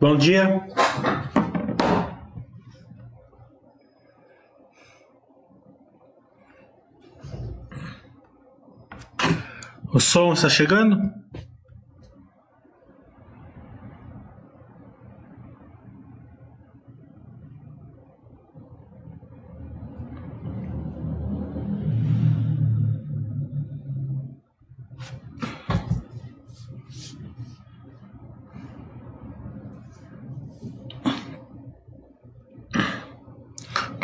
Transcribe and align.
Bom 0.00 0.16
dia. 0.16 0.64
O 9.92 9.98
som 9.98 10.32
está 10.32 10.48
chegando? 10.48 11.12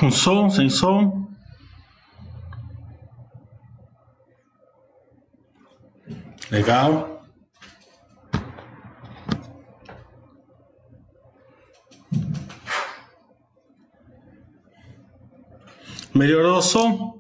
Com 0.05 0.11
som, 0.25 0.51
sem 0.51 0.71
som? 0.71 1.27
Legal. 6.51 7.21
Melhorou 16.15 16.57
o 16.59 16.63
som? 16.63 17.19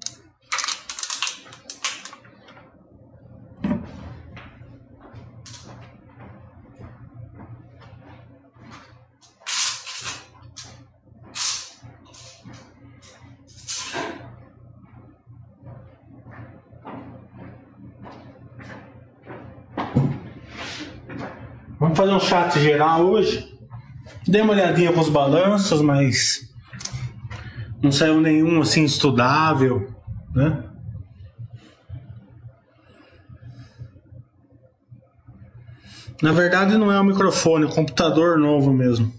Chat 22.34 22.58
geral 22.58 23.06
hoje. 23.06 23.48
Dei 24.26 24.42
uma 24.42 24.52
olhadinha 24.52 24.92
com 24.92 25.00
os 25.00 25.08
balanços, 25.08 25.80
mas 25.80 26.40
não 27.80 27.92
saiu 27.92 28.20
nenhum 28.20 28.60
assim 28.60 28.84
estudável, 28.84 29.94
né? 30.34 30.64
Na 36.20 36.32
verdade 36.32 36.76
não 36.76 36.90
é 36.90 37.00
um 37.00 37.04
microfone, 37.04 37.66
é 37.66 37.68
um 37.68 37.70
computador 37.70 38.36
novo 38.36 38.72
mesmo. 38.72 39.12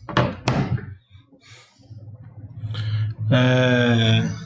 É... 3.32 4.45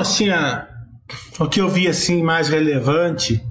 assim, 0.00 0.30
a, 0.30 0.68
o 1.38 1.46
que 1.46 1.60
eu 1.60 1.68
vi 1.68 1.88
assim 1.88 2.22
mais 2.22 2.48
relevante, 2.48 3.42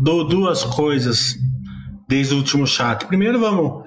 dou 0.00 0.26
duas 0.26 0.64
coisas 0.64 1.36
desde 2.08 2.34
o 2.34 2.38
último 2.38 2.66
chat. 2.66 3.06
Primeiro, 3.06 3.40
vamos 3.40 3.84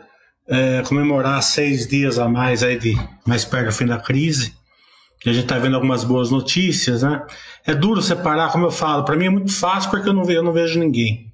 é, 0.48 0.82
comemorar 0.84 1.42
seis 1.42 1.88
dias 1.88 2.20
a 2.20 2.28
mais 2.28 2.64
aí 2.64 2.78
de 2.78 2.98
mais 3.26 3.46
perto 3.46 3.68
do 3.68 3.72
fim 3.72 3.86
da 3.86 3.98
crise. 3.98 4.54
Que 5.22 5.30
a 5.30 5.34
gente 5.34 5.44
está 5.44 5.60
vendo 5.60 5.76
algumas 5.76 6.06
boas 6.06 6.32
notícias, 6.32 7.04
né? 7.04 7.22
É 7.66 7.76
duro 7.76 8.02
separar, 8.02 8.52
como 8.52 8.66
eu 8.66 8.72
falo. 8.72 9.04
Para 9.04 9.18
mim 9.18 9.26
é 9.26 9.30
muito 9.30 9.52
fácil 9.52 9.90
porque 9.90 10.08
eu 10.08 10.14
não 10.14 10.24
vejo, 10.24 10.40
eu 10.40 10.44
não 10.44 10.54
vejo 10.54 10.80
ninguém. 10.80 11.34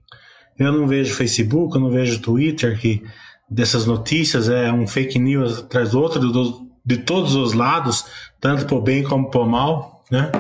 Eu 0.58 0.72
não 0.72 0.88
vejo 0.88 1.14
Facebook, 1.14 1.76
eu 1.76 1.82
não 1.82 1.92
vejo 1.92 2.20
Twitter 2.20 2.80
que 2.80 3.04
dessas 3.48 3.86
notícias 3.86 4.50
é 4.50 4.72
um 4.72 4.88
fake 4.88 5.20
news 5.20 5.60
atrás 5.60 5.92
do 5.92 6.02
outro 6.02 6.20
do, 6.20 6.68
de 6.84 6.98
todos 6.98 7.36
os 7.36 7.54
lados, 7.54 8.06
tanto 8.42 8.66
por 8.66 8.82
bem 8.82 9.04
como 9.04 9.30
por 9.30 9.48
mal 9.48 9.96
né? 10.12 10.32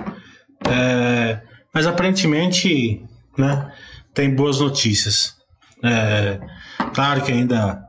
É, 0.67 1.41
mas 1.73 1.85
aparentemente, 1.85 3.03
né, 3.37 3.71
tem 4.13 4.33
boas 4.33 4.59
notícias. 4.59 5.35
É, 5.83 6.39
claro 6.93 7.21
que 7.21 7.31
ainda 7.31 7.83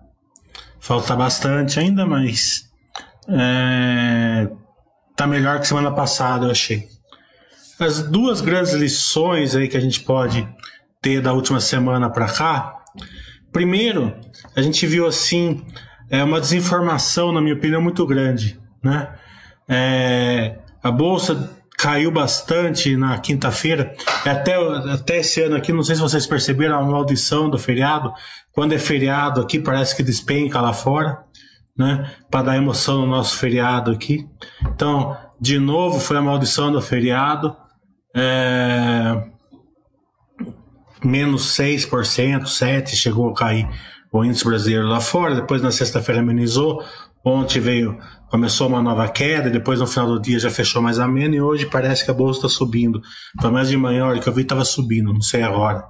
falta 0.80 1.14
bastante 1.16 1.78
ainda, 1.78 2.04
mas 2.06 2.68
é, 3.28 4.48
tá 5.14 5.26
melhor 5.26 5.60
que 5.60 5.66
semana 5.66 5.90
passada, 5.90 6.46
eu 6.46 6.50
achei. 6.50 6.88
As 7.78 8.02
duas 8.02 8.40
grandes 8.40 8.72
lições 8.72 9.54
aí 9.54 9.68
que 9.68 9.76
a 9.76 9.80
gente 9.80 10.00
pode 10.00 10.48
ter 11.00 11.20
da 11.20 11.32
última 11.32 11.60
semana 11.60 12.10
para 12.10 12.26
cá. 12.26 12.76
Primeiro, 13.52 14.16
a 14.54 14.62
gente 14.62 14.86
viu 14.86 15.06
assim 15.06 15.64
é 16.08 16.22
uma 16.22 16.40
desinformação, 16.40 17.32
na 17.32 17.40
minha 17.40 17.54
opinião, 17.54 17.82
muito 17.82 18.06
grande, 18.06 18.58
né? 18.82 19.14
É, 19.68 20.58
a 20.82 20.90
bolsa 20.90 21.50
caiu 21.76 22.10
bastante 22.10 22.96
na 22.96 23.18
quinta-feira. 23.18 23.94
Até, 24.24 24.54
até 24.92 25.18
esse 25.18 25.42
ano 25.42 25.56
aqui, 25.56 25.72
não 25.72 25.82
sei 25.82 25.94
se 25.94 26.00
vocês 26.00 26.26
perceberam 26.26 26.78
a 26.78 26.82
maldição 26.82 27.50
do 27.50 27.58
feriado. 27.58 28.12
Quando 28.52 28.72
é 28.72 28.78
feriado 28.78 29.40
aqui, 29.40 29.58
parece 29.58 29.94
que 29.94 30.02
despenca 30.02 30.60
lá 30.60 30.72
fora, 30.72 31.18
né? 31.76 32.10
Para 32.30 32.46
dar 32.46 32.56
emoção 32.56 33.00
no 33.00 33.06
nosso 33.06 33.36
feriado 33.36 33.90
aqui. 33.90 34.26
Então, 34.62 35.16
de 35.38 35.58
novo, 35.58 36.00
foi 36.00 36.16
a 36.16 36.22
maldição 36.22 36.72
do 36.72 36.80
feriado. 36.80 37.54
É... 38.14 39.22
Menos 41.04 41.54
6%, 41.56 41.90
7% 42.44 42.88
chegou 42.88 43.28
a 43.28 43.34
cair 43.34 43.68
o 44.10 44.24
índice 44.24 44.44
brasileiro 44.44 44.86
lá 44.86 45.00
fora. 45.00 45.34
Depois, 45.34 45.60
na 45.60 45.70
sexta-feira, 45.70 46.22
amenizou. 46.22 46.82
Ontem 47.26 47.58
veio, 47.58 47.98
começou 48.30 48.68
uma 48.68 48.80
nova 48.80 49.08
queda, 49.08 49.50
depois 49.50 49.80
no 49.80 49.86
final 49.88 50.06
do 50.06 50.20
dia 50.20 50.38
já 50.38 50.48
fechou 50.48 50.80
mais 50.80 51.00
ameno 51.00 51.34
e 51.34 51.40
hoje 51.40 51.66
parece 51.66 52.04
que 52.04 52.10
a 52.12 52.14
bolsa 52.14 52.38
está 52.38 52.48
subindo. 52.48 53.02
Pelo 53.40 53.52
menos 53.52 53.68
de 53.68 53.76
manhã, 53.76 54.06
hora 54.06 54.20
que 54.20 54.28
eu 54.28 54.32
vi, 54.32 54.42
estava 54.42 54.64
subindo, 54.64 55.12
não 55.12 55.20
sei 55.20 55.42
agora. 55.42 55.84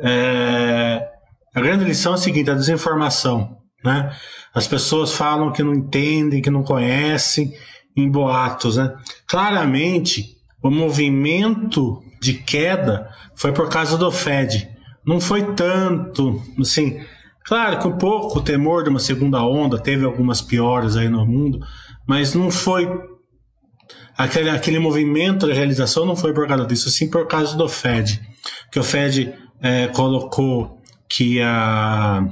É... 0.00 1.06
A 1.54 1.60
grande 1.60 1.84
lição 1.84 2.12
é 2.12 2.14
a 2.14 2.18
seguinte: 2.18 2.50
a 2.50 2.54
desinformação. 2.54 3.58
Né? 3.84 4.16
As 4.54 4.66
pessoas 4.66 5.12
falam 5.12 5.52
que 5.52 5.62
não 5.62 5.74
entendem, 5.74 6.40
que 6.40 6.48
não 6.48 6.62
conhecem, 6.62 7.52
em 7.94 8.10
boatos. 8.10 8.78
Né? 8.78 8.94
Claramente, 9.28 10.38
o 10.62 10.70
movimento 10.70 12.00
de 12.18 12.32
queda 12.32 13.10
foi 13.36 13.52
por 13.52 13.68
causa 13.68 13.98
do 13.98 14.10
Fed. 14.10 14.70
Não 15.04 15.20
foi 15.20 15.52
tanto, 15.54 16.40
assim, 16.58 16.98
Claro, 17.44 17.78
com 17.78 17.98
pouco 17.98 18.40
temor 18.40 18.84
de 18.84 18.90
uma 18.90 19.00
segunda 19.00 19.42
onda, 19.44 19.78
teve 19.78 20.04
algumas 20.04 20.40
piores 20.40 20.96
aí 20.96 21.08
no 21.08 21.26
mundo, 21.26 21.60
mas 22.06 22.34
não 22.34 22.50
foi. 22.50 22.88
Aquele, 24.16 24.50
aquele 24.50 24.78
movimento 24.78 25.46
de 25.46 25.52
realização 25.52 26.04
não 26.04 26.14
foi 26.14 26.32
por 26.32 26.46
causa 26.46 26.66
disso, 26.66 26.90
sim 26.90 27.10
por 27.10 27.26
causa 27.26 27.56
do 27.56 27.68
Fed. 27.68 28.20
Que 28.70 28.78
o 28.78 28.84
Fed 28.84 29.34
é, 29.60 29.88
colocou 29.88 30.80
que 31.08 31.40
a, 31.40 32.24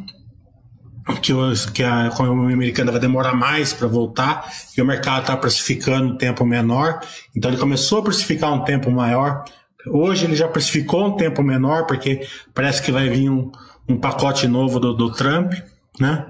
que, 1.21 1.33
que 1.73 1.83
a 1.83 2.07
economia 2.07 2.55
americana 2.55 2.93
vai 2.93 3.01
demorar 3.01 3.35
mais 3.35 3.73
para 3.73 3.89
voltar, 3.89 4.51
e 4.77 4.81
o 4.81 4.87
mercado 4.87 5.23
está 5.23 5.37
precificando 5.37 6.15
um 6.15 6.17
tempo 6.17 6.45
menor, 6.45 7.01
então 7.37 7.51
ele 7.51 7.61
começou 7.61 8.01
a 8.01 8.03
precificar 8.03 8.53
um 8.53 8.65
tempo 8.65 8.91
maior. 8.91 9.45
Hoje 9.87 10.27
ele 10.27 10.37
já 10.37 10.47
precificou 10.47 11.07
um 11.07 11.17
tempo 11.17 11.43
menor, 11.43 11.87
porque 11.87 12.27
parece 12.55 12.83
que 12.83 12.93
vai 12.93 13.09
vir 13.09 13.31
um, 13.31 13.51
um 13.93 13.99
pacote 13.99 14.47
novo 14.47 14.79
do, 14.79 14.95
do 14.95 15.11
Trump, 15.11 15.53
né? 15.99 16.27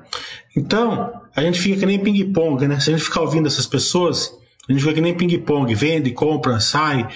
Então, 0.56 1.12
a 1.34 1.42
gente 1.42 1.60
fica 1.60 1.80
que 1.80 1.86
nem 1.86 1.98
ping-pong, 1.98 2.66
né? 2.66 2.80
Se 2.80 2.90
a 2.90 2.92
gente 2.92 3.04
ficar 3.04 3.20
ouvindo 3.20 3.46
essas 3.46 3.66
pessoas, 3.66 4.32
a 4.68 4.72
gente 4.72 4.82
fica 4.82 4.94
que 4.94 5.00
nem 5.00 5.16
ping-pong, 5.16 5.74
vende, 5.74 6.10
compra, 6.10 6.58
sai, 6.60 7.06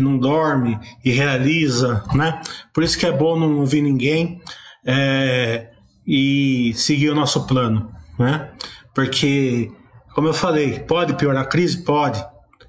não 0.00 0.18
dorme 0.18 0.78
e 1.04 1.10
realiza, 1.10 2.02
né? 2.14 2.40
Por 2.72 2.82
isso 2.82 2.98
que 2.98 3.06
é 3.06 3.12
bom 3.12 3.38
não 3.38 3.58
ouvir 3.58 3.82
ninguém. 3.82 4.40
É, 4.84 5.70
e 6.06 6.72
seguir 6.74 7.10
o 7.10 7.14
nosso 7.14 7.46
plano, 7.46 7.88
né? 8.18 8.50
Porque, 8.92 9.70
como 10.14 10.26
eu 10.26 10.34
falei, 10.34 10.80
pode 10.80 11.14
piorar 11.14 11.44
a 11.44 11.46
crise? 11.46 11.84
Pode. 11.84 12.20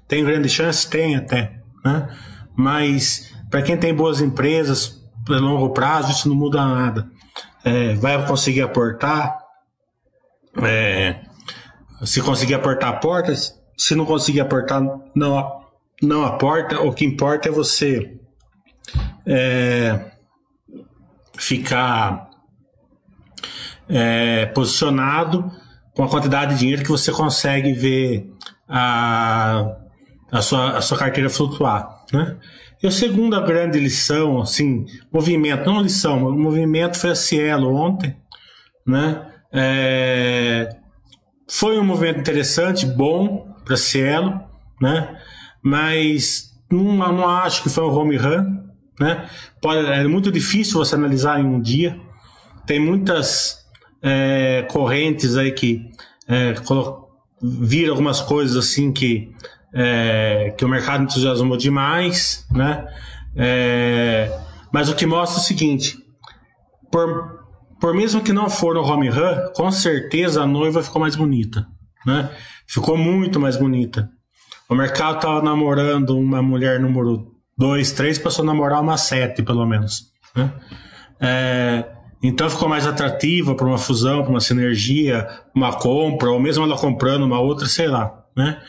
Tem 0.06 0.24
grande 0.24 0.48
chance? 0.48 0.88
Tem 0.88 1.16
até, 1.16 1.60
né? 1.84 2.08
Mas 2.56 3.34
para 3.50 3.62
quem 3.62 3.76
tem 3.76 3.92
boas 3.92 4.20
empresas, 4.20 5.02
a 5.28 5.36
longo 5.38 5.70
prazo, 5.70 6.12
isso 6.12 6.28
não 6.28 6.36
muda 6.36 6.64
nada. 6.64 7.10
É, 7.64 7.94
vai 7.94 8.26
conseguir 8.26 8.62
aportar, 8.62 9.38
é, 10.62 11.20
se 12.04 12.20
conseguir 12.20 12.54
aportar 12.54 12.98
portas, 13.00 13.54
se 13.76 13.94
não 13.94 14.04
conseguir 14.04 14.40
aportar, 14.40 14.82
não, 15.14 15.62
não 16.02 16.24
aporta. 16.24 16.80
O 16.80 16.92
que 16.92 17.04
importa 17.04 17.48
é 17.48 17.52
você 17.52 18.18
é, 19.26 20.12
ficar 21.36 22.30
é, 23.88 24.46
posicionado 24.46 25.50
com 25.94 26.02
a 26.02 26.08
quantidade 26.08 26.54
de 26.54 26.60
dinheiro 26.60 26.82
que 26.82 26.90
você 26.90 27.12
consegue 27.12 27.72
ver 27.72 28.32
a, 28.68 29.76
a, 30.30 30.42
sua, 30.42 30.78
a 30.78 30.80
sua 30.80 30.98
carteira 30.98 31.28
flutuar. 31.28 32.04
Né? 32.12 32.36
E 32.82 32.86
a 32.86 32.90
segunda 32.90 33.40
grande 33.40 33.78
lição, 33.78 34.40
assim, 34.40 34.86
movimento, 35.12 35.66
não 35.66 35.80
lição, 35.80 36.26
o 36.26 36.38
movimento 36.38 36.98
foi 36.98 37.10
a 37.10 37.14
Cielo 37.14 37.74
ontem, 37.74 38.16
né? 38.86 39.28
É, 39.52 40.68
foi 41.48 41.78
um 41.78 41.84
movimento 41.84 42.18
interessante, 42.18 42.86
bom 42.86 43.54
para 43.64 43.76
Cielo, 43.76 44.40
né? 44.80 45.16
Mas 45.62 46.52
não, 46.70 46.96
não 46.96 47.28
acho 47.28 47.62
que 47.62 47.68
foi 47.68 47.84
um 47.84 47.94
home 47.94 48.16
run, 48.16 48.62
né? 48.98 49.28
Pode, 49.60 49.86
é 49.86 50.06
muito 50.08 50.32
difícil 50.32 50.78
você 50.78 50.94
analisar 50.94 51.40
em 51.40 51.44
um 51.44 51.60
dia. 51.60 52.00
Tem 52.66 52.80
muitas 52.80 53.58
é, 54.02 54.66
correntes 54.70 55.36
aí 55.36 55.52
que 55.52 55.90
é, 56.26 56.54
viram 57.42 57.92
algumas 57.92 58.20
coisas 58.20 58.56
assim 58.56 58.92
que, 58.92 59.32
é, 59.72 60.54
que 60.56 60.64
o 60.64 60.68
mercado 60.68 61.04
entusiasmou 61.04 61.56
demais, 61.56 62.46
né? 62.50 62.86
É, 63.34 64.30
mas 64.72 64.88
o 64.88 64.94
que 64.94 65.06
mostra 65.06 65.38
é 65.38 65.42
o 65.42 65.44
seguinte: 65.44 65.96
por, 66.90 67.40
por 67.80 67.94
mesmo 67.94 68.20
que 68.20 68.32
não 68.32 68.50
for 68.50 68.74
no 68.74 68.82
home 68.82 69.08
run, 69.08 69.52
com 69.54 69.70
certeza 69.70 70.42
a 70.42 70.46
noiva 70.46 70.82
ficou 70.82 71.00
mais 71.00 71.16
bonita, 71.16 71.66
né? 72.06 72.30
Ficou 72.66 72.96
muito 72.96 73.40
mais 73.40 73.56
bonita. 73.56 74.08
O 74.68 74.74
mercado 74.74 75.16
estava 75.16 75.42
namorando 75.42 76.16
uma 76.18 76.42
mulher 76.42 76.80
número 76.80 77.32
2, 77.58 77.92
3, 77.92 78.18
passou 78.18 78.42
a 78.42 78.46
namorar 78.46 78.80
uma 78.80 78.96
7, 78.96 79.42
pelo 79.42 79.66
menos. 79.66 80.12
Né? 80.34 80.50
É, 81.20 81.84
então 82.22 82.48
ficou 82.48 82.68
mais 82.68 82.86
atrativa 82.86 83.54
para 83.54 83.66
uma 83.66 83.76
fusão, 83.76 84.22
para 84.22 84.30
uma 84.30 84.40
sinergia, 84.40 85.28
uma 85.54 85.74
compra, 85.74 86.30
ou 86.30 86.40
mesmo 86.40 86.64
ela 86.64 86.78
comprando 86.78 87.24
uma 87.24 87.40
outra, 87.40 87.66
sei 87.66 87.88
lá, 87.88 88.24
né? 88.36 88.60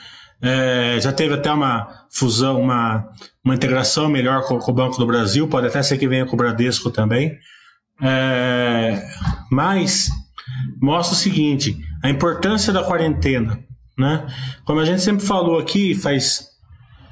É, 0.44 1.00
já 1.00 1.14
teve 1.14 1.34
até 1.34 1.50
uma 1.50 2.06
fusão, 2.12 2.60
uma, 2.60 3.08
uma 3.46 3.56
integração 3.56 4.10
melhor 4.10 4.46
com, 4.46 4.60
com, 4.60 4.72
o 4.72 4.76
Banco 4.76 4.98
do 4.98 5.08
Brasil, 5.08 5.48
pode 5.48 5.68
até 5.68 5.82
ser 5.82 5.98
que 5.98 6.08
venha 6.08 6.26
com 6.26 6.34
o 6.34 6.38
Bradesco 6.38 6.92
também. 6.92 7.38
É, 8.02 9.02
mas 9.50 10.10
mostra 10.82 11.16
o 11.16 11.18
seguinte: 11.18 11.78
a 12.04 12.10
importância 12.10 12.74
da 12.74 12.84
quarentena. 12.84 13.58
Né? 13.98 14.28
Como 14.66 14.80
a 14.80 14.86
gente 14.86 15.02
sempre 15.02 15.26
falou 15.26 15.60
aqui, 15.60 15.96
faz 15.96 16.48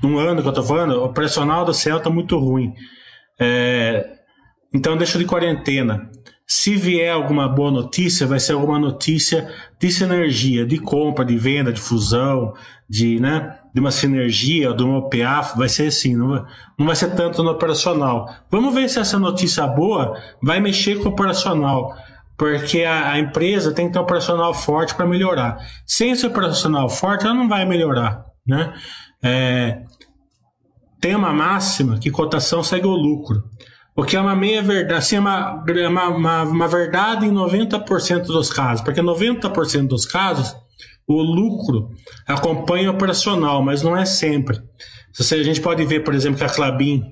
um 0.04 0.18
ano 0.18 0.42
que 0.42 0.48
eu 0.48 0.52
estou 0.52 0.66
falando, 0.66 0.96
o 0.96 1.06
operacional 1.06 1.64
do 1.64 1.74
céu 1.74 1.98
está 1.98 2.10
muito 2.10 2.38
ruim. 2.38 2.74
É, 3.40 4.06
então 4.74 4.98
deixa 4.98 5.18
de 5.18 5.26
quarentena. 5.26 6.10
Se 6.54 6.76
vier 6.76 7.14
alguma 7.14 7.48
boa 7.48 7.72
notícia, 7.72 8.28
vai 8.28 8.38
ser 8.38 8.52
alguma 8.52 8.78
notícia 8.78 9.50
de 9.80 9.90
sinergia, 9.90 10.66
de 10.66 10.78
compra, 10.78 11.24
de 11.24 11.38
venda, 11.38 11.72
de 11.72 11.80
fusão, 11.80 12.54
de, 12.90 13.22
né, 13.22 13.58
de 13.74 13.80
uma 13.80 13.90
sinergia, 13.90 14.74
de 14.74 14.84
uma 14.84 14.98
OPA, 14.98 15.54
vai 15.56 15.70
ser 15.70 15.88
assim, 15.88 16.14
não 16.14 16.28
vai, 16.28 16.44
não 16.78 16.86
vai 16.88 16.96
ser 16.98 17.16
tanto 17.16 17.42
no 17.42 17.52
operacional. 17.52 18.30
Vamos 18.52 18.76
ver 18.76 18.90
se 18.90 19.00
essa 19.00 19.18
notícia 19.18 19.66
boa 19.66 20.22
vai 20.44 20.60
mexer 20.60 20.98
com 20.98 21.08
o 21.08 21.14
operacional, 21.14 21.96
porque 22.38 22.84
a, 22.84 23.12
a 23.12 23.18
empresa 23.20 23.72
tem 23.72 23.88
que 23.88 23.94
ter 23.94 24.00
um 24.00 24.04
operacional 24.04 24.54
forte 24.54 24.94
para 24.94 25.08
melhorar. 25.08 25.58
Sem 25.88 26.12
esse 26.12 26.28
operacional 26.28 26.90
forte, 26.90 27.24
ela 27.24 27.34
não 27.34 27.48
vai 27.48 27.64
melhorar, 27.64 28.26
né? 28.46 28.74
É, 29.24 29.84
tem 31.00 31.16
uma 31.16 31.32
máxima 31.32 31.98
que 31.98 32.12
cotação 32.12 32.62
segue 32.62 32.88
o 32.88 32.92
lucro. 32.92 33.42
Que 34.06 34.16
é 34.16 34.22
uma 34.22 34.36
meia 34.36 34.62
verdade, 34.62 34.94
assim, 34.94 35.18
é 35.18 35.20
uma, 35.20 35.64
uma, 35.90 36.08
uma, 36.08 36.44
uma 36.44 36.68
verdade 36.68 37.26
em 37.26 37.32
90% 37.32 38.24
dos 38.24 38.52
casos, 38.52 38.84
porque 38.84 39.02
90% 39.02 39.88
dos 39.88 40.06
casos 40.06 40.56
o 41.08 41.22
lucro 41.22 41.90
acompanha 42.28 42.90
o 42.90 42.94
operacional, 42.94 43.62
mas 43.62 43.82
não 43.82 43.96
é 43.96 44.06
sempre. 44.06 44.60
Se 45.14 45.36
a 45.36 45.44
gente 45.44 45.60
pode 45.60 45.84
ver, 45.86 46.04
por 46.04 46.14
exemplo, 46.14 46.38
que 46.38 46.44
a 46.44 46.50
Clabin, 46.50 47.04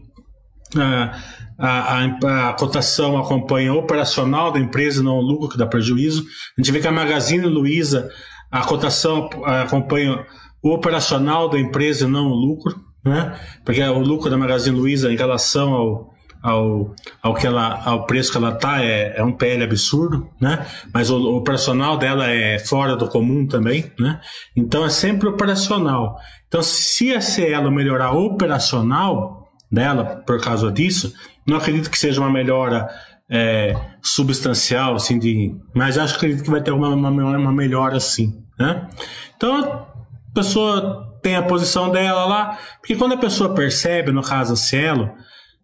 a, 0.76 1.20
a, 1.58 2.00
a, 2.00 2.50
a, 2.50 2.54
cotação 2.54 3.18
acompanha 3.18 3.74
o 3.74 3.78
operacional 3.78 4.52
da 4.52 4.60
empresa, 4.60 5.04
não 5.04 5.18
o 5.18 5.22
lucro 5.22 5.50
que 5.50 5.58
dá 5.58 5.68
prejuízo. 5.68 6.24
A 6.58 6.62
gente 6.62 6.72
vê 6.72 6.80
que 6.80 6.88
a 6.88 6.92
Magazine 6.92 7.46
Luiza, 7.46 8.10
a 8.50 8.62
cotação 8.62 9.30
acompanha 9.44 10.26
o 10.64 10.72
operacional 10.72 11.50
da 11.50 11.60
empresa, 11.60 12.08
não 12.08 12.28
o 12.28 12.36
lucro, 12.36 12.76
né? 13.04 13.38
Porque 13.66 13.82
o 13.82 14.00
lucro 14.00 14.30
da 14.30 14.38
Magazine 14.38 14.78
Luiza 14.78 15.12
em 15.12 15.18
relação 15.18 15.74
ao, 15.74 16.14
ao, 16.42 16.96
ao, 17.22 17.34
que 17.34 17.46
ela, 17.46 17.81
ao 17.84 18.06
preço 18.06 18.31
que 18.31 18.38
ela 18.38 18.54
tá 18.54 18.84
é, 18.84 19.16
é 19.18 19.24
um 19.24 19.31
PL 19.31 19.64
absurdo, 19.64 20.30
né? 20.40 20.66
Mas 20.94 21.10
o, 21.10 21.18
o 21.18 21.38
operacional 21.38 21.98
dela 21.98 22.28
é 22.28 22.60
fora 22.60 22.96
do 22.96 23.08
comum 23.08 23.46
também, 23.48 23.92
né? 24.00 24.19
Então 24.56 24.86
é 24.86 24.90
sempre 24.90 25.28
operacional. 25.28 26.18
Então 26.48 26.62
se 26.62 27.14
a 27.14 27.22
Cielo 27.22 27.72
melhorar 27.72 28.12
operacional 28.12 29.50
dela 29.72 30.24
por 30.26 30.42
causa 30.42 30.72
disso, 30.72 31.14
não 31.46 31.58
acredito 31.58 31.90
que 31.90 32.00
seja 32.00 32.22
uma 32.22 32.31
melhora 32.31 32.88
é, 33.30 33.76
substancial, 34.02 34.96
assim, 34.96 35.19
de, 35.19 35.56
mas 35.76 35.98
acho 35.98 36.14
que 36.14 36.26
acredito 36.26 36.44
que 36.44 36.50
vai 36.50 36.62
ter 36.62 36.72
uma, 36.72 36.90
uma, 36.90 37.10
uma 37.10 37.54
melhora 37.54 37.98
assim, 37.98 38.44
né? 38.58 38.88
Então 39.36 39.56
a 40.31 40.34
pessoa 40.34 41.10
tem 41.22 41.36
a 41.36 41.44
posição 41.44 41.92
dela 41.92 42.26
lá, 42.26 42.58
porque 42.80 42.96
quando 42.96 43.14
a 43.14 43.18
pessoa 43.18 43.54
percebe, 43.54 44.12
no 44.12 44.24
caso 44.24 44.54
a 44.54 44.56
Cielo, 44.56 45.12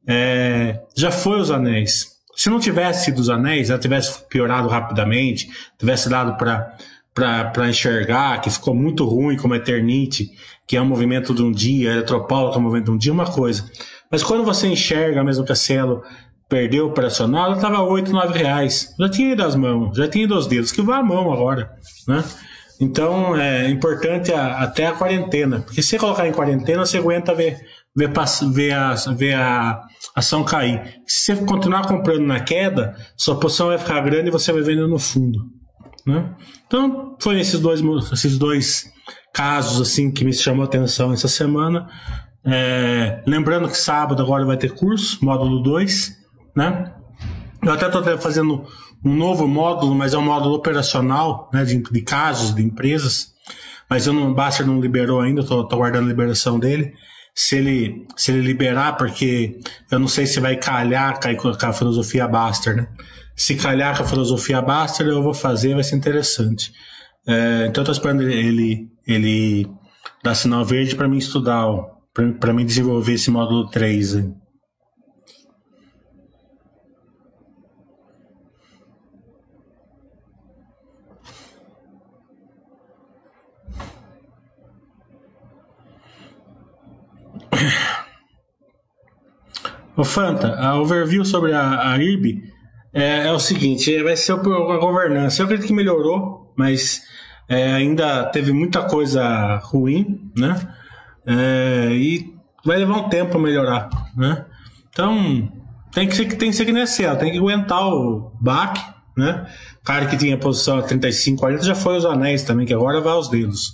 é, 0.07 0.79
já 0.95 1.12
foi 1.12 1.39
os 1.39 1.51
anéis. 1.51 2.15
Se 2.35 2.50
não 2.50 2.59
tivesse 2.59 3.05
sido 3.05 3.19
os 3.19 3.29
anéis, 3.29 3.69
ela 3.69 3.79
tivesse 3.79 4.21
piorado 4.27 4.67
rapidamente, 4.67 5.50
tivesse 5.79 6.09
dado 6.09 6.38
para 6.38 7.69
enxergar 7.69 8.41
que 8.41 8.50
ficou 8.50 8.75
muito 8.75 9.05
ruim 9.05 9.38
como 9.38 9.55
Eternite, 9.55 10.31
que 10.67 10.75
é 10.75 10.81
um 10.81 10.85
movimento 10.85 11.33
de 11.33 11.41
um 11.41 11.51
dia, 11.51 11.91
Eletropaulo, 11.91 12.51
que 12.51 12.57
é 12.57 12.59
um 12.59 12.63
movimento 12.63 12.85
de 12.85 12.91
um 12.91 12.97
dia, 12.97 13.13
uma 13.13 13.31
coisa. 13.31 13.69
Mas 14.12 14.21
quando 14.21 14.43
você 14.43 14.67
enxerga 14.67 15.24
mesmo 15.24 15.45
que 15.45 15.51
a 15.51 15.55
Cielo 15.55 16.03
perdeu 16.50 16.85
o 16.85 16.89
operacional, 16.89 17.45
ela 17.47 17.55
estava 17.55 17.81
8, 17.81 18.12
9 18.12 18.38
reais. 18.38 18.93
Já 19.00 19.09
tinha 19.09 19.31
ido 19.31 19.43
as 19.43 19.55
mãos, 19.55 19.97
já 19.97 20.07
tinha 20.07 20.25
ido 20.25 20.38
os 20.38 20.47
dedos, 20.47 20.71
que 20.71 20.81
vai 20.81 21.00
a 21.00 21.03
mão 21.03 21.31
agora, 21.31 21.71
né? 22.07 22.24
Então 22.79 23.35
é 23.35 23.69
importante 23.69 24.33
a, 24.33 24.59
até 24.59 24.88
a 24.88 24.91
quarentena, 24.91 25.62
porque 25.62 25.81
se 25.81 25.89
você 25.89 25.97
colocar 25.97 26.27
em 26.27 26.33
quarentena, 26.33 26.85
você 26.85 26.97
aguenta 26.97 27.33
ver 27.33 27.65
ver, 27.95 28.11
ver, 28.51 28.73
a, 28.73 28.95
ver 29.15 29.33
a 29.35 29.81
ação 30.15 30.43
cair. 30.43 31.01
Se 31.07 31.35
você 31.35 31.45
continuar 31.45 31.87
comprando 31.87 32.25
na 32.25 32.41
queda, 32.41 32.95
sua 33.15 33.39
posição 33.39 33.67
vai 33.67 33.77
ficar 33.77 34.01
grande 34.01 34.27
e 34.27 34.31
você 34.31 34.51
vai 34.51 34.61
vender 34.61 34.87
no 34.87 34.99
fundo. 34.99 35.39
Né? 36.05 36.35
Então, 36.67 37.15
foi 37.19 37.39
esses 37.39 37.59
dois, 37.59 37.81
esses 38.11 38.37
dois 38.37 38.91
casos 39.33 39.81
assim 39.81 40.11
que 40.11 40.25
me 40.25 40.33
chamou 40.33 40.63
a 40.63 40.65
atenção 40.65 41.13
essa 41.13 41.27
semana. 41.27 41.87
É, 42.43 43.23
lembrando 43.25 43.67
que 43.67 43.77
sábado 43.77 44.21
agora 44.21 44.45
vai 44.45 44.57
ter 44.57 44.73
curso, 44.73 45.23
módulo 45.23 45.63
2. 45.63 46.11
Né? 46.55 46.93
Eu 47.63 47.71
até 47.71 47.87
estou 47.87 48.17
fazendo 48.19 48.65
um 49.03 49.15
novo 49.15 49.47
módulo, 49.47 49.95
mas 49.95 50.13
é 50.13 50.17
um 50.17 50.21
módulo 50.21 50.55
operacional 50.55 51.49
né, 51.53 51.63
de, 51.63 51.81
de 51.81 52.01
casos 52.01 52.53
de 52.53 52.61
empresas. 52.61 53.33
Mas 53.89 54.05
eu 54.05 54.13
não, 54.13 54.31
o 54.31 54.33
Baster 54.33 54.65
não 54.65 54.79
liberou 54.79 55.21
ainda, 55.21 55.41
estou 55.41 55.67
aguardando 55.71 56.05
a 56.05 56.09
liberação 56.09 56.59
dele 56.59 56.93
se 57.36 57.58
ele, 57.58 58.08
se 58.15 58.32
ele 58.32 58.42
liberar, 58.42 58.96
porque 58.96 59.60
Eu 59.92 60.00
não 60.00 60.08
sei 60.08 60.25
se 60.25 60.39
vai 60.39 60.56
calhar 60.56 61.20
com 61.20 61.65
a 61.65 61.74
filosofia 61.74 62.27
Baster, 62.27 62.75
né? 62.77 62.88
Se 63.36 63.56
calhar 63.56 63.96
com 63.98 64.04
a 64.04 64.08
filosofia 64.08 64.62
Baster, 64.62 65.06
eu 65.08 65.22
vou 65.22 65.34
fazer, 65.34 65.74
vai 65.74 65.84
ser 65.84 65.98
interessante. 65.98 66.72
É, 67.27 67.65
então 67.68 67.82
eu 67.82 67.86
tô 67.86 67.92
esperando 67.92 68.24
ele, 68.24 68.89
ele 69.06 69.68
dar 70.24 70.36
sinal 70.36 70.63
verde 70.63 70.96
para 70.96 71.08
mim 71.10 71.18
estudar, 71.18 71.68
para 72.39 72.54
mim 72.54 72.65
desenvolver 72.65 73.13
esse 73.13 73.30
módulo 73.30 73.70
3. 73.70 74.15
Aí. 74.15 74.44
O 89.98 90.03
Fanta, 90.03 90.55
a 90.55 90.79
overview 90.79 91.24
sobre 91.24 91.53
a, 91.53 91.91
a 91.91 91.98
IRB 91.98 92.53
é, 92.93 93.27
é, 93.27 93.31
o 93.31 93.39
seguinte: 93.39 94.01
vai 94.01 94.15
ser 94.15 94.31
a 94.31 94.36
governança. 94.36 95.41
Eu 95.41 95.45
acredito 95.45 95.67
que 95.67 95.74
melhorou, 95.74 96.53
mas 96.57 97.01
é, 97.50 97.74
ainda 97.74 98.25
teve 98.25 98.53
muita 98.53 98.84
coisa 98.84 99.57
ruim, 99.63 100.31
né? 100.38 100.55
É, 101.25 101.89
e 101.91 102.34
vai 102.63 102.77
levar 102.77 102.98
um 102.98 103.10
tempo 103.10 103.38
a 103.38 103.41
melhorar, 103.41 103.89
né? 104.15 104.45
Então 104.89 105.51
tem 105.91 106.07
que 106.07 106.15
ser 106.15 106.25
que 106.25 106.36
tem 106.36 106.50
que 106.51 106.55
ser 106.55 106.65
que 106.65 106.74
tem 106.74 107.31
que 107.31 107.38
aguentar 107.38 107.86
o 107.86 108.31
baque, 108.39 108.81
né? 109.17 109.45
Cara 109.84 110.05
que 110.05 110.17
tinha 110.17 110.38
posição 110.38 110.79
a 110.79 110.81
35, 110.81 111.39
40 111.39 111.63
já 111.63 111.75
foi 111.75 111.98
os 111.98 112.05
anéis 112.05 112.43
também, 112.43 112.65
que 112.65 112.74
agora 112.74 113.01
vai 113.01 113.13
aos 113.13 113.29
dedos. 113.29 113.74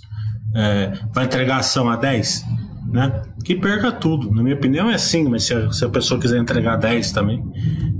É, 0.54 0.92
vai 1.12 1.24
entregar 1.24 1.58
ação 1.58 1.88
a 1.88 1.96
10 1.96 2.44
né? 2.92 3.22
Que 3.42 3.56
perca 3.56 3.90
tudo. 3.90 4.30
Na 4.30 4.42
minha 4.42 4.54
opinião 4.54 4.90
é 4.90 4.94
assim, 4.94 5.24
mas 5.28 5.44
se 5.44 5.54
a, 5.54 5.72
se 5.72 5.84
a 5.84 5.88
pessoa 5.88 6.20
quiser 6.20 6.38
entregar 6.38 6.76
10 6.76 7.12
também, 7.12 7.42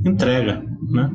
entrega, 0.04 0.62
né? 0.82 1.11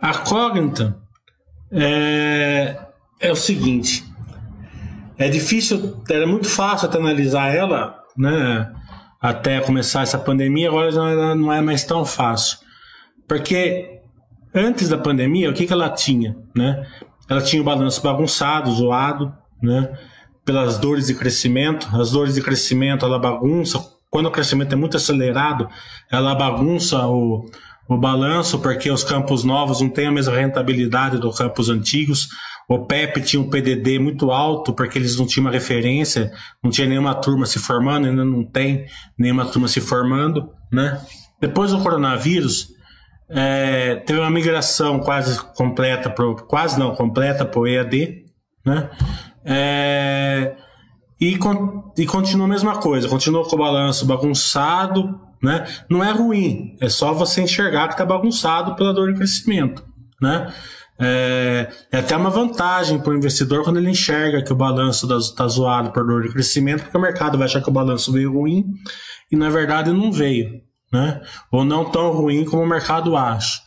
A 0.00 0.14
Cognita 0.20 0.96
é, 1.70 2.78
é 3.20 3.30
o 3.30 3.36
seguinte: 3.36 4.07
é 5.18 5.28
difícil, 5.28 6.00
era 6.08 6.26
muito 6.26 6.48
fácil 6.48 6.88
até 6.88 6.98
analisar 6.98 7.54
ela, 7.54 7.98
né? 8.16 8.72
Até 9.20 9.60
começar 9.60 10.02
essa 10.02 10.16
pandemia, 10.16 10.68
agora 10.68 10.92
já 10.92 11.34
não 11.34 11.52
é 11.52 11.60
mais 11.60 11.84
tão 11.84 12.04
fácil. 12.04 12.58
Porque 13.26 14.00
antes 14.54 14.88
da 14.88 14.96
pandemia, 14.96 15.50
o 15.50 15.52
que, 15.52 15.66
que 15.66 15.72
ela 15.72 15.90
tinha, 15.90 16.36
né? 16.54 16.86
Ela 17.28 17.42
tinha 17.42 17.60
o 17.60 17.64
balanço 17.64 18.00
bagunçado, 18.00 18.70
zoado, 18.70 19.34
né? 19.62 19.92
Pelas 20.44 20.78
dores 20.78 21.08
de 21.08 21.14
crescimento. 21.14 21.88
As 21.94 22.12
dores 22.12 22.34
de 22.34 22.40
crescimento, 22.40 23.04
ela 23.04 23.18
bagunça. 23.18 23.84
Quando 24.08 24.26
o 24.26 24.30
crescimento 24.30 24.72
é 24.72 24.76
muito 24.76 24.96
acelerado, 24.96 25.68
ela 26.10 26.34
bagunça 26.34 27.06
o, 27.06 27.44
o 27.86 27.98
balanço, 27.98 28.58
porque 28.60 28.90
os 28.90 29.04
campos 29.04 29.44
novos 29.44 29.80
não 29.80 29.90
têm 29.90 30.06
a 30.06 30.12
mesma 30.12 30.34
rentabilidade 30.34 31.18
dos 31.18 31.36
campos 31.36 31.68
antigos. 31.68 32.28
O 32.68 32.84
PEP 32.84 33.22
tinha 33.22 33.40
um 33.40 33.48
PDD 33.48 33.98
muito 33.98 34.30
alto, 34.30 34.74
porque 34.74 34.98
eles 34.98 35.18
não 35.18 35.26
tinham 35.26 35.46
uma 35.46 35.50
referência, 35.50 36.30
não 36.62 36.70
tinha 36.70 36.86
nenhuma 36.86 37.14
turma 37.14 37.46
se 37.46 37.58
formando, 37.58 38.06
ainda 38.06 38.22
não 38.22 38.44
tem 38.44 38.84
nenhuma 39.18 39.46
turma 39.46 39.66
se 39.66 39.80
formando, 39.80 40.50
né? 40.70 41.00
Depois 41.40 41.70
do 41.70 41.80
coronavírus, 41.80 42.68
é, 43.30 43.96
teve 44.06 44.18
uma 44.18 44.30
migração 44.30 45.00
quase 45.00 45.40
completa, 45.54 46.10
pro, 46.10 46.36
quase 46.46 46.78
não 46.78 46.94
completa 46.94 47.46
para 47.46 47.58
o 47.58 47.66
EAD, 47.66 48.24
né? 48.66 48.90
É, 49.46 50.54
e, 51.18 51.38
e 51.96 52.06
continua 52.06 52.44
a 52.44 52.50
mesma 52.50 52.76
coisa, 52.76 53.08
continua 53.08 53.48
com 53.48 53.56
o 53.56 53.58
balanço 53.58 54.04
bagunçado, 54.04 55.18
né? 55.42 55.66
Não 55.88 56.04
é 56.04 56.10
ruim, 56.10 56.76
é 56.82 56.88
só 56.90 57.14
você 57.14 57.40
enxergar 57.40 57.88
que 57.88 57.94
está 57.94 58.04
bagunçado 58.04 58.76
pela 58.76 58.92
dor 58.92 59.10
de 59.10 59.18
crescimento, 59.18 59.82
né? 60.20 60.52
É, 61.00 61.68
é 61.92 61.98
até 61.98 62.16
uma 62.16 62.30
vantagem 62.30 62.98
para 62.98 63.12
o 63.12 63.16
investidor 63.16 63.62
quando 63.62 63.76
ele 63.76 63.90
enxerga 63.90 64.42
que 64.42 64.52
o 64.52 64.56
balanço 64.56 65.06
está 65.16 65.46
zoado 65.46 65.92
por 65.92 66.04
dor 66.04 66.22
de 66.22 66.32
crescimento, 66.32 66.82
porque 66.82 66.98
o 66.98 67.00
mercado 67.00 67.38
vai 67.38 67.46
achar 67.46 67.62
que 67.62 67.68
o 67.68 67.72
balanço 67.72 68.12
veio 68.12 68.32
ruim 68.32 68.64
e 69.30 69.36
na 69.36 69.48
verdade 69.48 69.92
não 69.92 70.10
veio, 70.10 70.60
né? 70.92 71.20
Ou 71.52 71.64
não 71.64 71.84
tão 71.84 72.10
ruim 72.10 72.44
como 72.44 72.62
o 72.62 72.66
mercado 72.66 73.16
acha. 73.16 73.60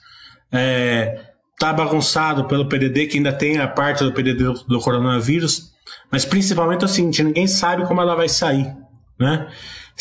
É, 0.52 1.32
tá 1.58 1.72
bagunçado 1.72 2.46
pelo 2.46 2.68
PDD, 2.68 3.08
que 3.08 3.18
ainda 3.18 3.32
tem 3.32 3.60
a 3.60 3.68
parte 3.68 4.04
do 4.04 4.12
PDD 4.12 4.44
do, 4.44 4.54
do 4.54 4.80
coronavírus, 4.80 5.72
mas 6.12 6.26
principalmente 6.26 6.88
seguinte, 6.90 7.24
ninguém 7.24 7.48
sabe 7.48 7.86
como 7.86 8.02
ela 8.02 8.16
vai 8.16 8.28
sair, 8.28 8.76
né? 9.18 9.48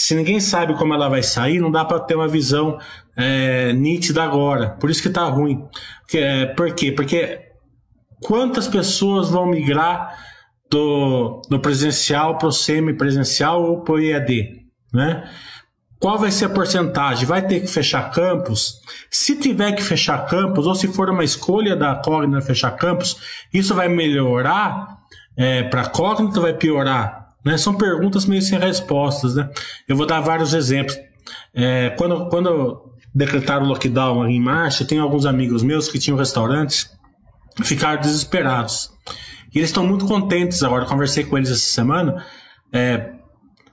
Se 0.01 0.15
ninguém 0.15 0.41
sabe 0.41 0.75
como 0.75 0.95
ela 0.95 1.11
vai 1.11 1.23
sair, 1.23 1.61
não 1.61 1.71
dá 1.71 1.85
para 1.85 2.01
ter 2.01 2.15
uma 2.15 2.27
visão 2.27 2.79
é, 3.15 3.71
nítida 3.75 4.23
agora. 4.23 4.71
Por 4.71 4.89
isso 4.89 5.03
que 5.03 5.11
tá 5.11 5.25
ruim. 5.25 5.63
É, 6.15 6.47
por 6.47 6.75
quê? 6.75 6.91
Porque 6.91 7.51
quantas 8.19 8.67
pessoas 8.67 9.29
vão 9.29 9.45
migrar 9.45 10.19
do, 10.71 11.43
do 11.51 11.61
presencial 11.61 12.39
para 12.39 12.49
o 12.49 12.53
semipresencial 12.53 13.63
ou 13.63 13.83
para 13.83 13.95
o 13.95 14.01
EAD? 14.01 14.63
Né? 14.91 15.31
Qual 15.99 16.19
vai 16.19 16.31
ser 16.31 16.47
a 16.47 16.49
porcentagem? 16.49 17.27
Vai 17.27 17.47
ter 17.47 17.61
que 17.61 17.67
fechar 17.67 18.11
campus? 18.11 18.81
Se 19.11 19.37
tiver 19.37 19.73
que 19.73 19.83
fechar 19.83 20.25
campus, 20.27 20.67
ou 20.67 20.75
se 20.75 20.89
for 20.89 21.11
uma 21.11 21.25
escolha 21.25 21.77
da 21.77 21.95
Cognita 21.97 22.41
fechar 22.41 22.71
campus, 22.71 23.19
isso 23.53 23.75
vai 23.75 23.87
melhorar 23.87 24.99
é, 25.37 25.63
para 25.65 25.83
a 25.83 25.89
Cognita 25.91 26.41
vai 26.41 26.55
piorar? 26.55 27.20
Né? 27.45 27.57
São 27.57 27.75
perguntas 27.75 28.27
meio 28.27 28.43
sem 28.43 28.59
respostas. 28.59 29.35
Né? 29.35 29.49
Eu 29.89 29.97
vou 29.97 30.07
dar 30.07 30.21
vários 30.21 30.55
exemplos. 30.55 30.97
É, 31.55 31.91
quando, 31.91 32.29
quando 32.29 32.95
decretaram 33.15 33.67
o 33.67 33.69
lockdown 33.69 34.29
em 34.29 34.41
março, 34.41 34.85
tem 34.85 34.99
alguns 34.99 35.27
amigos 35.27 35.63
meus 35.63 35.89
que 35.89 35.99
tinham 35.99 36.19
restaurantes, 36.19 36.91
ficaram 37.63 38.01
desesperados. 38.01 38.91
E 39.55 39.59
eles 39.59 39.71
estão 39.71 39.87
muito 39.87 40.07
contentes 40.07 40.63
agora. 40.63 40.87
Conversei 40.87 41.25
com 41.25 41.37
eles 41.37 41.51
essa 41.51 41.61
semana. 41.61 42.25
É, 42.73 43.13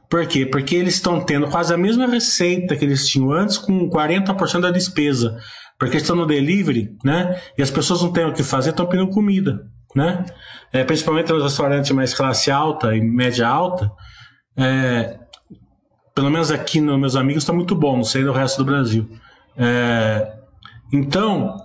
por 0.09 0.25
quê? 0.25 0.45
Porque 0.45 0.75
eles 0.75 0.95
estão 0.95 1.19
tendo 1.19 1.47
quase 1.47 1.73
a 1.73 1.77
mesma 1.77 2.07
receita 2.07 2.75
que 2.75 2.85
eles 2.85 3.07
tinham 3.07 3.31
antes, 3.31 3.57
com 3.57 3.89
40% 3.89 4.61
da 4.61 4.71
despesa. 4.71 5.37
Porque 5.77 5.97
estão 5.97 6.15
no 6.15 6.25
delivery, 6.25 6.95
né? 7.03 7.39
E 7.55 7.61
as 7.61 7.69
pessoas 7.69 8.01
não 8.01 8.11
têm 8.11 8.25
o 8.25 8.33
que 8.33 8.41
fazer, 8.41 8.71
estão 8.71 8.87
pedindo 8.87 9.11
comida 9.11 9.67
né? 9.97 10.25
É, 10.71 10.83
principalmente 10.83 11.31
nos 11.33 11.43
restaurantes 11.43 11.91
mais 11.91 12.13
classe 12.13 12.51
alta 12.51 12.95
e 12.95 13.01
média 13.01 13.47
alta, 13.47 13.91
é, 14.55 15.17
pelo 16.13 16.29
menos 16.29 16.51
aqui 16.51 16.79
nos 16.79 16.99
meus 16.99 17.15
amigos 17.15 17.43
está 17.43 17.51
muito 17.51 17.75
bom, 17.75 17.97
não 17.97 18.03
sei 18.03 18.23
do 18.23 18.31
resto 18.31 18.59
do 18.59 18.65
Brasil. 18.65 19.09
É, 19.57 20.33
então, 20.93 21.57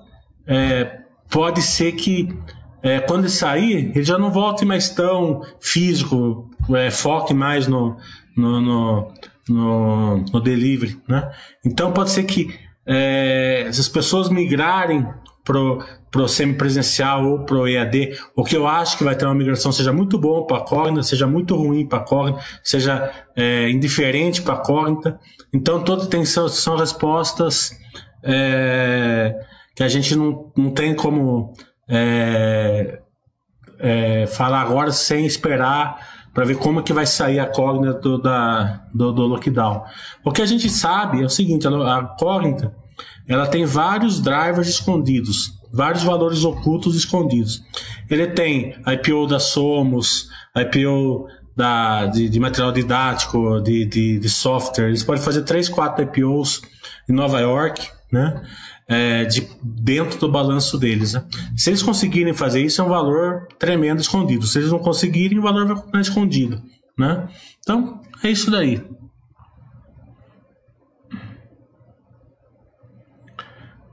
é, 0.46 1.00
pode 1.30 1.60
ser 1.60 1.92
que 1.92 2.34
é, 2.82 3.00
quando 3.00 3.20
ele 3.20 3.28
sair, 3.28 3.92
ele 3.94 4.02
já 4.02 4.18
não 4.18 4.30
volte 4.30 4.64
mais 4.64 4.88
tão 4.90 5.42
físico, 5.60 6.50
é, 6.74 6.90
foque 6.90 7.34
mais 7.34 7.68
no, 7.68 7.96
no, 8.36 8.60
no, 8.60 9.12
no, 9.48 10.16
no 10.32 10.40
delivery, 10.40 11.00
né? 11.06 11.30
Então 11.64 11.92
pode 11.92 12.10
ser 12.10 12.24
que 12.24 12.58
é, 12.86 13.64
essas 13.68 13.88
pessoas 13.88 14.28
migrarem 14.28 15.06
pro, 15.44 15.84
pro 16.11 16.28
semipresencial 16.28 17.26
ou 17.26 17.44
pro 17.44 17.66
EAD, 17.66 18.16
o 18.37 18.44
que 18.44 18.56
eu 18.56 18.66
acho 18.66 18.96
que 18.96 19.04
vai 19.04 19.14
ter 19.14 19.25
uma 19.25 19.34
migração 19.34 19.72
seja 19.72 19.92
muito 19.92 20.18
bom 20.18 20.44
para 20.44 20.58
a 20.58 20.61
Cognita, 20.61 21.02
seja 21.02 21.26
muito 21.26 21.56
ruim 21.56 21.87
para 21.87 21.99
a 21.99 22.02
Cognita, 22.02 22.42
seja 22.62 23.11
é, 23.34 23.68
indiferente 23.70 24.42
para 24.42 24.54
a 24.54 24.58
Cognita. 24.58 25.18
Então, 25.52 25.82
todas 25.82 26.06
tem, 26.06 26.25
são, 26.25 26.76
respostas 26.76 27.76
é, 28.22 29.34
que 29.75 29.82
a 29.82 29.88
gente 29.88 30.14
não, 30.14 30.52
não 30.56 30.70
tem 30.70 30.94
como 30.94 31.52
é, 31.88 33.00
é 33.78 34.26
falar 34.28 34.61
agora 34.61 34.92
sem 34.92 35.26
esperar 35.26 36.22
para 36.32 36.44
ver 36.44 36.56
como 36.56 36.82
que 36.82 36.92
vai 36.92 37.04
sair 37.04 37.40
a 37.40 37.46
Cognita 37.46 37.94
do, 37.94 38.18
da, 38.18 38.84
do, 38.94 39.12
do 39.12 39.22
lockdown. 39.26 39.82
O 40.25 40.30
que 40.30 40.40
a 40.40 40.46
gente 40.46 40.70
sabe 40.70 41.20
é 41.20 41.25
o 41.25 41.28
seguinte, 41.28 41.66
a 41.66 42.02
Cognita 42.18 42.81
ela 43.28 43.46
tem 43.46 43.64
vários 43.64 44.20
drivers 44.20 44.68
escondidos, 44.68 45.52
vários 45.72 46.02
valores 46.02 46.44
ocultos 46.44 46.94
escondidos. 46.94 47.62
Ele 48.11 48.26
tem 48.26 48.75
IPO 48.87 49.26
da 49.26 49.38
Somos, 49.38 50.28
IPO 50.56 51.26
da, 51.56 52.06
de, 52.06 52.28
de 52.28 52.40
material 52.40 52.72
didático, 52.72 53.61
de, 53.61 53.84
de, 53.84 54.18
de, 54.18 54.28
software. 54.28 54.88
Eles 54.88 55.02
podem 55.02 55.22
fazer 55.22 55.42
três, 55.42 55.68
quatro 55.68 56.02
IPOs 56.04 56.62
em 57.08 57.12
Nova 57.12 57.40
York, 57.40 57.88
né? 58.11 58.42
É, 58.88 59.25
de, 59.25 59.49
dentro 59.62 60.18
do 60.18 60.30
balanço 60.30 60.76
deles. 60.76 61.14
Né? 61.14 61.25
Se 61.56 61.70
eles 61.70 61.82
conseguirem 61.82 62.34
fazer 62.34 62.62
isso, 62.62 62.80
é 62.80 62.84
um 62.84 62.88
valor 62.88 63.46
tremendo 63.58 64.00
escondido. 64.00 64.46
Se 64.46 64.58
eles 64.58 64.70
não 64.70 64.78
conseguirem, 64.78 65.38
o 65.38 65.42
valor 65.42 65.66
vai 65.66 65.76
continuar 65.76 66.00
escondido. 66.00 66.62
né? 66.99 67.28
Então, 67.61 68.00
é 68.22 68.30
isso 68.30 68.50
daí. 68.50 68.82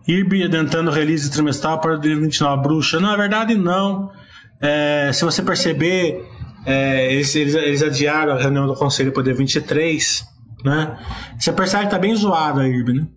IRB 0.09 0.43
adiantando 0.43 0.89
release 0.89 1.29
trimestral 1.29 1.79
para 1.79 1.95
2029. 1.95 2.63
Bruxa, 2.63 2.99
na 2.99 3.15
verdade, 3.15 3.53
não. 3.55 4.11
É, 4.59 5.11
se 5.13 5.23
você 5.23 5.43
perceber, 5.43 6.25
é, 6.65 7.13
eles, 7.13 7.35
eles, 7.35 7.53
eles, 7.53 7.83
adiaram 7.83 8.33
a 8.33 8.41
reunião 8.41 8.65
do 8.65 8.73
conselho 8.73 9.11
para 9.11 9.21
o 9.21 9.23
dia 9.23 9.35
23, 9.35 10.25
né? 10.65 10.97
Você 11.37 11.53
percebe 11.53 11.83
que 11.83 11.87
está 11.87 11.99
bem 11.99 12.15
zoado 12.15 12.59
a 12.59 12.67
IRB, 12.67 12.93
né? 12.93 13.07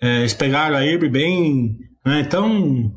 É, 0.00 0.18
eles 0.20 0.34
pegaram 0.34 0.76
a 0.76 0.84
IRB 0.84 1.08
bem. 1.08 1.78
Né? 2.04 2.20
Então, 2.20 2.92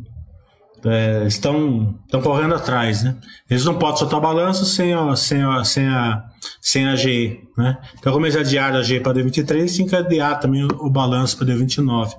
é, 0.83 1.23
estão, 1.25 1.97
estão 2.05 2.21
correndo 2.21 2.55
atrás, 2.55 3.03
né? 3.03 3.15
Eles 3.49 3.63
não 3.63 3.79
podem 3.79 3.97
soltar 3.97 4.19
balanço 4.19 4.65
sem 4.65 4.93
a, 4.93 5.15
sem 5.15 5.39
sem 5.63 5.87
a, 5.87 6.23
sem 6.61 6.87
a 6.87 6.95
GE, 6.95 7.39
né? 7.57 7.77
Então, 7.97 8.11
como 8.11 8.25
eles 8.25 8.35
adiaram 8.35 8.79
a 8.79 8.83
GE 8.83 8.99
para 8.99 9.13
D23, 9.13 9.77
tem 9.77 9.87
que 9.87 9.95
adiar 9.95 10.39
também 10.39 10.63
o, 10.63 10.67
o 10.81 10.89
balanço 10.89 11.37
para 11.37 11.47
D29. 11.47 12.11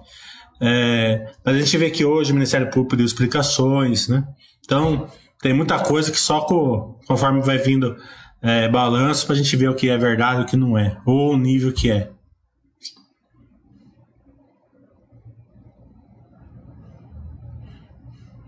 É, 0.60 1.32
mas 1.44 1.56
a 1.56 1.58
gente 1.58 1.76
vê 1.76 1.90
que 1.90 2.04
hoje 2.04 2.32
o 2.32 2.34
Ministério 2.34 2.70
Público 2.70 2.96
deu 2.96 3.06
explicações, 3.06 4.08
né? 4.08 4.26
Então, 4.64 5.08
tem 5.40 5.52
muita 5.52 5.78
coisa 5.78 6.10
que 6.10 6.18
só 6.18 6.40
conforme 6.40 7.40
vai 7.42 7.58
vindo 7.58 7.96
é, 8.42 8.68
balanço 8.68 9.26
para 9.26 9.34
a 9.34 9.38
gente 9.38 9.54
ver 9.56 9.68
o 9.68 9.74
que 9.74 9.88
é 9.88 9.98
verdade 9.98 10.40
e 10.40 10.44
o 10.44 10.46
que 10.46 10.56
não 10.56 10.76
é, 10.78 10.96
ou 11.04 11.34
o 11.34 11.36
nível 11.36 11.72
que 11.72 11.90
é. 11.90 12.10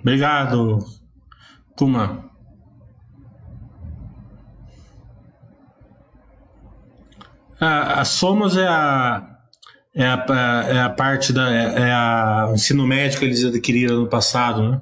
Obrigado, 0.01 0.79
Kuma. 1.77 2.31
A, 7.61 7.67
ah, 7.67 8.01
a 8.01 8.05
Somos 8.05 8.57
é 8.57 8.67
a 8.67 9.38
é 9.99 10.07
a, 10.07 10.25
é 10.69 10.81
a 10.81 10.89
parte 10.89 11.33
da. 11.33 11.53
É, 11.53 11.89
é 11.89 11.93
a 11.93 12.53
ensino 12.55 12.87
médio 12.87 13.19
que 13.19 13.25
eles 13.25 13.45
adquiriram 13.45 13.97
no 13.97 14.07
passado, 14.07 14.71
né? 14.71 14.81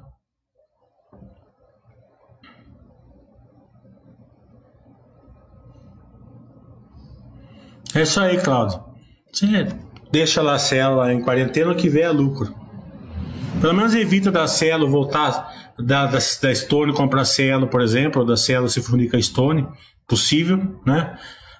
É 7.95 8.03
isso 8.03 8.19
aí, 8.19 8.39
Claudio. 8.39 8.79
Você 9.33 9.67
deixa 10.11 10.43
lá 10.43 10.53
a 10.53 10.59
célula 10.59 11.11
em 11.11 11.19
quarentena 11.19 11.73
que 11.73 11.89
vê 11.89 12.01
é 12.01 12.09
lucro. 12.11 12.53
Pelo 13.59 13.73
menos 13.73 13.95
evita 13.95 14.31
da 14.31 14.47
Cielo 14.47 14.87
voltar 14.87 15.51
da, 15.79 16.05
da, 16.05 16.19
da 16.19 16.55
Stone 16.55 16.93
comprar 16.93 17.25
Cielo, 17.25 17.67
por 17.67 17.81
exemplo, 17.81 18.21
ou 18.21 18.27
da 18.27 18.37
Cielo 18.37 18.69
se 18.69 18.79
a 19.15 19.21
Stone, 19.21 19.67
possível, 20.07 20.79
né? 20.85 21.17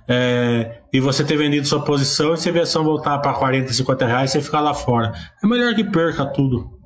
É, 0.08 0.82
e 0.94 1.00
você 1.00 1.24
ter 1.24 1.36
vendido 1.36 1.68
sua 1.68 1.84
posição 1.84 2.34
e 2.34 2.38
se 2.38 2.50
a 2.50 2.62
ação 2.62 2.84
voltar 2.84 3.18
para 3.20 3.34
40, 3.34 3.74
50 3.74 4.06
reais, 4.06 4.32
você 4.32 4.42
ficar 4.42 4.62
lá 4.62 4.74
fora. 4.74 5.12
É 5.44 5.48
melhor 5.48 5.76
que 5.76 5.84
perca 5.84 6.26
tudo. 6.26 6.78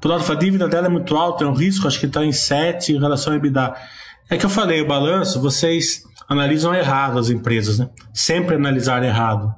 Por 0.00 0.08
lado, 0.08 0.30
a 0.30 0.34
dívida 0.34 0.68
dela 0.68 0.86
é 0.86 0.90
muito 0.90 1.16
alta, 1.16 1.44
é 1.44 1.46
um 1.46 1.52
risco, 1.52 1.86
acho 1.86 1.98
que 1.98 2.06
está 2.06 2.24
em 2.24 2.32
7 2.32 2.92
em 2.92 3.00
relação 3.00 3.32
ao 3.32 3.38
EBITDA. 3.38 3.74
É 4.30 4.36
que 4.36 4.44
eu 4.44 4.50
falei, 4.50 4.80
o 4.80 4.86
balanço, 4.86 5.40
vocês 5.40 6.02
analisam 6.28 6.74
errado 6.74 7.18
as 7.18 7.30
empresas, 7.30 7.78
né? 7.78 7.88
Sempre 8.12 8.56
analisar 8.56 9.02
errado. 9.02 9.52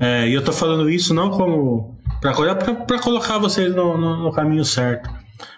É, 0.00 0.28
e 0.28 0.34
eu 0.34 0.40
estou 0.40 0.54
falando 0.54 0.88
isso 0.88 1.12
não 1.14 1.30
como 1.30 1.98
para 2.20 2.98
colocar 3.00 3.38
vocês 3.38 3.74
no, 3.74 3.96
no, 3.96 4.24
no, 4.24 4.32
caminho 4.32 4.64
certo. 4.64 5.08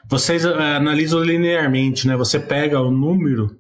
Vocês 0.09 0.45
é, 0.45 0.77
analisam 0.77 1.23
linearmente, 1.23 2.07
né? 2.07 2.17
Você 2.17 2.39
pega 2.39 2.81
o 2.81 2.91
número 2.91 3.60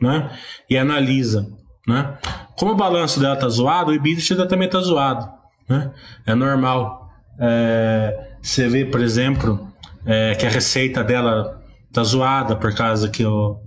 né? 0.00 0.30
E 0.68 0.76
analisa, 0.76 1.46
né? 1.86 2.18
Como 2.56 2.72
o 2.72 2.76
balanço 2.76 3.20
dela 3.20 3.36
tá 3.36 3.48
zoado, 3.48 3.90
o 3.90 3.94
EBITDA 3.94 4.46
também 4.46 4.68
tá 4.68 4.80
zoado, 4.80 5.28
né? 5.68 5.92
É 6.26 6.34
normal. 6.34 7.10
É, 7.38 8.36
você 8.40 8.68
vê, 8.68 8.84
por 8.84 9.00
exemplo, 9.00 9.70
é, 10.06 10.34
que 10.34 10.46
a 10.46 10.50
receita 10.50 11.04
dela 11.04 11.62
tá 11.92 12.02
zoada 12.02 12.56
por 12.56 12.74
causa 12.74 13.08
que 13.08 13.24
o 13.24 13.60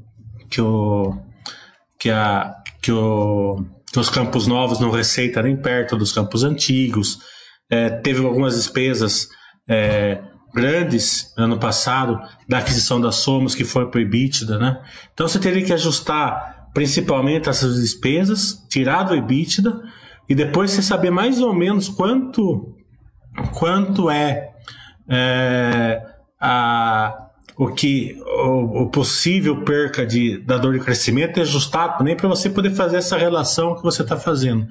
que 0.49 0.61
o 0.61 1.17
que 1.99 2.09
a 2.09 2.55
que 2.81 2.91
o 2.91 3.63
que 3.91 3.99
os 3.99 4.09
campos 4.09 4.47
novos 4.47 4.79
não 4.79 4.91
receita 4.91 5.41
nem 5.41 5.57
perto 5.57 5.97
dos 5.97 6.11
campos 6.11 6.43
antigos. 6.43 7.19
É, 7.71 7.89
teve 7.89 8.25
algumas 8.25 8.55
despesas 8.55 9.29
é, 9.67 10.21
grandes 10.53 11.33
ano 11.37 11.57
passado 11.57 12.19
da 12.47 12.59
aquisição 12.59 12.99
da 12.99 13.11
Somos 13.11 13.55
que 13.55 13.63
foi 13.63 13.89
para 13.89 14.01
né? 14.57 14.81
Então 15.13 15.27
você 15.27 15.39
teria 15.39 15.63
que 15.63 15.73
ajustar 15.73 16.69
principalmente 16.73 17.49
essas 17.49 17.75
despesas, 17.75 18.65
tirar 18.69 19.03
do 19.03 19.15
EBITDA 19.15 19.81
e 20.27 20.35
depois 20.35 20.71
você 20.71 20.81
saber 20.81 21.09
mais 21.09 21.41
ou 21.41 21.53
menos 21.53 21.89
quanto 21.89 22.75
quanto 23.53 24.09
é, 24.09 24.51
é 25.07 26.01
a 26.39 27.25
o 27.57 27.67
que 27.67 28.17
o, 28.25 28.83
o, 28.83 28.89
possível 28.89 29.65
perca 29.65 30.05
de 30.05 30.37
da 30.37 30.57
dor 30.57 30.73
de 30.73 30.79
crescimento 30.79 31.37
e 31.37 31.41
ajustar 31.41 31.97
também 31.97 32.15
para 32.15 32.29
você 32.29 32.49
poder 32.49 32.71
fazer 32.71 32.97
essa 32.97 33.17
relação 33.17 33.75
que 33.75 33.83
você 33.83 34.01
está 34.01 34.15
fazendo. 34.15 34.65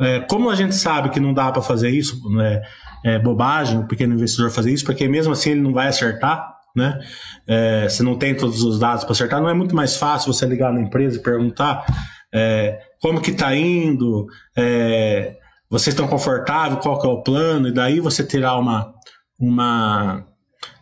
É, 0.00 0.20
como 0.20 0.48
a 0.48 0.54
gente 0.54 0.74
sabe 0.74 1.10
que 1.10 1.20
não 1.20 1.34
dá 1.34 1.52
para 1.52 1.60
fazer 1.60 1.90
isso, 1.90 2.18
né, 2.30 2.62
é 3.04 3.18
bobagem 3.18 3.78
o 3.78 3.86
pequeno 3.86 4.14
investidor 4.14 4.50
fazer 4.50 4.72
isso, 4.72 4.84
porque 4.84 5.08
mesmo 5.08 5.32
assim 5.32 5.50
ele 5.50 5.60
não 5.60 5.72
vai 5.72 5.88
acertar, 5.88 6.54
né? 6.74 6.98
É, 7.46 7.88
se 7.88 8.02
não 8.02 8.16
tem 8.16 8.34
todos 8.34 8.62
os 8.62 8.78
dados 8.78 9.04
para 9.04 9.12
acertar, 9.12 9.40
não 9.40 9.48
é 9.48 9.54
muito 9.54 9.74
mais 9.74 9.96
fácil 9.96 10.32
você 10.32 10.46
ligar 10.46 10.72
na 10.72 10.80
empresa 10.80 11.16
e 11.18 11.22
perguntar 11.22 11.84
é, 12.32 12.80
como 13.00 13.20
que 13.20 13.30
está 13.30 13.54
indo, 13.54 14.26
é, 14.56 15.36
vocês 15.68 15.94
estão 15.94 16.08
confortáveis, 16.08 16.80
qual 16.82 17.00
que 17.00 17.06
é 17.06 17.10
o 17.10 17.22
plano, 17.22 17.68
e 17.68 17.72
daí 17.72 18.00
você 18.00 18.24
terá 18.24 18.56
uma, 18.56 18.94
uma, 19.38 20.24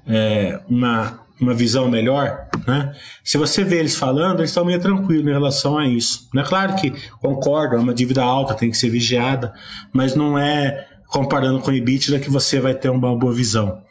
é, 0.07 0.61
uma 0.69 1.21
uma 1.41 1.55
visão 1.55 1.89
melhor, 1.89 2.47
né? 2.67 2.95
Se 3.25 3.39
você 3.39 3.65
vê 3.65 3.79
eles 3.79 3.97
falando, 3.97 4.41
eles 4.41 4.51
estão 4.51 4.65
meio 4.65 4.81
tranquilos 4.81 5.27
em 5.27 5.33
relação 5.33 5.79
a 5.79 5.87
isso. 5.87 6.29
É 6.37 6.43
claro 6.43 6.77
que 6.77 6.93
concordo, 7.19 7.77
é 7.77 7.79
uma 7.79 7.95
dívida 7.95 8.23
alta, 8.23 8.55
tem 8.55 8.71
que 8.71 8.77
ser 8.77 8.91
vigiada, 8.91 9.53
mas 9.93 10.15
não 10.15 10.39
é 10.39 10.87
comparando 11.11 11.61
com 11.61 11.71
o 11.71 11.75
EBITDA 11.75 12.21
que 12.21 12.31
você 12.31 12.61
vai 12.61 12.75
ter 12.75 12.89
uma 12.89 13.17
boa 13.17 13.33
visão. 13.33 13.83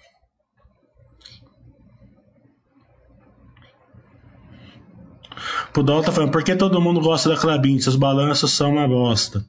O 5.75 5.83
Dol 5.83 6.03
tá 6.03 6.11
falando, 6.11 6.31
por 6.31 6.43
que 6.43 6.55
todo 6.57 6.81
mundo 6.81 6.99
gosta 6.99 7.29
da 7.29 7.37
Clabin? 7.37 7.79
Seus 7.79 7.95
balanços 7.95 8.51
são 8.51 8.73
uma 8.73 8.85
bosta. 8.85 9.45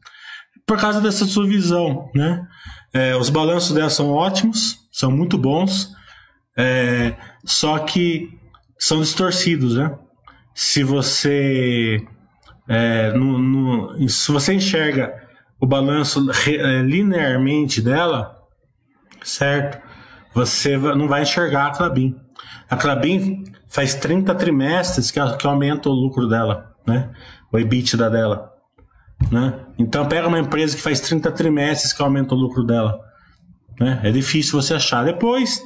Por 0.64 0.78
causa 0.78 1.00
dessa 1.00 1.24
sua 1.24 1.44
visão, 1.44 2.08
né? 2.14 2.46
É, 2.92 3.16
os 3.16 3.28
balanços 3.28 3.72
dela 3.72 3.90
são 3.90 4.10
ótimos, 4.10 4.78
são 4.92 5.10
muito 5.10 5.36
bons, 5.36 5.90
é, 6.56 7.16
só 7.44 7.80
que 7.80 8.28
são 8.78 9.00
distorcidos, 9.00 9.76
né? 9.76 9.92
Se 10.54 10.84
você 10.84 12.00
é, 12.68 13.12
no, 13.12 13.36
no, 13.36 14.08
se 14.08 14.30
você 14.30 14.54
enxerga 14.54 15.12
o 15.60 15.66
balanço 15.66 16.26
é, 16.46 16.82
linearmente 16.82 17.82
dela, 17.82 18.38
certo? 19.22 19.78
Você 20.34 20.76
não 20.76 21.06
vai 21.06 21.22
enxergar 21.22 21.66
a 21.66 21.70
Clabin. 21.70 22.16
A 22.68 22.76
Clabin 22.76 23.44
faz 23.68 23.94
30 23.94 24.34
trimestres 24.34 25.10
que, 25.10 25.20
aumenta 25.46 25.88
o 25.88 25.92
lucro 25.92 26.28
dela, 26.28 26.74
né? 26.86 27.10
O 27.52 27.58
EBITDA 27.58 28.08
dela. 28.08 28.50
Né? 29.30 29.52
Então 29.78 30.06
pega 30.06 30.28
uma 30.28 30.38
empresa 30.38 30.74
que 30.74 30.82
faz 30.82 31.00
30 31.00 31.30
trimestres 31.32 31.92
que 31.92 32.00
aumenta 32.00 32.34
o 32.34 32.38
lucro 32.38 32.64
dela. 32.64 32.98
Né? 33.78 34.00
É 34.02 34.10
difícil 34.10 34.60
você 34.60 34.74
achar. 34.74 35.04
Depois 35.04 35.60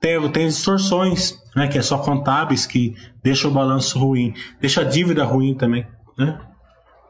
tem, 0.00 0.20
tem 0.30 0.46
distorções, 0.46 1.38
né, 1.56 1.66
que 1.66 1.78
é 1.78 1.82
só 1.82 1.98
contábeis 1.98 2.66
que 2.66 2.94
deixa 3.22 3.48
o 3.48 3.50
balanço 3.50 3.98
ruim, 3.98 4.34
deixa 4.60 4.82
a 4.82 4.84
dívida 4.84 5.24
ruim 5.24 5.54
também, 5.54 5.86
né? 6.18 6.38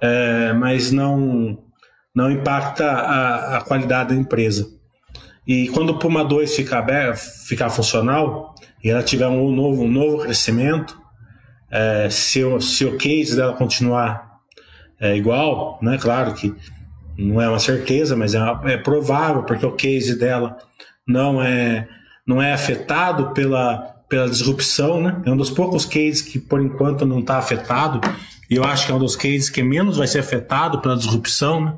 É, 0.00 0.53
mas 0.53 0.92
não 0.92 1.59
não 2.14 2.31
impacta 2.31 2.88
a, 2.90 3.59
a, 3.59 3.61
qualidade 3.62 4.11
da 4.11 4.14
empresa. 4.14 4.68
E 5.46 5.68
quando 5.68 5.90
o 5.90 5.98
Puma 5.98 6.24
2 6.24 6.55
ficar, 6.55 6.79
aberto, 6.79 7.18
ficar 7.46 7.68
funcional 7.68 8.55
e 8.83 8.90
ela 8.90 9.03
tiver 9.03 9.27
um 9.27 9.50
novo, 9.50 9.83
um 9.83 9.90
novo 9.90 10.22
crescimento, 10.22 10.98
é, 11.70 12.09
se, 12.09 12.44
o, 12.44 12.61
se 12.61 12.85
o 12.85 12.96
case 12.96 13.35
dela 13.35 13.53
continuar 13.55 14.38
é, 15.00 15.16
igual, 15.16 15.79
né? 15.83 15.98
Claro 16.00 16.33
que 16.35 16.55
não 17.18 17.40
é 17.40 17.48
uma 17.48 17.59
certeza, 17.59 18.16
mas 18.16 18.35
é, 18.35 18.38
é 18.64 18.77
provável, 18.77 19.42
porque 19.42 19.66
o 19.66 19.72
case 19.72 20.18
dela 20.18 20.57
não 21.07 21.42
é 21.42 21.88
não 22.27 22.40
é 22.40 22.55
afetado 22.55 23.35
pela, 23.35 23.77
pela 24.09 24.31
disrupção, 24.31 25.03
né? 25.03 25.20
É 25.27 25.31
um 25.31 25.37
dos 25.37 25.50
poucos 25.50 25.85
cases 25.85 26.22
que 26.22 26.38
por 26.38 26.61
enquanto 26.62 27.05
não 27.05 27.18
está 27.18 27.37
afetado, 27.37 28.00
e 28.48 28.55
eu 28.55 28.64
acho 28.64 28.87
que 28.87 28.92
é 28.92 28.94
um 28.94 28.98
dos 28.98 29.14
cases 29.14 29.50
que 29.50 29.62
menos 29.62 29.98
vai 29.98 30.07
ser 30.07 30.20
afetado 30.20 30.81
pela 30.81 30.96
disrupção, 30.96 31.61
né? 31.61 31.74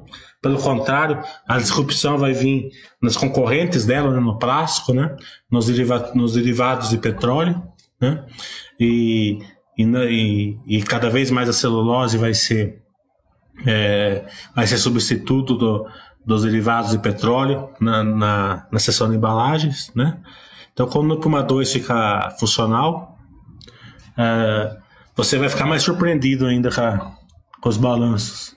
Pelo 0.47 0.63
contrário, 0.63 1.25
a 1.49 1.59
disrupção 1.59 2.17
vai 2.19 2.33
vir 2.33 2.71
nas 3.03 3.17
concorrentes 3.17 3.85
dela, 3.85 4.13
né? 4.13 4.21
no 4.21 4.39
plástico, 4.39 4.95
né? 4.95 5.17
Nos, 5.51 5.67
deriva 5.67 6.13
nos 6.15 6.35
derivados 6.35 6.89
de 6.89 6.99
petróleo, 6.99 7.61
né? 8.01 8.25
E, 8.79 9.41
e, 9.77 9.83
e, 9.83 10.59
e 10.65 10.83
cada 10.85 11.11
vez 11.11 11.33
mais 11.33 11.49
a 11.49 11.53
celulose 11.53 12.17
vai 12.17 12.33
ser, 12.33 12.81
é, 13.67 14.25
vai 14.55 14.69
ser 14.69 14.79
substituto 14.79 15.57
do, 15.57 15.85
dos 16.25 16.45
derivados 16.45 16.93
de 16.93 17.01
petróleo 17.01 17.71
na, 17.81 18.05
na, 18.05 18.67
na 18.71 18.79
seção 18.79 19.11
de 19.11 19.17
embalagens, 19.17 19.91
né? 19.97 20.17
Então, 20.73 20.87
quando 20.87 21.11
o 21.11 21.19
Puma 21.19 21.43
2 21.43 21.73
ficar 21.73 22.37
funcional, 22.39 23.19
é, 24.17 24.77
você 25.17 25.39
vai 25.39 25.49
ficar 25.49 25.67
mais 25.67 25.83
surpreendido 25.83 26.47
ainda 26.47 26.71
com, 26.71 27.17
com 27.61 27.69
os 27.69 27.77
balanços. 27.77 28.56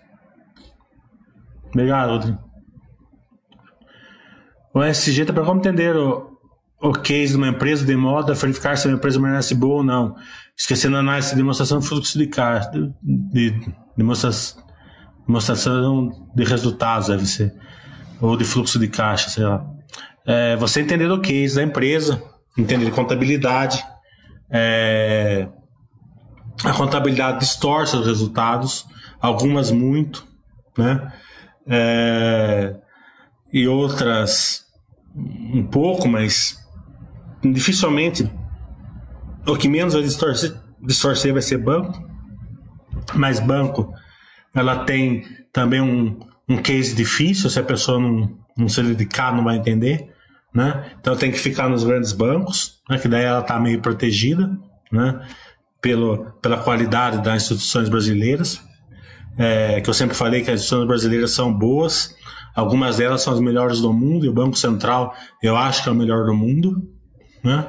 Obrigado, 1.72 2.10
Rodrigo. 2.10 2.50
O 4.74 4.84
SG 4.84 5.22
está 5.22 5.34
para 5.34 5.44
como 5.44 5.60
entender 5.60 5.96
o, 5.96 6.38
o 6.82 6.92
case 6.92 7.32
de 7.32 7.38
uma 7.38 7.48
empresa 7.48 7.86
de 7.86 7.96
moda, 7.96 8.34
verificar 8.34 8.78
se 8.78 8.88
a 8.88 8.92
empresa 8.92 9.20
merece 9.20 9.56
boa 9.56 9.78
ou 9.78 9.84
não. 9.84 10.16
Esquecendo 10.58 10.98
a 10.98 11.00
análise 11.00 11.32
de 11.32 11.38
demonstração 11.38 11.80
de 11.80 11.88
fluxo 11.88 12.18
de 12.18 12.28
caixa, 12.28 12.70
de, 12.72 13.52
de, 13.52 13.74
demonstração, 13.98 14.64
demonstração 15.26 16.10
de 16.36 16.44
resultados, 16.44 17.08
deve 17.08 17.26
ser. 17.26 17.54
Ou 18.22 18.36
de 18.36 18.44
fluxo 18.44 18.78
de 18.78 18.88
caixa, 18.88 19.30
sei 19.30 19.44
lá. 19.44 19.66
É, 20.26 20.56
você 20.58 20.82
entender 20.82 21.10
o 21.10 21.20
case 21.20 21.56
da 21.56 21.64
empresa, 21.64 22.22
entender 22.58 22.92
contabilidade, 22.92 23.84
é, 24.52 25.48
a 26.64 26.74
contabilidade 26.74 27.40
distorce 27.40 27.96
os 27.96 28.06
resultados, 28.06 28.86
algumas 29.22 29.72
muito, 29.72 30.28
né? 30.78 31.12
É, 31.70 32.76
e 33.54 33.68
outras 33.68 34.66
um 35.16 35.64
pouco, 35.64 36.08
mas 36.08 36.58
dificilmente 37.44 38.30
o 39.46 39.56
que 39.56 39.68
menos 39.68 39.94
vai 39.94 40.04
distorcer, 40.04 40.54
distorcer 40.82 41.34
vai 41.34 41.42
ser 41.42 41.58
banco, 41.58 42.04
mas 43.14 43.40
banco 43.40 43.94
ela 44.54 44.84
tem 44.84 45.24
também 45.54 45.82
um, 45.82 46.20
um 46.48 46.58
case 46.58 46.96
difícil, 46.96 47.50
se 47.50 47.60
a 47.60 47.64
pessoa 47.64 48.00
não, 48.00 48.38
não 48.58 48.68
se 48.68 48.82
dedicar 48.82 49.36
não 49.36 49.44
vai 49.44 49.58
entender, 49.58 50.12
né? 50.54 50.92
Então 51.00 51.16
tem 51.16 51.32
que 51.32 51.38
ficar 51.38 51.70
nos 51.70 51.84
grandes 51.84 52.12
bancos, 52.12 52.82
né? 52.90 52.98
que 52.98 53.08
daí 53.08 53.24
ela 53.24 53.40
está 53.40 53.60
meio 53.60 53.82
protegida, 53.82 54.50
né? 54.92 55.28
Pelo, 55.82 56.32
pela 56.42 56.58
qualidade 56.58 57.24
das 57.24 57.44
instituições 57.44 57.88
brasileiras, 57.88 58.62
é, 59.38 59.82
que 59.82 59.90
eu 59.90 59.94
sempre 59.94 60.16
falei 60.16 60.42
que 60.42 60.50
as 60.52 60.62
instituições 60.62 60.88
brasileiras 60.88 61.32
são 61.32 61.54
boas, 61.54 62.16
algumas 62.56 62.98
delas 62.98 63.22
são 63.22 63.34
as 63.34 63.40
melhores 63.40 63.80
do 63.80 63.94
mundo, 63.94 64.26
e 64.26 64.30
o 64.30 64.34
Banco 64.34 64.58
Central 64.58 65.14
eu 65.42 65.56
acho 65.56 65.84
que 65.84 65.90
é 65.90 65.92
o 65.92 65.96
melhor 65.96 66.26
do 66.26 66.34
mundo, 66.34 66.88
né? 67.44 67.66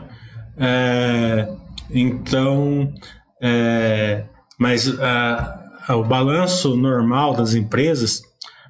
É, 0.57 1.49
então, 1.91 2.93
é, 3.41 4.25
mas 4.59 4.87
o 4.89 6.05
balanço 6.05 6.77
normal 6.77 7.35
das 7.35 7.55
empresas, 7.55 8.23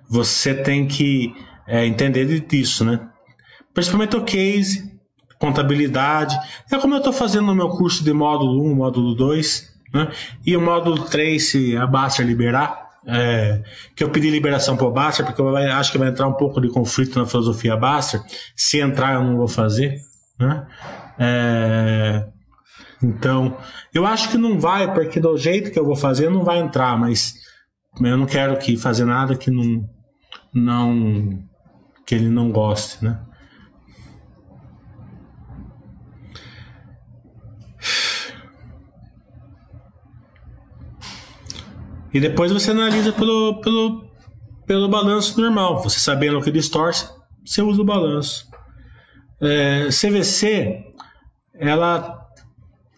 você 0.09 0.55
tem 0.55 0.87
que 0.87 1.35
é, 1.66 1.87
entender 1.87 2.40
disso, 2.40 2.85
né? 2.85 3.00
Principalmente 3.72 4.16
o 4.16 4.24
case, 4.24 4.90
contabilidade. 5.38 6.37
É 6.70 6.79
como 6.79 6.94
eu 6.94 6.98
estou 6.98 7.12
fazendo 7.12 7.46
no 7.46 7.55
meu 7.55 7.70
curso 7.70 8.05
de 8.05 8.12
módulo 8.12 8.70
1, 8.70 8.74
módulo 8.74 9.14
2, 9.14 9.70
né? 9.92 10.11
E 10.44 10.57
o 10.57 10.61
módulo 10.61 11.05
3, 11.05 11.50
se 11.50 11.76
a 11.76 11.87
Baster 11.87 12.26
liberar, 12.26 12.88
é, 13.07 13.62
que 13.96 14.05
eu 14.05 14.11
pedi 14.11 14.31
liberação 14.31 14.76
para 14.76 14.87
o 14.87 14.92
Baster, 14.92 15.24
porque 15.24 15.40
eu 15.40 15.57
acho 15.57 15.90
que 15.90 15.98
vai 15.98 16.09
entrar 16.09 16.26
um 16.29 16.35
pouco 16.35 16.61
de 16.61 16.68
conflito 16.68 17.18
na 17.18 17.26
filosofia 17.26 17.76
Baster. 17.76 18.20
Se 18.55 18.79
entrar, 18.79 19.14
eu 19.14 19.24
não 19.24 19.37
vou 19.37 19.48
fazer. 19.48 19.98
Né? 20.38 20.66
É, 21.18 22.26
então, 23.03 23.57
eu 23.94 24.07
acho 24.07 24.31
que 24.31 24.37
não 24.37 24.59
vai, 24.59 24.92
porque 24.92 25.18
do 25.18 25.37
jeito 25.37 25.70
que 25.70 25.79
eu 25.79 25.85
vou 25.85 25.96
fazer, 25.96 26.31
não 26.31 26.44
vai 26.44 26.59
entrar, 26.59 26.98
mas 26.98 27.35
eu 28.00 28.16
não 28.16 28.26
quero 28.26 28.57
que 28.59 28.76
fazer 28.76 29.05
nada 29.05 29.35
que 29.35 29.50
não, 29.50 29.88
não 30.53 31.42
que 32.07 32.14
ele 32.14 32.29
não 32.29 32.50
goste, 32.50 33.05
né? 33.05 33.18
E 42.12 42.20
depois 42.20 42.51
você 42.53 42.73
analisa 42.73 43.12
pelo, 43.12 43.61
pelo, 43.61 44.05
pelo 44.66 44.88
balanço 44.88 45.40
normal. 45.40 45.83
Você 45.83 45.99
sabendo 46.01 46.38
o 46.38 46.42
que 46.42 46.51
distorce, 46.51 47.09
você 47.44 47.62
usa 47.62 47.81
o 47.81 47.85
balanço. 47.85 48.49
É, 49.40 49.88
CVC, 49.88 50.85
ela, 51.55 52.27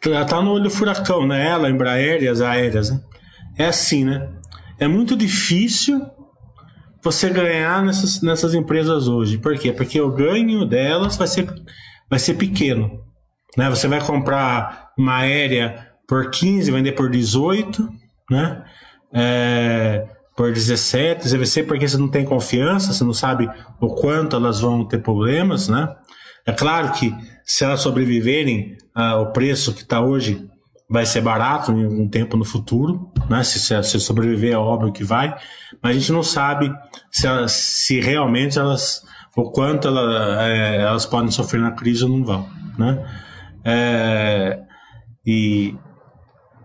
ela 0.05 0.25
tá 0.25 0.41
no 0.41 0.53
olho 0.53 0.65
do 0.65 0.71
furacão, 0.71 1.27
né? 1.27 1.49
Ela, 1.49 1.71
Embraer 1.71 2.23
e 2.23 2.29
as 2.29 2.41
aéreas. 2.41 2.91
Né? 2.91 3.01
É 3.59 3.67
assim, 3.67 4.05
né? 4.05 4.29
É 4.79 4.89
muito 4.89 5.17
difícil 5.17 6.05
você 7.03 7.29
ganhar 7.29 7.83
nessas, 7.85 8.23
nessas 8.23 8.55
empresas 8.55 9.09
hoje. 9.09 9.39
Por 9.39 9.59
quê? 9.59 9.73
Porque 9.73 10.01
o 10.01 10.11
ganho 10.11 10.65
delas 10.65 11.17
vai 11.17 11.27
ser, 11.27 11.53
vai 12.09 12.19
ser 12.19 12.35
pequeno. 12.35 13.01
Né? 13.57 13.69
Você 13.69 13.89
vai 13.89 14.01
comprar 14.01 14.93
uma 14.97 15.19
aérea 15.19 15.89
por 16.07 16.31
15, 16.31 16.71
vender 16.71 16.93
por 16.93 17.11
18, 17.11 17.89
né? 18.31 18.65
É, 19.13 20.07
por 20.37 20.53
17, 20.53 21.29
CVC 21.29 21.65
porque 21.65 21.87
você 21.87 21.99
não 21.99 22.09
tem 22.09 22.25
confiança, 22.25 22.93
você 22.93 23.05
não 23.05 23.13
sabe 23.13 23.49
o 23.81 23.89
quanto 23.89 24.37
elas 24.37 24.61
vão 24.61 24.85
ter 24.85 24.99
problemas, 24.99 25.69
né? 25.69 25.95
É 26.47 26.53
claro 26.53 26.93
que 26.93 27.15
se 27.45 27.65
elas 27.65 27.81
sobreviverem 27.81 28.77
ao 28.95 29.33
preço 29.33 29.75
que 29.75 29.83
está 29.83 30.01
hoje, 30.01 30.49
vai 30.89 31.07
ser 31.07 31.21
barato 31.21 31.73
em 31.73 31.85
algum 31.85 32.09
tempo 32.09 32.37
no 32.37 32.45
futuro, 32.45 33.11
né? 33.29 33.43
Se, 33.45 33.61
se 33.83 34.01
sobreviver 34.01 34.53
é 34.53 34.57
óbvio 34.57 34.93
que 34.93 35.05
vai, 35.05 35.35
mas 35.83 35.97
a 35.97 35.99
gente 35.99 36.13
não 36.13 36.23
sabe 36.23 36.73
se, 37.11 37.27
elas, 37.27 37.53
se 37.53 38.01
realmente 38.01 38.59
elas, 38.59 39.03
o 39.37 39.51
quanto 39.51 39.89
ela, 39.89 40.47
é, 40.47 40.83
elas 40.83 41.07
podem 41.07 41.31
sofrer 41.31 41.61
na 41.61 41.73
crise 41.73 42.05
ou 42.05 42.11
não 42.11 42.25
vão, 42.25 42.49
né? 42.79 43.05
É, 43.65 44.61
e, 45.25 45.75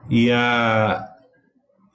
e 0.09 0.31
a, 0.31 1.05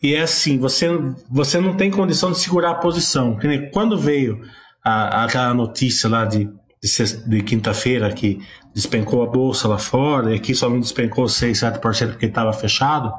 e 0.03 0.15
é 0.15 0.23
assim, 0.23 0.59
você, 0.59 0.89
você 1.31 1.61
não 1.61 1.77
tem 1.77 1.91
condição 1.91 2.33
de 2.33 2.39
segurar 2.39 2.73
a 2.73 2.75
posição. 2.75 3.39
Quando 3.73 3.97
veio 3.97 4.41
a, 4.85 5.25
aquela 5.25 5.55
notícia 5.55 6.09
lá 6.09 6.25
de, 6.25 6.51
de, 6.83 7.29
de 7.29 7.43
quinta-feira 7.43 8.13
que 8.13 8.41
despencou 8.75 9.23
a 9.23 9.31
bolsa 9.31 9.69
lá 9.69 9.79
fora, 9.79 10.33
e 10.33 10.37
aqui 10.37 10.55
só 10.55 10.69
não 10.69 10.81
despencou 10.81 11.29
6, 11.29 11.57
7% 11.57 12.09
porque 12.09 12.27
estava 12.27 12.53
fechado, 12.53 13.13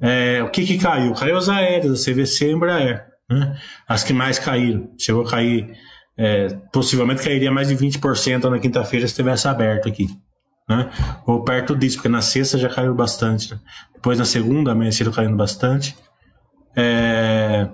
é, 0.00 0.42
o 0.42 0.50
que, 0.50 0.64
que 0.64 0.78
caiu? 0.78 1.12
Caiu 1.14 1.36
as 1.36 1.48
aéreas, 1.48 2.00
a 2.00 2.12
CVC 2.12 2.46
e 2.46 2.48
a 2.50 2.52
Embraer. 2.52 3.06
Né? 3.28 3.58
As 3.88 4.04
que 4.04 4.12
mais 4.12 4.38
caíram. 4.38 4.90
Chegou 4.98 5.26
a 5.26 5.30
cair, 5.30 5.72
é, 6.16 6.48
possivelmente 6.72 7.22
cairia 7.22 7.50
mais 7.50 7.68
de 7.68 7.76
20% 7.76 8.44
na 8.44 8.58
quinta-feira 8.60 9.08
se 9.08 9.14
tivesse 9.14 9.48
aberto 9.48 9.88
aqui. 9.88 10.06
Né? 10.68 10.90
Ou 11.26 11.44
perto 11.44 11.76
disso, 11.76 11.96
porque 11.96 12.08
na 12.08 12.20
sexta 12.20 12.58
já 12.58 12.68
caiu 12.68 12.94
bastante. 12.94 13.52
Né? 13.52 13.60
Depois 13.94 14.18
na 14.18 14.24
segunda 14.24 14.72
amanheceram 14.72 15.12
caindo 15.12 15.36
bastante. 15.36 15.96
É... 16.76 17.68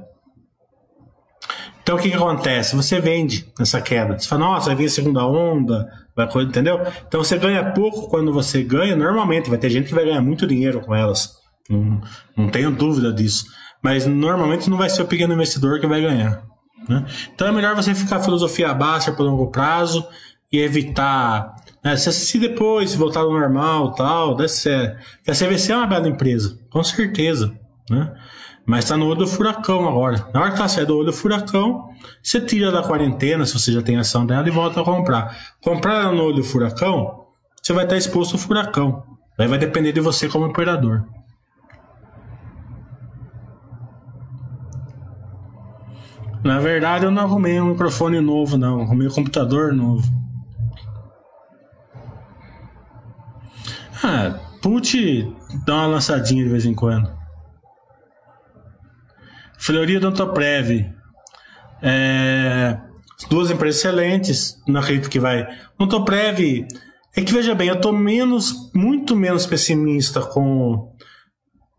Então 1.82 1.96
o 1.96 1.98
que, 1.98 2.10
que 2.10 2.16
acontece? 2.16 2.76
Você 2.76 3.00
vende 3.00 3.52
nessa 3.58 3.80
queda. 3.80 4.18
Você 4.18 4.28
fala, 4.28 4.44
nossa, 4.44 4.66
vai 4.66 4.76
vir 4.76 4.86
a 4.86 4.90
segunda 4.90 5.26
onda, 5.26 5.88
vai 6.14 6.30
coisa, 6.30 6.48
entendeu? 6.48 6.80
Então 7.08 7.22
você 7.22 7.36
ganha 7.36 7.72
pouco 7.72 8.08
quando 8.08 8.32
você 8.32 8.62
ganha, 8.62 8.94
normalmente, 8.94 9.50
vai 9.50 9.58
ter 9.58 9.68
gente 9.68 9.88
que 9.88 9.94
vai 9.94 10.04
ganhar 10.04 10.22
muito 10.22 10.46
dinheiro 10.46 10.80
com 10.80 10.94
elas. 10.94 11.34
Não, 11.68 12.00
não 12.36 12.48
tenho 12.48 12.70
dúvida 12.70 13.12
disso. 13.12 13.46
Mas 13.82 14.06
normalmente 14.06 14.70
não 14.70 14.76
vai 14.76 14.88
ser 14.88 15.02
o 15.02 15.06
pequeno 15.06 15.34
investidor 15.34 15.80
que 15.80 15.86
vai 15.86 16.00
ganhar. 16.00 16.44
Né? 16.88 17.04
Então 17.34 17.48
é 17.48 17.52
melhor 17.52 17.74
você 17.74 17.94
ficar 17.94 18.20
filosofia 18.20 18.72
baixa 18.72 19.10
por 19.12 19.24
longo 19.24 19.50
prazo 19.50 20.06
e 20.52 20.60
evitar 20.60 21.54
é, 21.84 21.96
se, 21.96 22.12
se 22.12 22.38
depois 22.38 22.94
voltar 22.94 23.20
ao 23.20 23.32
normal 23.32 23.92
tal, 23.94 24.36
deve 24.36 24.48
ser. 24.48 24.98
A 25.26 25.32
CVC 25.32 25.72
é 25.72 25.76
uma 25.76 25.86
bela 25.86 26.08
empresa, 26.08 26.58
com 26.70 26.82
certeza. 26.84 27.52
Né? 27.90 28.14
Mas 28.64 28.84
está 28.84 28.96
no 28.96 29.06
olho 29.06 29.20
do 29.20 29.26
furacão 29.26 29.88
agora. 29.88 30.28
Na 30.32 30.40
hora 30.40 30.52
que 30.52 30.58
ela 30.58 30.68
sai 30.68 30.86
do 30.86 30.96
olho 30.96 31.06
do 31.06 31.12
furacão, 31.12 31.88
você 32.22 32.40
tira 32.40 32.70
da 32.70 32.82
quarentena, 32.82 33.44
se 33.44 33.58
você 33.58 33.72
já 33.72 33.82
tem 33.82 33.96
ação 33.96 34.24
dela, 34.24 34.46
e 34.46 34.50
volta 34.50 34.80
a 34.80 34.84
comprar. 34.84 35.36
Comprar 35.60 36.02
ela 36.02 36.12
no 36.12 36.22
olho 36.22 36.36
do 36.36 36.44
furacão, 36.44 37.24
você 37.60 37.72
vai 37.72 37.84
estar 37.84 37.96
exposto 37.96 38.34
ao 38.34 38.38
furacão. 38.38 39.02
Aí 39.36 39.48
vai 39.48 39.58
depender 39.58 39.90
de 39.90 40.00
você 40.00 40.28
como 40.28 40.46
operador. 40.46 41.02
Na 46.44 46.60
verdade, 46.60 47.04
eu 47.04 47.10
não 47.10 47.22
arrumei 47.22 47.60
um 47.60 47.70
microfone 47.70 48.20
novo, 48.20 48.56
não. 48.56 48.82
Arrumei 48.82 49.08
um 49.08 49.12
computador 49.12 49.72
novo. 49.72 50.21
Ah, 54.02 54.38
put 54.60 55.32
dá 55.64 55.74
uma 55.74 55.86
lançadinha 55.86 56.42
de 56.42 56.50
vez 56.50 56.66
em 56.66 56.74
quando. 56.74 57.08
Floria 59.58 59.98
Odontoprev. 59.98 60.92
É, 61.80 62.78
duas 63.28 63.50
empresas 63.50 63.80
excelentes, 63.80 64.60
não 64.66 64.80
acredito 64.80 65.08
que 65.08 65.20
vai. 65.20 65.46
Odontoprev, 65.78 66.66
é 67.14 67.22
que 67.22 67.32
veja 67.32 67.54
bem, 67.54 67.68
eu 67.68 67.74
estou 67.74 67.92
menos, 67.92 68.72
muito 68.74 69.14
menos 69.14 69.46
pessimista 69.46 70.20
com, 70.20 70.92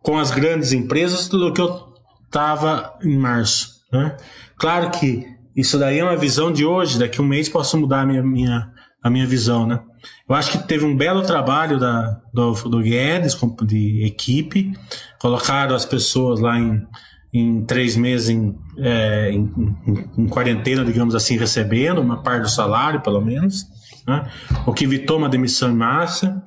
com 0.02 0.18
as 0.18 0.32
grandes 0.32 0.72
empresas 0.72 1.28
do 1.28 1.52
que 1.52 1.60
eu 1.60 1.94
estava 2.26 2.98
em 3.04 3.18
março. 3.18 3.82
Né? 3.92 4.16
Claro 4.58 4.92
que 4.92 5.26
isso 5.56 5.78
daí 5.78 6.00
é 6.00 6.04
uma 6.04 6.16
visão 6.16 6.52
de 6.52 6.66
hoje, 6.66 7.00
daqui 7.00 7.20
a 7.20 7.24
um 7.24 7.28
mês 7.28 7.50
posso 7.50 7.78
mudar 7.78 8.02
a 8.02 8.06
minha, 8.06 8.24
minha, 8.24 8.72
a 9.02 9.10
minha 9.10 9.26
visão. 9.26 9.68
Né? 9.68 9.80
Eu 10.28 10.36
acho 10.36 10.52
que 10.52 10.58
teve 10.68 10.86
um 10.86 10.96
belo 10.96 11.22
trabalho 11.22 11.80
da, 11.80 12.22
do, 12.34 12.54
do 12.54 12.82
Guedes, 12.82 13.38
de 13.66 14.06
equipe, 14.06 14.72
colocaram 15.20 15.76
as 15.76 15.86
pessoas 15.86 16.40
lá 16.40 16.58
em, 16.60 16.86
em 17.34 17.66
três 17.66 17.96
meses 17.96 18.30
em, 18.30 18.56
é, 18.78 19.32
em, 19.32 19.52
em, 19.88 20.24
em, 20.24 20.28
quarentena, 20.28 20.86
digamos 20.86 21.16
assim, 21.16 21.38
recebendo 21.38 22.00
uma 22.00 22.22
parte 22.22 22.44
do 22.44 22.50
salário, 22.50 23.02
pelo 23.02 23.22
menos, 23.22 23.66
né? 24.08 24.30
o 24.66 24.74
que 24.74 24.86
evitou 24.86 25.18
uma 25.18 25.30
demissão 25.30 25.72
em 25.72 25.76
massa. 25.76 26.42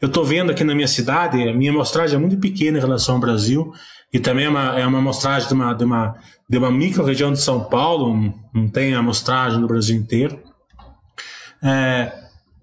Eu 0.00 0.08
estou 0.08 0.24
vendo 0.24 0.50
aqui 0.50 0.64
na 0.64 0.74
minha 0.74 0.88
cidade, 0.88 1.48
a 1.48 1.54
minha 1.54 1.70
amostragem 1.70 2.16
é 2.16 2.18
muito 2.18 2.36
pequena 2.38 2.78
em 2.78 2.80
relação 2.80 3.14
ao 3.14 3.20
Brasil, 3.20 3.72
e 4.12 4.18
também 4.18 4.46
é 4.46 4.48
uma, 4.48 4.78
é 4.78 4.86
uma 4.86 4.98
amostragem 4.98 5.48
de 5.48 5.54
uma, 5.54 5.72
de 5.72 5.84
uma, 5.84 6.16
de 6.48 6.58
uma 6.58 6.70
micro-região 6.70 7.32
de 7.32 7.40
São 7.40 7.64
Paulo, 7.64 8.34
não 8.52 8.68
tem 8.68 8.94
amostragem 8.94 9.60
no 9.60 9.66
Brasil 9.66 9.96
inteiro. 9.96 10.38
É, 11.62 12.21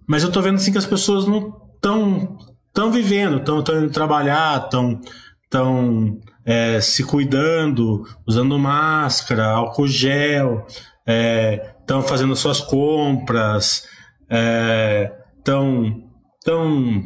mas 0.09 0.23
eu 0.23 0.29
estou 0.29 0.41
vendo 0.41 0.55
assim 0.55 0.71
que 0.71 0.77
as 0.79 0.87
pessoas 0.87 1.27
não 1.27 1.55
estão 1.75 2.35
tão 2.73 2.91
vivendo, 2.91 3.37
estão 3.37 3.59
indo 3.77 3.91
trabalhar, 3.91 4.63
estão 4.65 4.99
tão, 5.47 6.19
é, 6.43 6.81
se 6.81 7.03
cuidando, 7.03 8.03
usando 8.25 8.57
máscara, 8.57 9.45
álcool 9.45 9.87
gel, 9.87 10.65
estão 11.05 11.99
é, 11.99 12.01
fazendo 12.01 12.35
suas 12.35 12.59
compras, 12.59 13.87
estão 15.37 15.85
é, 15.85 16.01
tão, 16.43 17.05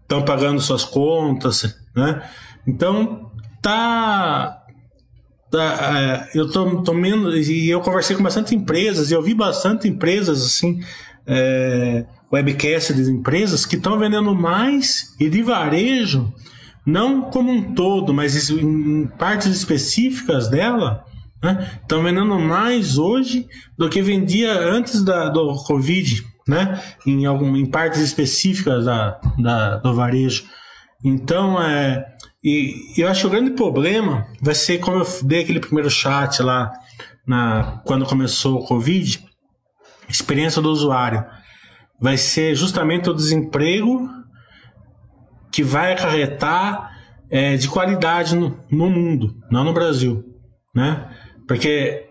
estão 0.00 0.24
pagando 0.24 0.60
suas 0.60 0.84
contas, 0.84 1.76
né? 1.96 2.22
Então 2.68 3.32
tá, 3.60 4.62
tá 5.50 5.98
é, 5.98 6.38
eu 6.38 6.48
tô, 6.48 6.84
tô 6.84 6.94
menos 6.94 7.48
e 7.48 7.68
eu 7.68 7.80
conversei 7.80 8.14
com 8.14 8.22
bastante 8.22 8.54
empresas 8.54 9.10
e 9.10 9.14
eu 9.14 9.22
vi 9.22 9.34
bastante 9.34 9.88
empresas 9.88 10.46
assim 10.46 10.80
é, 11.26 12.04
webcast 12.32 12.94
de 12.94 13.10
empresas 13.10 13.66
que 13.66 13.76
estão 13.76 13.98
vendendo 13.98 14.34
mais 14.34 15.14
e 15.18 15.28
de 15.28 15.42
varejo 15.42 16.32
não 16.86 17.22
como 17.22 17.52
um 17.52 17.74
todo, 17.74 18.12
mas 18.12 18.50
em 18.50 19.06
partes 19.06 19.48
específicas 19.48 20.48
dela, 20.48 21.04
estão 21.82 22.02
né, 22.02 22.10
vendendo 22.10 22.38
mais 22.38 22.98
hoje 22.98 23.46
do 23.76 23.88
que 23.88 24.02
vendia 24.02 24.58
antes 24.58 25.02
da, 25.04 25.28
do 25.28 25.54
Covid 25.64 26.24
né? 26.50 26.82
Em, 27.06 27.24
algum, 27.24 27.56
em 27.56 27.64
partes 27.64 28.00
específicas 28.00 28.84
da, 28.84 29.20
da, 29.38 29.76
do 29.76 29.94
varejo. 29.94 30.44
Então, 31.02 31.62
é, 31.62 32.04
e 32.42 32.74
eu 32.98 33.08
acho 33.08 33.22
que 33.22 33.26
o 33.28 33.30
grande 33.30 33.52
problema 33.52 34.26
vai 34.40 34.54
ser 34.54 34.78
como 34.78 34.98
eu 34.98 35.06
dei 35.22 35.42
aquele 35.42 35.60
primeiro 35.60 35.88
chat 35.88 36.42
lá 36.42 36.72
na, 37.26 37.80
quando 37.84 38.04
começou 38.04 38.58
o 38.58 38.66
Covid, 38.66 39.24
experiência 40.12 40.60
do 40.60 40.70
usuário. 40.70 41.24
Vai 42.00 42.16
ser 42.16 42.54
justamente 42.54 43.10
o 43.10 43.14
desemprego 43.14 44.08
que 45.52 45.62
vai 45.62 45.92
acarretar 45.92 46.90
é, 47.30 47.56
de 47.56 47.68
qualidade 47.68 48.34
no, 48.34 48.58
no 48.70 48.90
mundo, 48.90 49.34
não 49.50 49.64
no 49.64 49.72
Brasil, 49.72 50.24
né? 50.74 51.08
Porque 51.46 52.08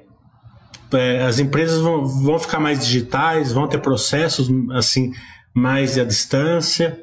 é, 0.94 1.24
as 1.24 1.40
empresas 1.40 1.82
vão, 1.82 2.06
vão 2.06 2.40
ficar 2.40 2.60
mais 2.60 2.86
digitais, 2.86 3.52
vão 3.52 3.68
ter 3.68 3.80
processos 3.80 4.50
assim 4.72 5.12
mais 5.54 5.98
à 5.98 6.04
distância. 6.04 7.02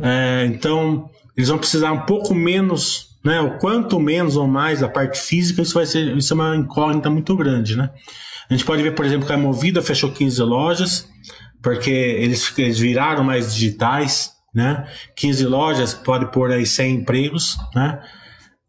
É, 0.00 0.46
então, 0.46 1.08
eles 1.36 1.48
vão 1.48 1.58
precisar 1.58 1.92
um 1.92 2.00
pouco 2.00 2.34
menos, 2.34 3.16
né? 3.24 3.40
O 3.40 3.58
quanto 3.58 4.00
menos 4.00 4.36
ou 4.36 4.46
mais 4.46 4.80
da 4.80 4.88
parte 4.88 5.18
física, 5.18 5.62
isso 5.62 5.74
vai 5.74 5.86
ser 5.86 6.16
isso 6.16 6.32
é 6.32 6.34
uma 6.34 6.56
incógnita 6.56 7.10
muito 7.10 7.36
grande, 7.36 7.76
né? 7.76 7.90
A 8.48 8.54
gente 8.54 8.64
pode 8.64 8.82
ver, 8.82 8.94
por 8.94 9.04
exemplo, 9.04 9.26
que 9.26 9.32
a 9.32 9.36
Movida 9.36 9.82
fechou 9.82 10.10
15 10.10 10.42
lojas, 10.42 11.08
porque 11.62 11.90
eles, 11.90 12.52
eles 12.58 12.78
viraram 12.78 13.22
mais 13.22 13.54
digitais, 13.54 14.32
né? 14.54 14.86
15 15.16 15.44
lojas 15.46 15.94
pode 15.94 16.30
pôr 16.32 16.50
aí 16.50 16.64
100 16.64 16.94
empregos, 16.94 17.58
né? 17.74 18.00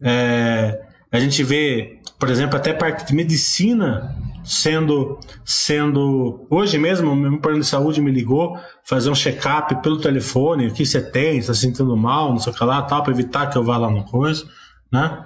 É, 0.01 0.81
a 1.11 1.19
gente 1.19 1.43
vê, 1.43 1.99
por 2.19 2.29
exemplo, 2.29 2.57
até 2.57 2.73
parte 2.73 3.07
de 3.07 3.13
medicina 3.13 4.15
sendo 4.43 5.19
sendo 5.45 6.47
hoje 6.49 6.77
mesmo 6.77 7.11
o 7.11 7.15
meu 7.15 7.39
plano 7.39 7.59
de 7.59 7.65
saúde 7.65 8.01
me 8.01 8.09
ligou 8.09 8.57
fazer 8.83 9.09
um 9.09 9.15
check-up 9.15 9.75
pelo 9.81 9.99
telefone 9.99 10.67
o 10.67 10.73
que 10.73 10.85
você 10.85 11.01
tem 11.01 11.37
está 11.37 11.53
se 11.53 11.59
sentindo 11.59 11.95
mal 11.95 12.31
não 12.31 12.39
sei 12.39 12.51
o 12.51 12.55
que 12.55 12.63
lá 12.63 12.81
tal 12.81 13.03
para 13.03 13.13
evitar 13.13 13.47
que 13.47 13.57
eu 13.57 13.63
vá 13.63 13.77
lá 13.77 13.91
no 13.91 14.03
coisa 14.05 14.47
né 14.91 15.25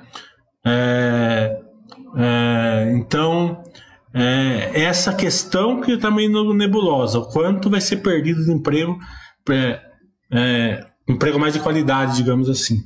é, 0.66 1.62
é, 2.18 2.92
então 2.96 3.63
é, 4.14 4.72
essa 4.82 5.14
questão 5.14 5.82
que 5.82 5.94
está 5.94 6.12
meio 6.12 6.54
nebulosa 6.54 7.20
o 7.20 7.26
quanto 7.26 7.70
vai 7.70 7.82
ser 7.82 7.98
perdido 7.98 8.44
de 8.44 8.52
emprego 8.52 8.98
é, 9.50 9.82
é, 10.32 10.86
emprego 11.08 11.40
mais 11.40 11.54
de 11.54 11.60
qualidade 11.60 12.18
digamos 12.18 12.50
assim 12.50 12.84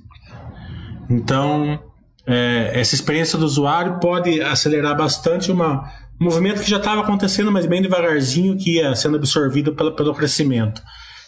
então 1.09 1.79
é, 2.25 2.71
essa 2.73 2.95
experiência 2.95 3.37
do 3.37 3.45
usuário 3.45 3.99
pode 3.99 4.41
acelerar 4.41 4.95
bastante 4.95 5.51
uma 5.51 5.89
um 6.19 6.25
movimento 6.25 6.61
que 6.61 6.69
já 6.69 6.77
estava 6.77 7.01
acontecendo, 7.01 7.51
mas 7.51 7.65
bem 7.65 7.81
devagarzinho, 7.81 8.57
que 8.57 8.77
ia 8.77 8.95
sendo 8.95 9.17
absorvido 9.17 9.73
pelo, 9.73 9.95
pelo 9.95 10.13
crescimento. 10.15 10.81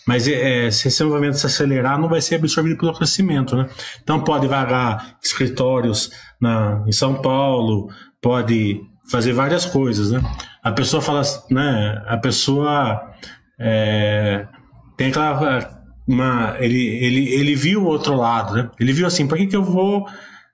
Mas 0.06 0.28
é, 0.28 0.66
é, 0.66 0.72
se 0.72 0.88
esse 0.88 1.04
movimento 1.04 1.38
se 1.38 1.46
acelerar, 1.46 2.00
não 2.00 2.10
vai 2.10 2.22
ser 2.22 2.36
absorvido 2.36 2.78
pelo 2.78 2.94
crescimento. 2.94 3.56
Né? 3.56 3.70
Então 4.02 4.20
pode 4.22 4.48
vagar 4.48 5.18
escritórios 5.24 6.10
na, 6.42 6.84
em 6.88 6.92
São 6.92 7.22
Paulo, 7.22 7.90
pode 8.20 8.82
fazer 9.10 9.34
várias 9.34 9.65
coisas. 9.65 10.12
Né? 10.12 10.22
A 10.63 10.72
pessoa 10.72 11.02
fala, 11.02 11.22
né? 11.50 12.04
A 12.08 12.17
pessoa 12.17 13.13
é, 13.60 14.48
tem 14.95 15.10
aquela. 15.10 15.78
Uma, 16.08 16.56
ele, 16.60 16.88
ele, 17.06 17.34
ele 17.34 17.56
viu 17.56 17.84
o 17.84 17.86
outro 17.86 18.15
lado, 18.15 18.56
né? 18.56 18.69
Ele 18.80 18.93
viu 18.93 19.06
assim, 19.06 19.28
por 19.28 19.38
que, 19.38 19.48
que 19.48 19.56
eu 19.56 19.63
vou. 19.63 20.08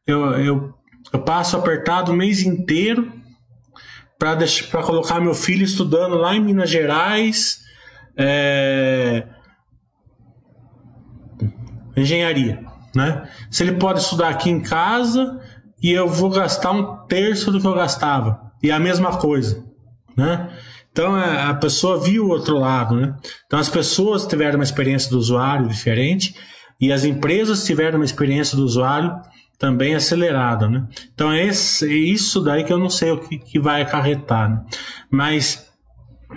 Eu, 0.06 0.32
eu, 0.34 0.74
eu 1.14 1.20
passo 1.20 1.56
apertado 1.56 2.12
o 2.12 2.16
mês 2.16 2.42
inteiro 2.42 3.12
para 4.20 4.84
colocar 4.84 5.20
meu 5.20 5.34
filho 5.34 5.64
estudando 5.64 6.16
lá 6.16 6.36
em 6.36 6.42
Minas 6.42 6.70
Gerais 6.70 7.62
é, 8.18 9.26
engenharia, 11.96 12.64
né? 12.94 13.30
Se 13.50 13.64
ele 13.64 13.74
pode 13.74 14.00
estudar 14.00 14.30
aqui 14.30 14.50
em 14.50 14.62
casa 14.62 15.40
e 15.82 15.92
eu 15.92 16.08
vou 16.08 16.30
gastar 16.30 16.72
um 16.72 16.98
terço 17.08 17.52
do 17.52 17.60
que 17.60 17.68
eu 17.68 17.76
gastava 17.76 18.45
e 18.62 18.72
a 18.72 18.80
mesma 18.80 19.18
coisa, 19.18 19.64
né? 20.16 20.50
Então 20.92 21.18
é, 21.18 21.44
a 21.44 21.54
pessoa 21.54 22.02
viu 22.02 22.26
o 22.26 22.30
outro 22.30 22.58
lado, 22.58 22.96
né? 22.96 23.16
Então 23.46 23.60
as 23.60 23.70
pessoas 23.70 24.26
tiveram 24.26 24.56
uma 24.56 24.64
experiência 24.64 25.10
do 25.10 25.18
usuário 25.18 25.68
diferente 25.68 26.34
e 26.80 26.92
as 26.92 27.04
empresas 27.04 27.66
tiveram 27.66 28.00
uma 28.00 28.06
experiência 28.06 28.56
do 28.56 28.64
usuário 28.64 29.14
também 29.60 29.96
acelerada, 29.96 30.70
né? 30.70 30.88
Então 31.14 31.32
é 31.32 31.48
é 31.48 31.50
isso 31.50 32.42
daí 32.42 32.64
que 32.64 32.72
eu 32.72 32.78
não 32.78 32.90
sei 32.90 33.12
o 33.12 33.20
que, 33.20 33.38
que 33.38 33.60
vai 33.60 33.82
acarretar, 33.82 34.50
né? 34.50 34.64
mas 35.10 35.70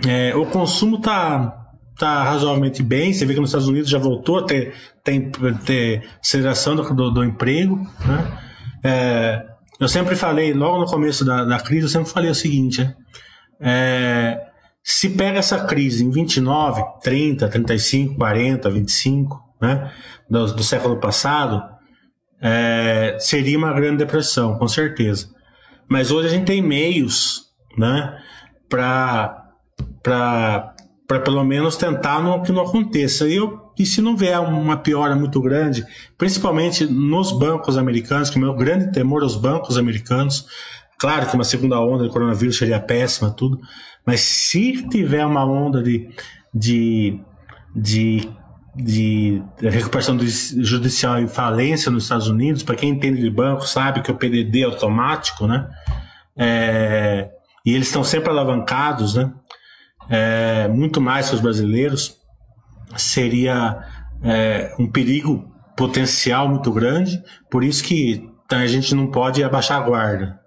é, 0.07 0.35
o 0.35 0.45
consumo 0.45 0.99
tá 0.99 1.59
tá 1.99 2.23
razoavelmente 2.23 2.81
bem. 2.81 3.13
Você 3.13 3.25
vê 3.25 3.33
que 3.33 3.39
nos 3.41 3.49
Estados 3.49 3.67
Unidos 3.67 3.89
já 3.89 3.99
voltou 3.99 4.39
a 4.39 4.43
ter, 4.45 4.73
ter, 5.03 5.29
ter 5.65 6.09
aceleração 6.21 6.75
do, 6.75 6.83
do, 6.93 7.11
do 7.11 7.23
emprego, 7.23 7.75
né? 8.05 8.39
É, 8.81 9.48
eu 9.79 9.87
sempre 9.87 10.15
falei, 10.15 10.53
logo 10.53 10.79
no 10.79 10.85
começo 10.85 11.23
da, 11.23 11.45
da 11.45 11.59
crise, 11.59 11.85
eu 11.85 11.89
sempre 11.89 12.11
falei 12.11 12.29
o 12.29 12.35
seguinte, 12.35 12.81
né? 12.81 12.95
é, 13.59 14.39
se 14.83 15.09
pega 15.09 15.39
essa 15.39 15.65
crise 15.65 16.03
em 16.03 16.09
29, 16.09 16.83
30, 17.03 17.47
35, 17.47 18.15
40, 18.15 18.69
25, 18.69 19.39
né, 19.61 19.91
do, 20.29 20.53
do 20.53 20.63
século 20.63 20.97
passado, 20.99 21.61
é, 22.41 23.17
seria 23.19 23.57
uma 23.57 23.73
grande 23.73 23.97
depressão, 23.97 24.57
com 24.57 24.67
certeza. 24.67 25.29
Mas 25.87 26.11
hoje 26.11 26.27
a 26.27 26.31
gente 26.31 26.45
tem 26.45 26.61
meios, 26.61 27.45
né, 27.77 28.17
para 28.69 29.45
pelo 31.23 31.43
menos 31.43 31.75
tentar 31.75 32.21
no, 32.21 32.41
que 32.43 32.51
não 32.51 32.63
aconteça. 32.63 33.27
E, 33.27 33.35
eu, 33.35 33.68
e 33.79 33.85
se 33.85 34.01
não 34.01 34.15
vier 34.15 34.39
uma 34.39 34.77
piora 34.77 35.15
muito 35.15 35.41
grande, 35.41 35.85
principalmente 36.17 36.85
nos 36.85 37.31
bancos 37.31 37.77
americanos, 37.77 38.29
que 38.29 38.37
o 38.37 38.41
meu 38.41 38.53
grande 38.53 38.91
temor 38.91 39.23
aos 39.23 39.35
bancos 39.35 39.77
americanos, 39.77 40.45
claro 40.99 41.27
que 41.27 41.35
uma 41.35 41.45
segunda 41.45 41.79
onda 41.79 42.03
de 42.03 42.11
coronavírus 42.11 42.57
seria 42.57 42.79
péssima, 42.79 43.31
tudo, 43.31 43.59
mas 44.05 44.19
se 44.19 44.87
tiver 44.89 45.25
uma 45.25 45.45
onda 45.45 45.81
de, 45.81 46.09
de, 46.53 47.19
de 47.75 48.29
de 48.75 49.41
recuperação 49.61 50.17
judicial 50.19 51.19
em 51.19 51.27
falência 51.27 51.91
nos 51.91 52.03
Estados 52.03 52.27
Unidos, 52.27 52.63
para 52.63 52.75
quem 52.75 52.89
entende 52.89 53.19
de 53.21 53.29
banco 53.29 53.67
sabe 53.67 54.01
que 54.01 54.11
o 54.11 54.15
PDD 54.15 54.61
é 54.61 54.65
automático, 54.65 55.47
né? 55.47 55.67
É, 56.37 57.29
e 57.65 57.73
eles 57.73 57.87
estão 57.87 58.03
sempre 58.03 58.29
alavancados, 58.29 59.15
né? 59.15 59.31
É, 60.09 60.67
muito 60.69 61.01
mais 61.01 61.29
que 61.29 61.35
os 61.35 61.41
brasileiros, 61.41 62.18
seria 62.97 63.83
é, 64.23 64.73
um 64.79 64.89
perigo 64.89 65.49
potencial 65.75 66.47
muito 66.47 66.71
grande, 66.71 67.21
por 67.49 67.63
isso 67.63 67.83
que 67.83 68.29
a 68.51 68.67
gente 68.67 68.93
não 68.95 69.07
pode 69.07 69.43
abaixar 69.43 69.81
a 69.81 69.85
guarda. 69.85 70.39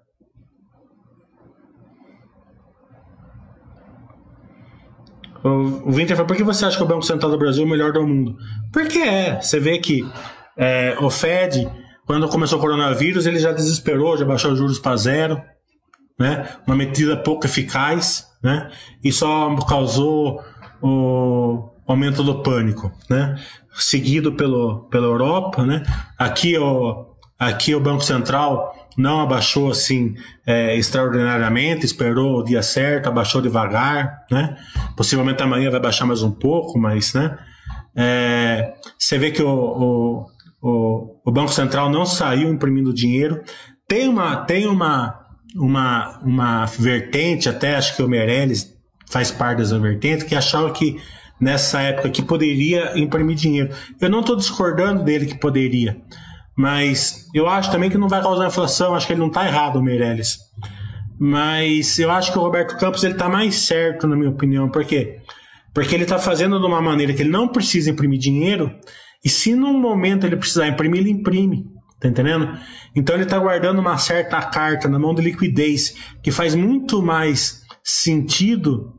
O 5.43 5.91
Winter 5.91 6.15
falou, 6.15 6.27
por 6.27 6.37
que 6.37 6.43
você 6.43 6.65
acha 6.65 6.77
que 6.77 6.83
o 6.83 6.87
Banco 6.87 7.01
Central 7.01 7.29
do 7.29 7.37
Brasil 7.37 7.63
é 7.63 7.65
o 7.65 7.69
melhor 7.69 7.91
do 7.91 8.07
mundo? 8.07 8.37
Porque 8.71 8.99
é. 8.99 9.41
Você 9.41 9.59
vê 9.59 9.77
que 9.77 10.01
é, 10.57 10.95
o 11.01 11.09
Fed, 11.09 11.69
quando 12.05 12.29
começou 12.29 12.59
o 12.59 12.61
coronavírus, 12.61 13.25
ele 13.25 13.39
já 13.39 13.51
desesperou, 13.51 14.15
já 14.15 14.23
baixou 14.23 14.51
os 14.51 14.57
juros 14.57 14.79
para 14.79 14.95
zero, 14.95 15.41
né? 16.17 16.47
uma 16.65 16.77
medida 16.77 17.17
pouco 17.17 17.45
eficaz, 17.45 18.25
né? 18.41 18.71
e 19.03 19.11
só 19.11 19.53
causou 19.65 20.41
o 20.81 21.72
aumento 21.87 22.23
do 22.23 22.41
pânico. 22.41 22.91
Né? 23.09 23.35
Seguido 23.73 24.33
pelo, 24.33 24.87
pela 24.89 25.05
Europa. 25.05 25.65
Né? 25.65 25.83
Aqui, 26.17 26.57
o, 26.57 27.15
aqui 27.39 27.75
o 27.75 27.79
Banco 27.79 28.03
Central 28.03 28.73
não 28.97 29.21
abaixou 29.21 29.71
assim 29.71 30.15
é, 30.45 30.75
extraordinariamente, 30.77 31.85
esperou 31.85 32.39
o 32.39 32.43
dia 32.43 32.61
certo, 32.61 33.07
abaixou 33.07 33.41
devagar, 33.41 34.23
né? 34.29 34.55
Possivelmente 34.95 35.41
amanhã 35.41 35.69
vai 35.71 35.79
baixar 35.79 36.05
mais 36.05 36.21
um 36.21 36.31
pouco, 36.31 36.77
mas, 36.77 37.13
né? 37.13 37.37
É, 37.95 38.73
você 38.97 39.17
vê 39.17 39.31
que 39.31 39.41
o, 39.41 39.49
o, 39.49 40.25
o, 40.61 41.21
o, 41.25 41.31
Banco 41.31 41.51
Central 41.51 41.89
não 41.89 42.05
saiu 42.05 42.51
imprimindo 42.51 42.93
dinheiro. 42.93 43.41
Tem 43.87 44.07
uma, 44.07 44.37
tem 44.37 44.67
uma, 44.67 45.19
uma, 45.55 46.19
uma 46.23 46.65
vertente, 46.65 47.49
até 47.49 47.75
acho 47.75 47.95
que 47.95 48.03
o 48.03 48.07
Meirelles 48.07 48.73
faz 49.09 49.31
parte 49.31 49.59
dessa 49.59 49.77
vertente, 49.77 50.25
que 50.25 50.35
achava 50.35 50.71
que 50.71 50.99
nessa 51.43 51.81
época 51.81 52.09
que 52.09 52.21
poderia 52.21 52.97
imprimir 52.97 53.35
dinheiro. 53.35 53.69
Eu 53.99 54.09
não 54.09 54.21
estou 54.21 54.35
discordando 54.35 55.03
dele 55.03 55.25
que 55.25 55.37
poderia, 55.37 56.01
mas 56.55 57.27
eu 57.33 57.47
acho 57.47 57.69
também 57.69 57.89
que 57.89 57.97
não 57.97 58.07
vai 58.07 58.21
causar 58.21 58.47
inflação, 58.47 58.95
acho 58.95 59.05
que 59.05 59.13
ele 59.13 59.19
não 59.19 59.27
está 59.27 59.45
errado, 59.45 59.77
o 59.77 59.83
Meirelles. 59.83 60.39
Mas 61.19 61.99
eu 61.99 62.09
acho 62.09 62.31
que 62.31 62.37
o 62.37 62.41
Roberto 62.41 62.77
Campos 62.77 63.03
ele 63.03 63.13
está 63.13 63.29
mais 63.29 63.55
certo, 63.55 64.07
na 64.07 64.15
minha 64.15 64.29
opinião. 64.29 64.69
Por 64.69 64.83
quê? 64.85 65.19
Porque 65.73 65.93
ele 65.93 66.03
está 66.03 66.17
fazendo 66.17 66.59
de 66.59 66.65
uma 66.65 66.81
maneira 66.81 67.13
que 67.13 67.21
ele 67.21 67.29
não 67.29 67.47
precisa 67.47 67.89
imprimir 67.89 68.19
dinheiro, 68.19 68.73
e 69.23 69.29
se 69.29 69.55
num 69.55 69.79
momento 69.79 70.25
ele 70.25 70.37
precisar 70.37 70.67
imprimir, 70.67 71.01
ele 71.01 71.11
imprime. 71.11 71.65
Tá 71.99 72.09
entendendo? 72.09 72.57
Então 72.93 73.15
ele 73.15 73.23
está 73.23 73.39
guardando 73.39 73.79
uma 73.79 73.97
certa 73.97 74.41
carta 74.41 74.89
na 74.89 74.99
mão 74.99 75.13
de 75.13 75.21
liquidez, 75.21 75.95
que 76.21 76.31
faz 76.31 76.53
muito 76.53 77.01
mais 77.01 77.61
sentido 77.81 78.93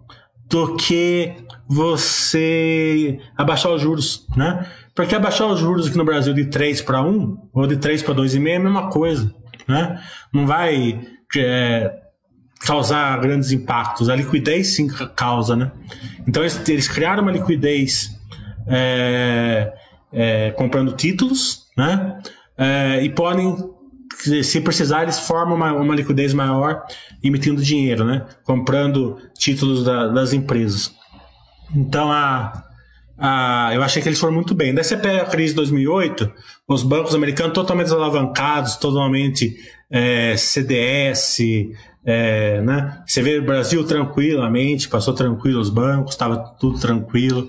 do 0.48 0.74
que 0.76 1.34
você 1.68 3.18
abaixar 3.36 3.72
os 3.72 3.80
juros, 3.80 4.26
né? 4.36 4.66
Porque 4.94 5.14
abaixar 5.14 5.48
os 5.48 5.58
juros 5.58 5.88
aqui 5.88 5.96
no 5.96 6.04
Brasil 6.04 6.32
de 6.32 6.46
3 6.46 6.82
para 6.82 7.02
1 7.02 7.48
ou 7.52 7.66
de 7.66 7.76
3 7.76 8.02
para 8.02 8.14
2,5 8.14 8.48
é 8.48 8.56
a 8.56 8.60
mesma 8.60 8.90
coisa. 8.90 9.34
Né? 9.66 10.00
Não 10.32 10.46
vai 10.46 11.00
é, 11.36 11.92
causar 12.60 13.18
grandes 13.20 13.50
impactos. 13.50 14.08
A 14.08 14.14
liquidez 14.14 14.76
sim 14.76 14.86
causa. 15.16 15.56
Né? 15.56 15.72
Então 16.28 16.42
eles, 16.42 16.68
eles 16.68 16.86
criaram 16.86 17.22
uma 17.22 17.32
liquidez 17.32 18.16
é, 18.68 19.72
é, 20.12 20.50
comprando 20.52 20.92
títulos 20.92 21.64
né? 21.76 22.20
É, 22.56 23.02
e 23.02 23.10
podem, 23.10 23.56
se 24.42 24.60
precisar, 24.60 25.02
eles 25.02 25.18
formam 25.18 25.56
uma, 25.56 25.72
uma 25.72 25.94
liquidez 25.94 26.32
maior 26.32 26.84
emitindo 27.22 27.60
dinheiro, 27.60 28.04
né? 28.04 28.24
comprando 28.44 29.18
títulos 29.36 29.84
da, 29.84 30.06
das 30.08 30.32
empresas. 30.32 30.94
Então 31.74 32.10
a 32.10 32.64
eu 33.72 33.82
achei 33.82 34.02
que 34.02 34.08
eles 34.08 34.18
foram 34.18 34.34
muito 34.34 34.54
bem. 34.54 34.74
Daí 34.74 34.82
você 34.82 34.96
pega 34.96 35.22
a 35.22 35.26
crise 35.26 35.50
de 35.50 35.56
2008, 35.56 36.30
os 36.68 36.82
bancos 36.82 37.14
americanos 37.14 37.54
totalmente 37.54 37.92
alavancados, 37.92 38.76
totalmente 38.76 39.56
é, 39.90 40.36
CDS, 40.36 41.38
é, 42.04 42.60
né? 42.60 43.02
Você 43.06 43.22
vê 43.22 43.38
o 43.38 43.44
Brasil 43.44 43.84
tranquilamente, 43.84 44.88
passou 44.88 45.14
tranquilo 45.14 45.60
os 45.60 45.70
bancos, 45.70 46.12
estava 46.12 46.36
tudo 46.58 46.78
tranquilo. 46.78 47.48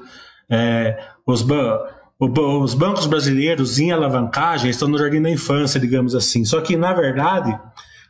É, 0.49 0.97
os, 1.25 1.45
os 2.19 2.73
bancos 2.75 3.07
brasileiros 3.07 3.79
em 3.79 3.91
alavancagem 3.91 4.69
estão 4.69 4.87
no 4.87 4.97
jardim 4.97 5.21
da 5.21 5.29
infância, 5.29 5.79
digamos 5.79 6.13
assim. 6.13 6.45
Só 6.45 6.61
que, 6.61 6.77
na 6.77 6.93
verdade, 6.93 7.51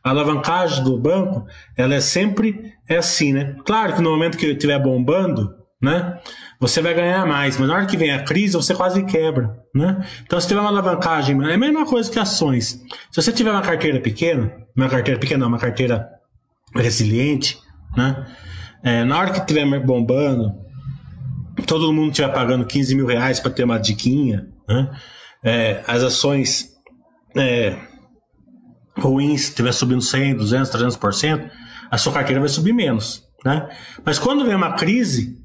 a 0.04 0.10
alavancagem 0.10 0.84
do 0.84 1.00
banco, 1.00 1.46
ela 1.76 1.96
é 1.96 2.02
sempre 2.02 2.74
é 2.88 2.98
assim, 2.98 3.34
né? 3.34 3.56
Claro 3.66 3.94
que 3.96 4.02
no 4.02 4.12
momento 4.12 4.38
que 4.38 4.46
ele 4.46 4.54
estiver 4.54 4.78
bombando, 4.78 5.65
né? 5.86 6.20
Você 6.60 6.82
vai 6.82 6.94
ganhar 6.94 7.26
mais, 7.26 7.58
mas 7.58 7.68
na 7.68 7.76
hora 7.76 7.86
que 7.86 7.96
vem 7.96 8.12
a 8.12 8.24
crise, 8.24 8.54
você 8.54 8.74
quase 8.74 9.04
quebra, 9.04 9.58
né? 9.74 10.04
Então, 10.24 10.40
se 10.40 10.48
tiver 10.48 10.60
uma 10.60 10.70
alavancagem, 10.70 11.40
é 11.48 11.54
a 11.54 11.58
mesma 11.58 11.86
coisa 11.86 12.12
que 12.12 12.18
ações. 12.18 12.82
Se 13.12 13.22
você 13.22 13.32
tiver 13.32 13.52
uma 13.52 13.62
carteira 13.62 14.00
pequena, 14.00 14.52
uma 14.76 14.90
carteira 14.90 15.20
pequena, 15.20 15.46
uma 15.46 15.60
carteira 15.60 16.10
resiliente, 16.76 17.60
né? 17.96 18.26
É, 18.84 19.04
na 19.04 19.18
hora 19.18 19.32
que 19.32 19.40
estiver 19.40 19.66
bombando, 19.80 20.54
todo 21.68 21.94
mundo 21.94 22.10
estiver 22.10 22.34
pagando 22.34 22.66
15 22.66 22.96
mil 22.96 23.06
reais 23.06 23.40
para 23.40 23.52
ter 23.52 23.64
uma 23.64 23.78
diquinha, 23.78 24.48
né? 24.68 24.90
É, 25.44 25.84
as 25.88 26.02
ações 26.02 26.74
é, 27.38 27.78
ruins 28.98 29.50
estiver 29.50 29.72
subindo 29.72 30.02
100, 30.02 30.36
200, 30.36 30.72
300%, 30.72 31.50
a 31.92 31.98
sua 31.98 32.12
carteira 32.12 32.40
vai 32.40 32.50
subir 32.50 32.74
menos, 32.74 33.24
né? 33.44 33.70
Mas 34.04 34.18
quando 34.18 34.46
vem 34.46 34.56
uma 34.56 34.74
crise, 34.74 35.45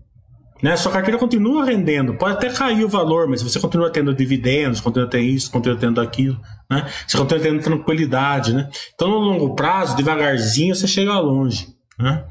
né? 0.62 0.76
Sua 0.76 0.92
carteira 0.92 1.18
continua 1.18 1.64
rendendo, 1.64 2.14
pode 2.14 2.34
até 2.34 2.50
cair 2.50 2.84
o 2.84 2.88
valor, 2.88 3.28
mas 3.28 3.42
você 3.42 3.58
continua 3.58 3.90
tendo 3.90 4.14
dividendos, 4.14 4.80
continua 4.80 5.08
tendo 5.08 5.24
isso, 5.24 5.50
continua 5.50 5.78
tendo 5.78 6.00
aquilo, 6.00 6.40
né? 6.70 6.86
Você 7.06 7.16
continua 7.16 7.42
tendo 7.42 7.62
tranquilidade, 7.62 8.52
né? 8.52 8.68
Então, 8.94 9.08
no 9.08 9.18
longo 9.18 9.54
prazo, 9.54 9.96
devagarzinho, 9.96 10.74
você 10.74 10.86
chega 10.86 11.18
longe, 11.18 11.68
né? 11.98 12.24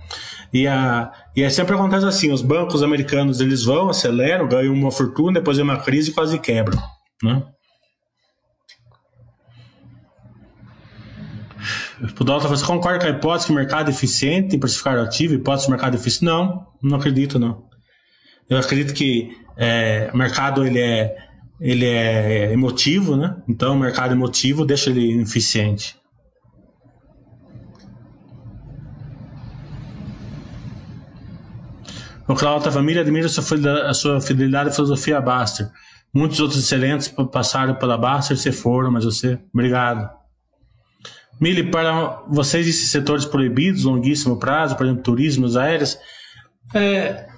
E, 0.54 0.68
a, 0.68 1.12
e 1.36 1.44
é 1.44 1.50
sempre 1.50 1.76
acontece 1.76 2.06
assim, 2.06 2.32
os 2.32 2.42
bancos 2.42 2.82
americanos, 2.82 3.40
eles 3.40 3.64
vão, 3.64 3.90
aceleram, 3.90 4.48
ganham 4.48 4.74
uma 4.74 4.92
fortuna, 4.92 5.40
depois 5.40 5.58
vem 5.58 5.64
uma 5.64 5.78
crise 5.78 6.12
e 6.12 6.14
quase 6.14 6.40
quebram, 6.40 6.82
né? 7.24 7.44
Pudolta, 12.16 12.48
você 12.48 12.66
concorda 12.66 13.00
com 13.00 13.06
a 13.06 13.10
hipótese 13.10 13.48
que 13.48 13.52
o 13.52 13.56
mercado 13.56 13.90
é 13.90 13.92
eficiente 13.92 14.56
em 14.56 14.60
precificar 14.60 14.98
ativo, 14.98 15.34
hipótese 15.34 15.68
do 15.68 15.72
mercado 15.72 15.96
é 15.96 16.00
eficiente? 16.00 16.26
Não, 16.26 16.66
não 16.82 16.98
acredito, 16.98 17.38
não. 17.38 17.69
Eu 18.50 18.58
acredito 18.58 18.94
que 18.94 19.38
é, 19.56 20.10
o 20.14 20.18
mercado 20.18 20.66
ele 20.66 20.80
é, 20.80 21.16
ele 21.60 21.86
é 21.86 22.52
emotivo, 22.52 23.16
né? 23.16 23.36
Então 23.48 23.76
o 23.76 23.80
mercado 23.80 24.14
emotivo 24.14 24.66
deixa 24.66 24.90
ele 24.90 25.22
eficiente. 25.22 26.00
O 32.28 32.36
Cláudio 32.36 32.72
Família 32.72 33.02
admira 33.02 33.26
a 33.26 33.94
sua, 33.94 34.22
fidelidade 34.22 34.70
à 34.70 34.72
filosofia 34.72 35.20
Baster. 35.20 35.68
Muitos 36.14 36.40
outros 36.40 36.60
excelentes 36.60 37.08
passaram 37.32 37.76
pela 37.76 37.98
Baster 37.98 38.38
se 38.38 38.52
foram, 38.52 38.92
mas 38.92 39.04
você. 39.04 39.40
Obrigado. 39.54 40.10
Mili, 41.42 41.72
para 41.72 42.22
vocês 42.28 42.68
esses 42.68 42.92
setores 42.92 43.26
proibidos, 43.26 43.84
longuíssimo 43.84 44.38
prazo, 44.38 44.76
por 44.76 44.86
exemplo, 44.86 45.02
turismo, 45.02 45.48
aéreos, 45.58 45.98
é, 46.76 47.29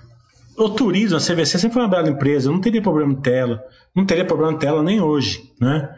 o 0.57 0.69
turismo, 0.69 1.17
a 1.17 1.19
CVC 1.19 1.57
sempre 1.57 1.73
foi 1.73 1.81
uma 1.81 1.87
bela 1.87 2.09
empresa, 2.09 2.49
eu 2.49 2.53
não 2.53 2.61
teria 2.61 2.81
problema 2.81 3.15
tela, 3.15 3.63
não 3.95 4.05
teria 4.05 4.25
problema 4.25 4.57
tela 4.57 4.83
nem 4.83 5.01
hoje, 5.01 5.41
né? 5.59 5.89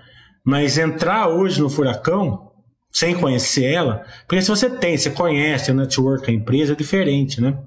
Mas 0.45 0.77
entrar 0.77 1.29
hoje 1.29 1.61
no 1.61 1.69
furacão, 1.69 2.51
sem 2.91 3.15
conhecer 3.15 3.65
ela, 3.65 4.03
porque 4.27 4.41
se 4.41 4.49
você 4.49 4.69
tem, 4.69 4.95
você 4.95 5.09
conhece 5.09 5.71
o 5.71 5.73
network, 5.73 6.29
a 6.29 6.33
empresa, 6.33 6.73
é 6.73 6.75
diferente, 6.75 7.41
né? 7.41 7.57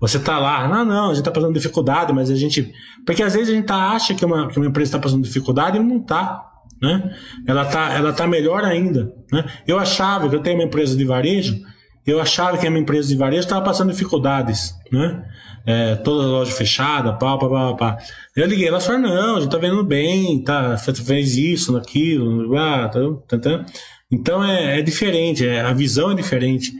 Você 0.00 0.18
tá 0.18 0.38
lá, 0.38 0.66
não, 0.66 0.84
não, 0.84 1.10
a 1.10 1.14
gente 1.14 1.24
tá 1.24 1.30
passando 1.30 1.52
dificuldade, 1.52 2.12
mas 2.12 2.30
a 2.30 2.34
gente. 2.34 2.72
Porque 3.04 3.22
às 3.22 3.34
vezes 3.34 3.50
a 3.50 3.52
gente 3.52 3.66
tá, 3.66 3.90
acha 3.90 4.14
que 4.14 4.24
uma, 4.24 4.48
que 4.48 4.58
uma 4.58 4.66
empresa 4.66 4.88
está 4.88 4.98
passando 4.98 5.22
dificuldade 5.22 5.76
e 5.76 5.80
não 5.80 6.00
tá. 6.00 6.46
Né? 6.80 7.14
Ela 7.46 7.66
tá, 7.66 7.92
ela 7.92 8.12
tá 8.12 8.26
melhor 8.26 8.64
ainda. 8.64 9.12
Né? 9.30 9.44
Eu 9.66 9.78
achava 9.78 10.30
que 10.30 10.34
eu 10.34 10.40
tenho 10.40 10.56
uma 10.56 10.64
empresa 10.64 10.96
de 10.96 11.04
varejo, 11.04 11.60
eu 12.06 12.20
achava 12.20 12.58
que 12.58 12.66
a 12.66 12.70
minha 12.70 12.82
empresa 12.82 13.08
de 13.08 13.16
varejo 13.16 13.42
estava 13.42 13.64
passando 13.64 13.90
dificuldades, 13.90 14.74
né? 14.90 15.24
é, 15.66 15.96
toda 15.96 16.24
a 16.24 16.26
loja 16.26 16.52
fechada, 16.52 17.12
pá, 17.12 17.36
pá, 17.36 17.48
pá, 17.48 17.74
pá. 17.74 17.98
Eu 18.36 18.46
liguei, 18.46 18.68
ela 18.68 18.80
falou, 18.80 19.00
não, 19.00 19.36
a 19.36 19.40
gente 19.40 19.50
tá 19.50 19.58
vendo 19.58 19.84
bem, 19.84 20.42
tá, 20.42 20.76
fez 20.76 21.36
isso, 21.36 21.72
naquilo, 21.72 22.56
ah, 22.56 22.88
tá, 22.88 23.00
tá, 23.28 23.38
tá. 23.38 23.66
Então 24.10 24.44
é, 24.44 24.78
é 24.78 24.82
diferente, 24.82 25.46
é, 25.46 25.60
a 25.60 25.72
visão 25.72 26.10
é 26.10 26.14
diferente. 26.14 26.72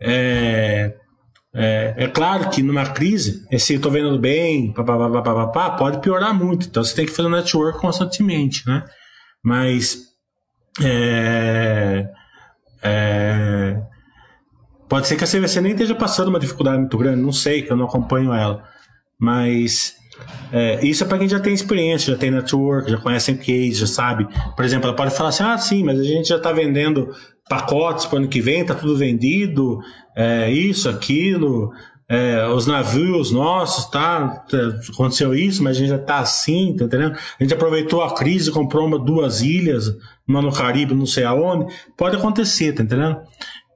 É, 0.00 0.94
é, 1.54 1.94
é, 1.96 2.08
claro 2.08 2.50
que 2.50 2.62
numa 2.62 2.84
crise, 2.86 3.46
esse 3.50 3.74
eu 3.74 3.80
tô 3.80 3.90
vendo 3.90 4.18
bem, 4.18 4.72
pá, 4.72 4.84
pá, 4.84 4.98
pá, 4.98 5.22
pá, 5.22 5.22
pá, 5.22 5.46
pá, 5.46 5.70
pode 5.70 6.00
piorar 6.00 6.34
muito. 6.34 6.66
Então 6.66 6.84
você 6.84 6.94
tem 6.94 7.06
que 7.06 7.12
fazer 7.12 7.28
um 7.28 7.32
network 7.32 7.78
constantemente, 7.78 8.66
né? 8.66 8.84
Mas 9.42 10.08
é, 10.82 12.08
é, 12.82 13.80
Pode 14.88 15.06
ser 15.06 15.16
que 15.16 15.24
a 15.24 15.26
CVC 15.26 15.60
nem 15.60 15.72
esteja 15.72 15.94
passando 15.94 16.28
uma 16.28 16.38
dificuldade 16.38 16.78
muito 16.78 16.96
grande, 16.96 17.20
não 17.20 17.32
sei, 17.32 17.62
que 17.62 17.72
eu 17.72 17.76
não 17.76 17.86
acompanho 17.86 18.32
ela. 18.32 18.62
Mas 19.18 19.96
É, 20.52 20.84
isso 20.86 21.04
é 21.04 21.06
para 21.06 21.18
quem 21.18 21.28
já 21.28 21.38
tem 21.38 21.52
experiência, 21.52 22.12
já 22.12 22.18
tem 22.18 22.30
network, 22.30 22.90
já 22.90 22.96
conhece 22.96 23.34
case, 23.34 23.74
já 23.74 23.86
sabe. 23.86 24.26
Por 24.54 24.64
exemplo, 24.64 24.86
ela 24.86 24.96
pode 24.96 25.14
falar 25.14 25.30
assim: 25.30 25.42
ah, 25.42 25.58
sim, 25.58 25.84
mas 25.84 26.00
a 26.00 26.04
gente 26.04 26.28
já 26.28 26.36
está 26.36 26.52
vendendo 26.52 27.14
pacotes 27.48 28.06
para 28.06 28.16
o 28.16 28.18
ano 28.20 28.28
que 28.28 28.40
vem, 28.40 28.60
está 28.60 28.74
tudo 28.74 28.96
vendido, 28.96 29.78
é, 30.16 30.50
isso, 30.50 30.88
aquilo, 30.88 31.70
é, 32.08 32.46
os 32.48 32.66
navios 32.66 33.30
nossos, 33.30 33.86
tá? 33.86 34.44
Aconteceu 34.92 35.34
isso, 35.34 35.62
mas 35.62 35.76
a 35.76 35.80
gente 35.80 35.88
já 35.90 35.96
está 35.96 36.18
assim, 36.18 36.74
tá 36.76 36.84
entendendo? 36.84 37.16
A 37.38 37.42
gente 37.42 37.54
aproveitou 37.54 38.02
a 38.02 38.14
crise, 38.14 38.50
comprou 38.50 38.86
uma, 38.86 38.98
duas 38.98 39.42
ilhas, 39.42 39.92
uma 40.26 40.40
no 40.40 40.52
Caribe, 40.52 40.94
não 40.94 41.06
sei 41.06 41.24
aonde. 41.24 41.72
Pode 41.96 42.16
acontecer, 42.16 42.72
tá 42.72 42.82
entendendo? 42.82 43.18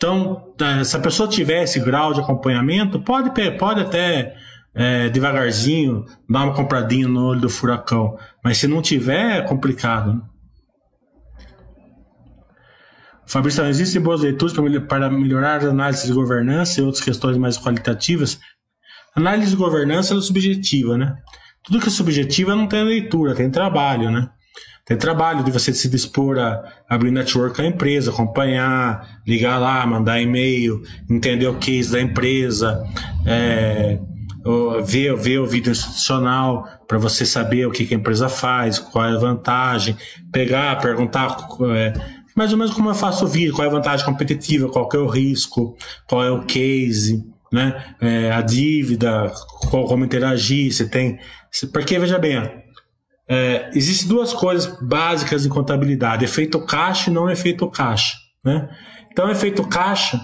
Então, 0.00 0.54
tá, 0.56 0.82
se 0.82 0.96
a 0.96 0.98
pessoa 0.98 1.28
tiver 1.28 1.62
esse 1.64 1.78
grau 1.78 2.14
de 2.14 2.20
acompanhamento, 2.20 2.98
pode, 3.00 3.30
pode 3.58 3.82
até 3.82 4.34
é, 4.74 5.10
devagarzinho 5.10 6.06
dar 6.26 6.44
uma 6.44 6.54
compradinha 6.54 7.06
no 7.06 7.26
olho 7.26 7.42
do 7.42 7.50
furacão. 7.50 8.16
Mas 8.42 8.56
se 8.56 8.66
não 8.66 8.80
tiver, 8.80 9.36
é 9.36 9.42
complicado. 9.42 10.14
Né? 10.14 10.22
Fabrício, 13.26 13.62
existem 13.66 14.00
boas 14.00 14.22
leituras 14.22 14.56
para 14.88 15.10
melhorar 15.10 15.56
as 15.56 15.64
análises 15.66 16.06
de 16.06 16.14
governança 16.14 16.80
e 16.80 16.82
outras 16.82 17.04
questões 17.04 17.36
mais 17.36 17.58
qualitativas? 17.58 18.40
Análise 19.14 19.50
de 19.50 19.56
governança 19.56 20.14
é 20.16 20.20
subjetiva, 20.22 20.96
né? 20.96 21.14
Tudo 21.62 21.78
que 21.78 21.88
é 21.88 21.90
subjetiva 21.90 22.56
não 22.56 22.66
tem 22.66 22.82
leitura, 22.84 23.34
tem 23.34 23.50
trabalho, 23.50 24.10
né? 24.10 24.30
Tem 24.84 24.96
trabalho 24.96 25.44
de 25.44 25.50
você 25.50 25.72
se 25.72 25.88
dispor 25.88 26.38
a 26.38 26.64
abrir 26.88 27.10
network 27.10 27.56
com 27.56 27.62
a 27.62 27.66
empresa, 27.66 28.10
acompanhar, 28.10 29.20
ligar 29.26 29.58
lá, 29.58 29.86
mandar 29.86 30.20
e-mail, 30.20 30.82
entender 31.08 31.46
o 31.46 31.58
case 31.58 31.92
da 31.92 32.00
empresa, 32.00 32.82
é, 33.24 33.98
ver, 34.82 35.14
ver 35.16 35.38
o 35.38 35.46
vídeo 35.46 35.70
institucional 35.70 36.66
para 36.88 36.98
você 36.98 37.24
saber 37.24 37.66
o 37.66 37.70
que, 37.70 37.86
que, 37.86 37.94
a 37.94 37.96
empresa 37.96 38.28
faz, 38.28 38.78
qual 38.78 39.04
é 39.04 39.12
a 39.12 39.18
vantagem, 39.18 39.96
pegar, 40.32 40.80
perguntar 40.80 41.36
é, 41.76 41.92
mais 42.34 42.52
ou 42.52 42.58
menos 42.58 42.72
como 42.74 42.90
eu 42.90 42.94
faço 42.94 43.24
o 43.24 43.28
vídeo, 43.28 43.54
qual 43.54 43.66
é 43.66 43.68
a 43.68 43.72
vantagem 43.72 44.04
competitiva, 44.04 44.68
qual 44.68 44.88
é 44.92 44.98
o 44.98 45.06
risco, 45.06 45.76
qual 46.08 46.24
é 46.24 46.30
o 46.30 46.42
case, 46.42 47.24
né? 47.52 47.94
É, 48.00 48.32
a 48.32 48.40
dívida, 48.40 49.32
qual, 49.68 49.84
como 49.86 50.04
interagir, 50.04 50.72
se 50.72 50.88
tem. 50.88 51.18
Se, 51.50 51.66
porque, 51.66 51.98
veja 51.98 52.18
bem, 52.18 52.59
é, 53.32 53.70
existem 53.72 54.08
duas 54.08 54.32
coisas 54.32 54.66
básicas 54.82 55.46
em 55.46 55.48
contabilidade: 55.48 56.24
efeito 56.24 56.58
caixa 56.66 57.10
e 57.10 57.12
não 57.12 57.30
efeito 57.30 57.70
caixa. 57.70 58.16
Né? 58.44 58.68
Então, 59.12 59.30
efeito 59.30 59.62
caixa 59.68 60.20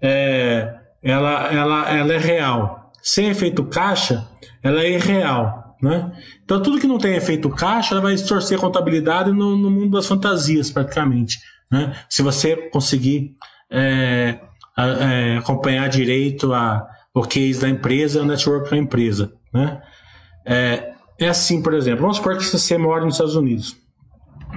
é, 0.00 0.72
ela, 1.02 1.52
ela, 1.52 1.90
ela 1.90 2.12
é 2.12 2.18
real. 2.18 2.92
Sem 3.02 3.28
efeito 3.28 3.64
caixa, 3.64 4.28
ela 4.62 4.80
é 4.80 4.92
irreal. 4.92 5.76
Né? 5.82 6.12
Então, 6.44 6.62
tudo 6.62 6.78
que 6.78 6.86
não 6.86 6.98
tem 6.98 7.16
efeito 7.16 7.50
caixa, 7.50 7.94
ela 7.94 8.00
vai 8.00 8.14
distorcer 8.14 8.56
a 8.56 8.60
contabilidade 8.60 9.32
no, 9.32 9.56
no 9.56 9.68
mundo 9.68 9.90
das 9.96 10.06
fantasias, 10.06 10.70
praticamente. 10.70 11.38
Né? 11.70 11.96
Se 12.08 12.22
você 12.22 12.56
conseguir 12.70 13.32
é, 13.68 14.38
é, 14.78 15.36
acompanhar 15.38 15.88
direito 15.88 16.54
a, 16.54 16.86
o 17.12 17.22
case 17.22 17.60
da 17.60 17.68
empresa, 17.68 18.22
o 18.22 18.24
network 18.24 18.70
da 18.70 18.76
empresa. 18.76 19.32
Né? 19.52 19.82
É, 20.44 20.95
é 21.18 21.28
assim, 21.28 21.62
por 21.62 21.74
exemplo, 21.74 22.02
vamos 22.02 22.16
supor 22.16 22.36
que 22.36 22.44
você 22.44 22.78
mora 22.78 23.04
nos 23.04 23.14
Estados 23.14 23.36
Unidos 23.36 23.76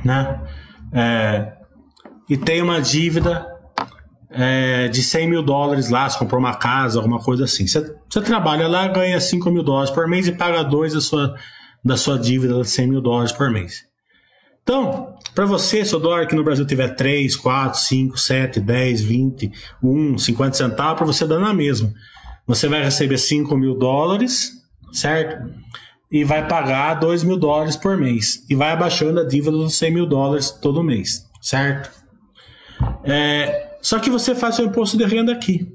né? 0.04 0.42
É, 0.94 1.54
e 2.30 2.38
tem 2.38 2.62
uma 2.62 2.82
dívida 2.82 3.46
é, 4.30 4.88
de 4.88 5.02
100 5.02 5.30
mil 5.30 5.44
dólares 5.44 5.90
lá, 5.90 6.10
se 6.10 6.18
comprou 6.18 6.40
uma 6.40 6.56
casa, 6.56 7.00
alguma 7.00 7.20
coisa 7.20 7.46
assim. 7.46 7.68
Você, 7.68 7.96
você 8.10 8.22
trabalha 8.22 8.68
lá, 8.68 8.88
ganha 8.88 9.20
5 9.20 9.50
mil 9.52 9.64
dólares 9.64 9.90
por 9.90 10.08
mês 10.08 10.28
e 10.28 10.32
paga 10.32 10.64
dois 10.64 10.94
da 10.94 11.02
sua, 11.02 11.36
da 11.84 11.98
sua 11.98 12.18
dívida 12.18 12.62
de 12.62 12.70
100 12.70 12.88
mil 12.88 13.02
dólares 13.02 13.32
por 13.32 13.50
mês. 13.50 13.88
Então, 14.62 15.16
para 15.34 15.46
você, 15.46 15.84
se 15.84 15.96
o 15.96 16.00
dólar 16.00 16.24
aqui 16.24 16.36
no 16.36 16.44
Brasil 16.44 16.66
tiver 16.66 16.90
3, 16.90 17.36
4, 17.36 17.80
5, 17.80 18.20
7, 18.20 18.60
10, 18.60 19.02
20, 19.02 19.52
1, 19.82 20.18
50 20.20 20.58
centavos, 20.58 20.98
para 20.98 21.08
você 21.08 21.26
dar 21.26 21.40
na 21.40 21.54
mesma. 21.54 21.92
Você 22.46 22.68
vai 22.68 22.84
receber 22.84 23.18
5 23.18 23.56
mil 23.58 23.76
dólares, 23.76 24.52
certo? 24.92 25.50
E 26.12 26.24
vai 26.24 26.48
pagar 26.48 26.96
2 26.96 27.24
mil 27.24 27.38
dólares 27.38 27.76
por 27.76 27.96
mês. 27.98 28.46
E 28.50 28.56
vai 28.56 28.72
abaixando 28.72 29.20
a 29.20 29.28
dívida 29.28 29.52
dos 29.52 29.78
100 29.78 29.94
mil 29.94 30.06
dólares 30.08 30.50
todo 30.50 30.84
mês, 30.84 31.28
certo? 31.42 31.92
É, 33.04 33.78
só 33.82 34.00
que 34.00 34.10
você 34.10 34.36
faz 34.36 34.56
seu 34.56 34.66
imposto 34.66 34.98
de 34.98 35.06
renda 35.06 35.32
aqui, 35.32 35.72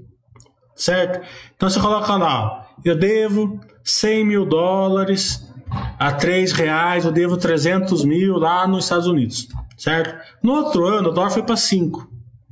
certo? 0.74 1.26
Então 1.54 1.68
você 1.68 1.80
coloca 1.80 2.16
lá, 2.16 2.68
eu 2.84 2.96
devo 2.96 3.60
100 3.82 4.24
mil 4.24 4.46
dólares 4.46 5.52
a 5.98 6.12
3 6.12 6.52
reais, 6.52 7.04
eu 7.04 7.12
devo 7.12 7.36
300 7.36 8.04
mil 8.04 8.38
lá 8.38 8.66
nos 8.66 8.84
Estados 8.84 9.06
Unidos, 9.06 9.48
certo? 9.76 10.14
No 10.42 10.52
outro 10.52 10.86
ano, 10.86 11.10
o 11.10 11.12
dólar 11.12 11.30
foi 11.30 11.42
para 11.42 11.56
5, 11.56 12.08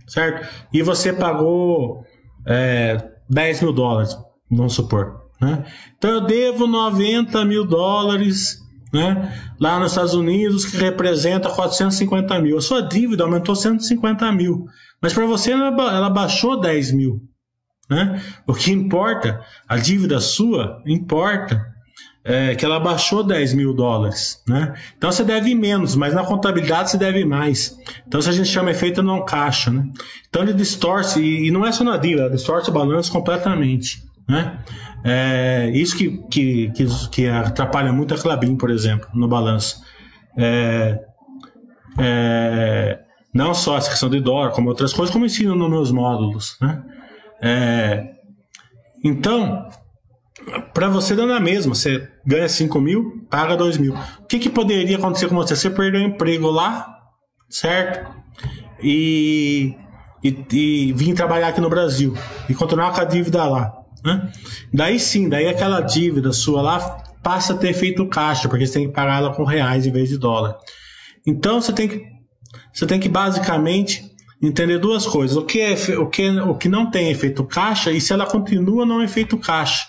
certo? 0.07 0.49
E 0.72 0.83
você 0.83 1.12
pagou 1.12 2.05
é, 2.47 3.11
10 3.28 3.62
mil 3.62 3.72
dólares, 3.72 4.16
vamos 4.51 4.74
supor. 4.74 5.22
Né? 5.43 5.64
Então 5.99 6.11
eu 6.11 6.20
devo 6.20 6.68
90 6.68 7.45
mil 7.45 7.66
dólares 7.66 8.62
né? 8.93 9.36
lá 9.59 9.80
nos 9.80 9.93
Estados 9.93 10.14
Unidos, 10.14 10.64
que 10.64 10.76
representa 10.76 11.49
450 11.51 12.38
mil. 12.40 12.57
A 12.57 12.61
sua 12.61 12.80
dívida 12.80 13.24
aumentou 13.24 13.57
150 13.57 14.30
mil. 14.32 14.66
Mas 15.01 15.12
para 15.12 15.26
você 15.26 15.51
ela, 15.51 15.66
ela 15.68 16.09
baixou 16.09 16.61
10 16.61 16.93
mil. 16.93 17.20
Né? 17.90 18.22
O 18.47 18.55
que 18.55 18.70
importa, 18.70 19.40
a 19.68 19.76
dívida 19.76 20.20
sua 20.20 20.80
importa 20.86 21.72
é, 22.24 22.55
que 22.55 22.64
ela 22.64 22.78
baixou 22.78 23.24
10 23.24 23.55
mil 23.55 23.74
dólares. 23.74 24.43
Né? 24.47 24.74
Então 24.97 25.11
você 25.11 25.24
deve 25.24 25.55
menos, 25.55 25.97
mas 25.97 26.14
na 26.14 26.24
contabilidade 26.24 26.90
você 26.90 26.97
deve 26.97 27.24
mais. 27.24 27.76
Então 28.07 28.20
isso 28.20 28.30
a 28.30 28.32
gente 28.32 28.49
chama 28.49 28.70
efeito 28.70 29.03
não 29.03 29.24
caixa. 29.24 29.70
Né? 29.70 29.88
Então 30.28 30.43
ele 30.43 30.53
distorce, 30.53 31.20
e, 31.20 31.51
não 31.51 31.66
é 31.66 31.72
só 31.72 31.82
na 31.82 31.97
dívida, 31.97 32.30
distorce 32.30 32.70
o 32.70 32.72
balanço 32.72 33.11
completamente. 33.11 34.03
Né? 34.28 34.59
É, 35.05 35.70
isso 35.74 35.96
que, 35.96 36.18
que, 36.30 36.70
que, 36.70 36.86
que, 37.11 37.28
atrapalha 37.28 37.92
muito 37.92 38.14
a 38.14 38.18
Clabin, 38.18 38.57
por 38.57 38.70
exemplo, 38.70 39.09
no 39.12 39.26
balanço. 39.26 39.82
É, 40.36 40.98
é, 41.98 43.00
não 43.34 43.55
só 43.55 43.76
essa 43.76 43.90
questão 43.90 44.09
de 44.09 44.20
dólar, 44.20 44.53
como 44.53 44.68
outras 44.68 44.92
coisas, 44.92 45.12
como 45.12 45.26
ensino 45.26 45.55
nos 45.55 45.70
meus 45.70 45.90
módulos. 45.90 46.57
Né? 46.61 46.82
É, 47.42 48.12
então, 49.05 49.68
para 50.72 50.88
você 50.88 51.16
dá 51.16 51.26
na 51.26 51.40
mesma, 51.40 51.74
você 51.74 52.09
ganha 52.24 52.48
5 52.48 52.80
mil, 52.80 53.26
paga 53.28 53.57
2 53.57 53.78
mil. 53.78 53.94
O 54.20 54.26
que, 54.26 54.38
que 54.38 54.50
poderia 54.50 54.96
acontecer 54.96 55.28
com 55.28 55.34
você? 55.34 55.57
Você 55.57 55.70
perdeu 55.70 56.00
o 56.00 56.05
emprego 56.05 56.48
lá, 56.50 56.98
certo? 57.48 58.09
E, 58.82 59.74
e, 60.22 60.94
e 60.96 61.14
trabalhar 61.14 61.48
aqui 61.48 61.61
no 61.61 61.70
Brasil 61.70 62.14
e 62.48 62.55
continuar 62.55 62.92
com 62.92 63.00
a 63.00 63.05
dívida 63.05 63.44
lá. 63.44 63.82
Né? 64.05 64.32
Daí 64.72 64.98
sim, 64.98 65.28
daí 65.28 65.48
aquela 65.48 65.80
dívida 65.80 66.32
sua 66.32 66.61
lá 66.62 66.78
passa 67.22 67.55
a 67.55 67.57
ter 67.57 67.72
feito 67.72 68.07
caixa, 68.09 68.48
porque 68.48 68.66
você 68.66 68.74
tem 68.74 68.88
que 68.88 68.94
pagar 68.94 69.18
ela 69.18 69.34
com 69.34 69.44
reais 69.44 69.86
em 69.86 69.92
vez 69.92 70.09
de 70.09 70.18
dólar. 70.18 70.57
Então 71.26 71.61
você 71.61 71.72
tem 71.72 71.88
que 71.88 72.12
você 72.72 72.86
tem 72.86 72.98
que 72.98 73.09
basicamente 73.09 74.12
entender 74.42 74.78
duas 74.78 75.07
coisas: 75.07 75.36
o 75.36 75.44
que, 75.44 75.61
é, 75.61 75.74
o 75.98 76.09
que, 76.09 76.28
o 76.40 76.55
que 76.57 76.68
não 76.68 76.90
tem 76.90 77.11
efeito 77.11 77.44
caixa 77.44 77.92
e 77.92 78.00
se 78.00 78.12
ela 78.12 78.26
continua 78.26 78.84
não 78.84 79.03
efeito 79.03 79.38
caixa. 79.38 79.86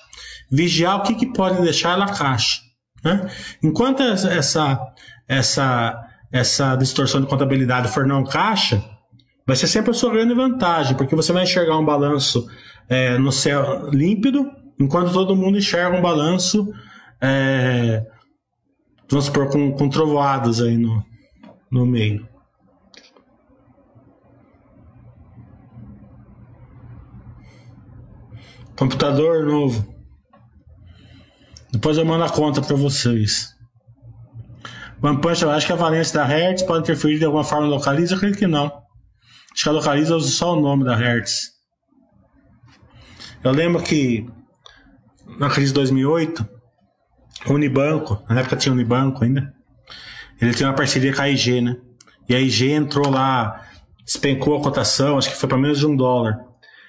Vigiar 0.52 0.98
o 0.98 1.02
que, 1.02 1.16
que 1.16 1.34
pode 1.34 1.62
deixar 1.64 1.94
ela 1.94 2.08
caixa. 2.08 2.62
Né? 3.04 3.28
Enquanto 3.64 4.04
essa, 4.04 4.80
essa, 5.28 6.06
essa 6.32 6.76
distorção 6.76 7.22
de 7.22 7.28
contabilidade 7.28 7.88
for 7.88 8.06
não 8.06 8.24
caixa, 8.24 8.84
vai 9.48 9.56
ser 9.56 9.68
sempre 9.68 9.90
a 9.90 9.94
sua 9.94 10.12
grande 10.12 10.36
vantagem, 10.36 10.96
porque 10.96 11.16
você 11.16 11.34
vai 11.34 11.44
enxergar 11.44 11.78
um 11.78 11.86
balanço 11.86 12.48
é, 12.90 13.18
no 13.18 13.32
céu 13.32 13.90
límpido, 13.90 14.50
enquanto 14.80 15.14
todo 15.14 15.36
mundo 15.36 15.58
enxerga 15.58 15.98
um 15.98 16.02
balanço, 16.02 16.72
é, 17.22 18.06
vamos 19.10 19.26
supor, 19.26 19.50
com, 19.50 19.72
com 19.74 19.90
trovoadas 19.90 20.62
aí 20.62 20.78
no, 20.78 21.04
no 21.72 21.86
meio. 21.86 22.28
Computador 28.76 29.46
novo. 29.46 29.94
Depois 31.72 31.98
eu 31.98 32.06
mando 32.06 32.24
a 32.24 32.30
conta 32.30 32.62
para 32.62 32.76
vocês. 32.76 33.54
One 35.02 35.20
Punch, 35.20 35.42
eu 35.42 35.52
acho 35.52 35.68
que 35.68 35.74
a 35.74 35.76
valência 35.76 36.20
da 36.20 36.26
Hertz 36.26 36.64
pode 36.64 36.82
interferir 36.82 37.20
de 37.20 37.26
alguma 37.26 37.44
forma 37.44 37.68
localiza? 37.68 38.14
Eu 38.14 38.18
acredito 38.18 38.40
que 38.40 38.48
não. 38.48 38.66
Acho 39.54 39.64
que 39.64 39.70
a 39.70 39.72
localiza 39.72 40.20
só 40.20 40.54
o 40.54 40.62
nome 40.62 40.84
da 40.84 40.96
Hertz. 40.96 41.53
Eu 43.44 43.52
lembro 43.52 43.82
que 43.82 44.30
na 45.38 45.50
crise 45.50 45.68
de 45.68 45.74
2008, 45.76 46.48
o 47.48 47.54
Unibanco, 47.54 48.24
na 48.30 48.40
época 48.40 48.56
tinha 48.56 48.74
Unibanco 48.74 49.24
ainda, 49.24 49.54
ele 50.40 50.54
tinha 50.54 50.70
uma 50.70 50.76
parceria 50.76 51.14
com 51.14 51.22
a 51.22 51.30
IG, 51.30 51.62
né? 51.62 51.78
E 52.28 52.36
a 52.36 52.40
IG 52.40 52.72
entrou 52.72 53.10
lá, 53.10 53.66
despencou 54.04 54.58
a 54.58 54.62
cotação, 54.62 55.18
acho 55.18 55.30
que 55.30 55.36
foi 55.36 55.50
para 55.50 55.58
menos 55.58 55.80
de 55.80 55.86
um 55.86 55.96
dólar. 55.96 56.40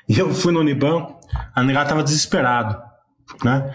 E 0.08 0.18
eu 0.18 0.32
fui 0.32 0.52
no 0.52 0.60
Unibanco, 0.60 1.18
a 1.54 1.62
negada 1.62 1.88
tava 1.88 2.02
desesperado, 2.02 2.80
né? 3.42 3.74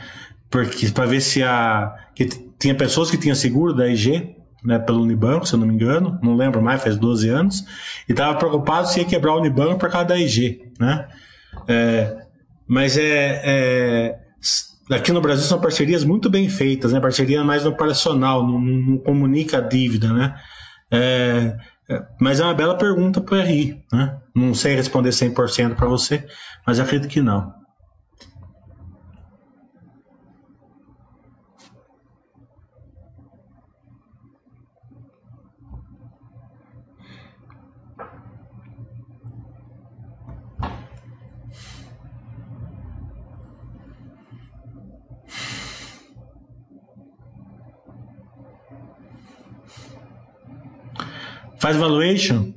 porque 0.50 0.90
para 0.90 1.06
ver 1.06 1.22
se 1.22 1.44
a 1.44 1.96
que 2.16 2.26
tinha 2.58 2.76
pessoas 2.76 3.10
que 3.10 3.18
tinham 3.18 3.36
seguro 3.36 3.74
da 3.74 3.88
IG, 3.88 4.36
né, 4.64 4.78
pelo 4.78 5.02
Unibanco, 5.02 5.48
se 5.48 5.54
eu 5.54 5.60
não 5.60 5.68
me 5.68 5.74
engano, 5.74 6.20
não 6.22 6.36
lembro 6.36 6.62
mais, 6.62 6.84
faz 6.84 6.98
12 6.98 7.30
anos, 7.30 7.66
e 8.08 8.12
estava 8.12 8.38
preocupado 8.38 8.90
se 8.90 9.00
ia 9.00 9.06
quebrar 9.06 9.34
o 9.34 9.40
Unibanco 9.40 9.80
por 9.80 9.90
causa 9.90 10.08
da 10.08 10.18
IG, 10.18 10.74
né? 10.78 11.08
É, 11.68 12.26
mas 12.70 12.96
é, 12.98 13.42
é, 13.44 14.20
aqui 14.96 15.12
no 15.12 15.20
Brasil 15.20 15.44
são 15.44 15.60
parcerias 15.60 16.04
muito 16.04 16.30
bem 16.30 16.48
feitas, 16.48 16.94
né? 16.94 17.00
Parceria 17.00 17.44
mais 17.44 17.64
no 17.64 17.72
operacional, 17.72 18.46
não, 18.46 18.62
não 18.62 18.98
comunica 19.00 19.58
a 19.58 19.62
dívida, 19.62 20.14
né? 20.14 20.36
É, 20.92 21.58
é 21.90 22.04
mas 22.22 22.40
é 22.40 22.44
uma 22.44 22.54
bela 22.54 22.78
pergunta 22.78 23.20
para 23.20 23.44
RI, 23.44 23.84
né? 23.92 24.20
Não 24.36 24.54
sei 24.54 24.76
responder 24.76 25.10
100% 25.10 25.76
para 25.76 25.88
você, 25.88 26.24
mas 26.66 26.80
acredito 26.80 27.10
que 27.10 27.22
não. 27.22 27.59
Faz 51.60 51.78
valuation? 51.78 52.54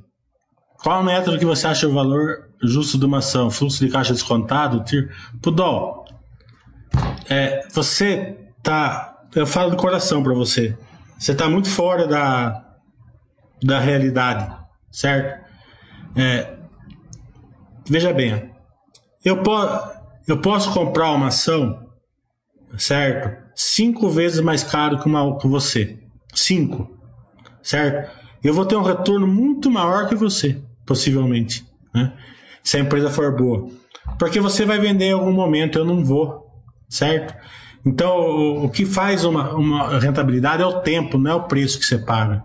Qual 0.82 1.00
o 1.00 1.04
método 1.04 1.38
que 1.38 1.44
você 1.44 1.66
acha 1.66 1.86
o 1.86 1.92
valor 1.92 2.48
justo 2.62 2.98
de 2.98 3.04
uma 3.04 3.18
ação? 3.18 3.50
Fluxo 3.50 3.84
de 3.84 3.90
caixa 3.90 4.12
descontado? 4.12 4.82
Tir... 4.84 5.10
Pudol, 5.40 6.04
é, 7.28 7.66
você 7.72 8.36
tá. 8.62 9.22
Eu 9.34 9.46
falo 9.46 9.70
do 9.70 9.76
coração 9.76 10.22
para 10.22 10.34
você. 10.34 10.76
Você 11.18 11.34
tá 11.34 11.48
muito 11.48 11.68
fora 11.68 12.06
da, 12.06 12.76
da 13.62 13.78
realidade, 13.78 14.52
certo? 14.90 15.42
É, 16.16 16.58
veja 17.88 18.12
bem, 18.12 18.50
eu, 19.24 19.42
po 19.42 19.52
eu 20.26 20.40
posso 20.40 20.72
comprar 20.72 21.12
uma 21.12 21.28
ação, 21.28 21.86
certo? 22.76 23.40
Cinco 23.54 24.10
vezes 24.10 24.40
mais 24.40 24.64
caro 24.64 24.98
que, 24.98 25.06
uma, 25.06 25.38
que 25.38 25.46
você. 25.46 25.98
Cinco, 26.34 26.98
certo? 27.62 28.21
Eu 28.42 28.54
vou 28.54 28.66
ter 28.66 28.76
um 28.76 28.82
retorno 28.82 29.26
muito 29.26 29.70
maior 29.70 30.08
que 30.08 30.14
você, 30.14 30.60
possivelmente, 30.84 31.64
né? 31.94 32.12
Se 32.62 32.76
a 32.76 32.80
empresa 32.80 33.10
for 33.10 33.34
boa. 33.36 33.68
Porque 34.18 34.40
você 34.40 34.64
vai 34.64 34.78
vender 34.78 35.06
em 35.06 35.12
algum 35.12 35.32
momento, 35.32 35.78
eu 35.78 35.84
não 35.84 36.04
vou, 36.04 36.46
certo? 36.88 37.34
Então, 37.84 38.16
o, 38.16 38.64
o 38.64 38.70
que 38.70 38.84
faz 38.84 39.24
uma, 39.24 39.52
uma 39.54 39.98
rentabilidade 39.98 40.62
é 40.62 40.66
o 40.66 40.80
tempo, 40.80 41.18
não 41.18 41.30
é 41.30 41.34
o 41.34 41.44
preço 41.44 41.78
que 41.78 41.84
você 41.84 41.98
paga. 41.98 42.44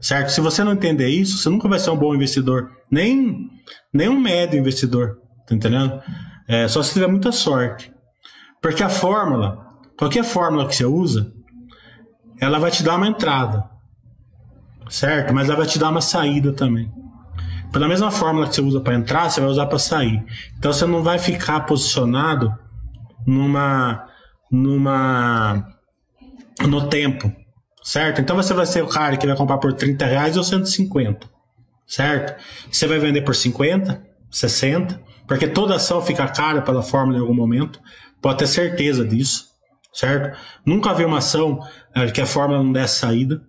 Certo? 0.00 0.30
Se 0.30 0.40
você 0.40 0.64
não 0.64 0.72
entender 0.72 1.08
isso, 1.08 1.38
você 1.38 1.48
nunca 1.48 1.68
vai 1.68 1.78
ser 1.78 1.90
um 1.90 1.96
bom 1.96 2.14
investidor. 2.14 2.70
Nem, 2.90 3.48
nem 3.92 4.08
um 4.08 4.18
médio 4.18 4.58
investidor. 4.58 5.18
Tá 5.46 5.54
entendendo? 5.54 6.00
É, 6.48 6.66
só 6.66 6.82
se 6.82 6.92
tiver 6.92 7.06
muita 7.06 7.30
sorte. 7.30 7.92
Porque 8.60 8.82
a 8.82 8.88
fórmula, 8.88 9.64
qualquer 9.96 10.24
fórmula 10.24 10.66
que 10.66 10.74
você 10.74 10.84
usa, 10.84 11.32
ela 12.40 12.58
vai 12.58 12.70
te 12.70 12.82
dar 12.82 12.96
uma 12.96 13.06
entrada 13.06 13.71
certo? 14.88 15.32
Mas 15.32 15.48
ela 15.48 15.58
vai 15.58 15.66
te 15.66 15.78
dar 15.78 15.90
uma 15.90 16.00
saída 16.00 16.52
também. 16.52 16.90
Pela 17.72 17.88
mesma 17.88 18.10
fórmula 18.10 18.46
que 18.46 18.54
você 18.54 18.60
usa 18.60 18.80
para 18.80 18.94
entrar, 18.94 19.30
você 19.30 19.40
vai 19.40 19.48
usar 19.48 19.66
para 19.66 19.78
sair. 19.78 20.22
Então 20.58 20.72
você 20.72 20.84
não 20.84 21.02
vai 21.02 21.18
ficar 21.18 21.60
posicionado 21.60 22.52
numa 23.26 24.06
numa 24.50 25.66
no 26.60 26.88
tempo, 26.88 27.32
certo? 27.82 28.20
Então 28.20 28.36
você 28.36 28.52
vai 28.52 28.66
ser 28.66 28.82
o 28.82 28.88
cara 28.88 29.16
que 29.16 29.26
vai 29.26 29.34
comprar 29.34 29.56
por 29.56 29.72
30 29.72 30.04
reais 30.04 30.36
ou 30.36 30.44
150, 30.44 31.26
certo? 31.86 32.38
Você 32.70 32.86
vai 32.86 32.98
vender 32.98 33.22
por 33.22 33.34
50, 33.34 34.02
60, 34.30 35.00
porque 35.26 35.48
toda 35.48 35.76
ação 35.76 36.02
fica 36.02 36.28
cara 36.28 36.60
pela 36.60 36.82
fórmula 36.82 37.16
em 37.16 37.20
algum 37.22 37.34
momento, 37.34 37.80
pode 38.20 38.38
ter 38.38 38.46
certeza 38.46 39.02
disso, 39.02 39.46
certo? 39.94 40.38
Nunca 40.66 40.92
vi 40.92 41.06
uma 41.06 41.18
ação 41.18 41.58
eh, 41.94 42.10
que 42.10 42.20
a 42.20 42.26
fórmula 42.26 42.62
não 42.62 42.72
desse 42.72 42.98
saída, 42.98 43.42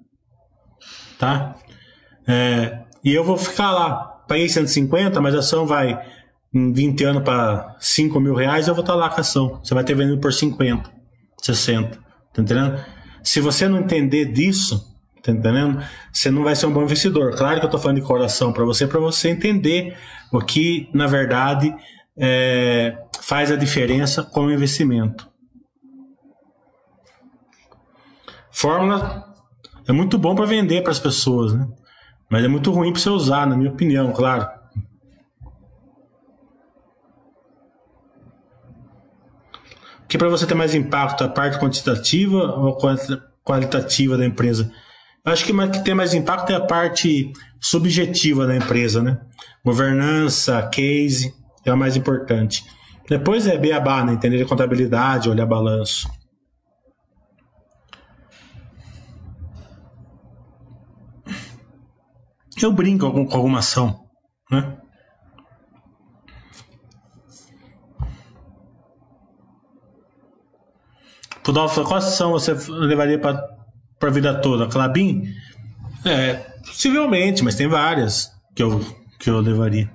tá? 1.18 1.56
É, 2.28 2.80
e 3.04 3.14
eu 3.14 3.24
vou 3.24 3.38
ficar 3.38 3.72
lá. 3.72 3.96
Paguei 4.28 4.48
150, 4.48 5.20
mas 5.20 5.36
a 5.36 5.40
ação 5.40 5.66
vai 5.66 6.00
em 6.54 6.72
20 6.72 7.04
anos 7.04 7.24
para 7.24 7.76
5 7.80 8.20
mil 8.20 8.36
reais, 8.36 8.68
eu 8.68 8.76
vou 8.76 8.84
estar 8.84 8.94
tá 8.94 9.00
lá 9.00 9.10
com 9.10 9.18
a 9.18 9.20
ação. 9.22 9.60
Você 9.64 9.74
vai 9.74 9.84
ter 9.84 9.96
vendido 9.96 10.20
por 10.20 10.32
50, 10.32 10.90
60. 11.42 11.98
Tá 12.34 12.42
entendendo? 12.42 12.80
Se 13.24 13.40
você 13.40 13.68
não 13.68 13.80
entender 13.80 14.26
disso, 14.26 14.94
tá 15.22 15.32
entendendo? 15.32 15.84
Você 16.12 16.30
não 16.30 16.44
vai 16.44 16.56
ser 16.56 16.68
um 16.68 16.74
bom 16.74 16.84
investidor. 16.84 17.36
Claro 17.36 17.60
que 17.60 17.66
eu 17.66 17.68
estou 17.68 17.80
falando 17.80 18.00
de 18.00 18.06
coração 18.06 18.54
para 18.54 18.64
você, 18.64 18.86
para 18.86 19.00
você 19.00 19.30
entender 19.30 19.98
o 20.32 20.40
que, 20.40 20.90
na 20.94 21.08
verdade, 21.08 21.74
é, 22.16 22.98
faz 23.22 23.52
a 23.52 23.56
diferença 23.56 24.24
com 24.24 24.46
o 24.46 24.52
investimento. 24.52 25.28
Fórmula 28.52 29.33
é 29.88 29.92
muito 29.92 30.18
bom 30.18 30.36
para 30.36 30.46
vender 30.46 30.82
para 30.82 30.92
as 30.92 31.00
pessoas, 31.00 31.54
né? 31.54 31.68
Mas 32.30 32.44
é 32.44 32.48
muito 32.48 32.72
ruim 32.72 32.92
para 32.92 33.02
você 33.02 33.10
usar, 33.10 33.46
na 33.46 33.56
minha 33.56 33.70
opinião, 33.70 34.12
claro. 34.12 34.48
Que 40.08 40.18
para 40.18 40.30
você 40.30 40.46
ter 40.46 40.54
mais 40.54 40.74
impacto, 40.76 41.24
a 41.24 41.30
parte 41.30 41.60
quantitativa 41.60 42.38
ou 42.38 42.78
qualitativa 43.44 44.18
da 44.18 44.26
empresa? 44.26 44.72
Eu 45.26 45.32
acho 45.32 45.46
que 45.46 45.54
que 45.70 45.84
tem 45.84 45.94
mais 45.94 46.14
impacto 46.14 46.52
é 46.52 46.56
a 46.56 46.62
parte 46.62 47.32
subjetiva 47.60 48.46
da 48.46 48.56
empresa, 48.56 49.02
né? 49.02 49.20
Governança, 49.64 50.62
case, 50.72 51.34
é 51.66 51.74
o 51.74 51.78
mais 51.78 51.96
importante. 51.96 52.64
Depois 53.10 53.48
é 53.48 53.58
beabá, 53.58 54.04
né? 54.04 54.14
Entender 54.14 54.42
a 54.42 54.46
contabilidade, 54.46 55.30
olhar 55.30 55.46
balanço. 55.46 56.10
Eu 62.62 62.72
brinco 62.72 63.12
com, 63.12 63.36
alguma 63.36 63.60
ação, 63.60 64.00
né? 64.52 64.78
Pudolfo, 71.44 71.84
qual 71.84 71.98
ação 71.98 72.32
você 72.32 72.54
levaria 72.70 73.20
para 73.20 73.50
a 74.02 74.10
vida 74.10 74.40
toda? 74.40 74.68
Clabin? 74.68 75.24
É, 76.06 76.36
possivelmente, 76.66 77.44
mas 77.44 77.56
tem 77.56 77.68
várias 77.68 78.32
que 78.56 78.64
eu, 78.64 78.80
que 79.20 79.30
eu 79.30 79.40
levaria. 79.40 79.92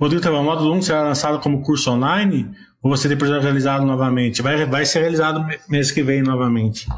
Rodrigo 0.00 0.26
o 0.28 0.42
módulo 0.42 0.74
1 0.74 0.82
será 0.82 1.02
lançado 1.02 1.38
como 1.40 1.62
curso 1.62 1.90
online 1.90 2.50
ou 2.82 2.90
você 2.90 3.06
depois 3.06 3.30
realizado 3.30 3.84
novamente? 3.84 4.40
Vai, 4.40 4.64
vai 4.64 4.86
ser 4.86 5.00
realizado 5.00 5.46
mês 5.68 5.90
que 5.90 6.02
vem 6.02 6.22
novamente. 6.22 6.88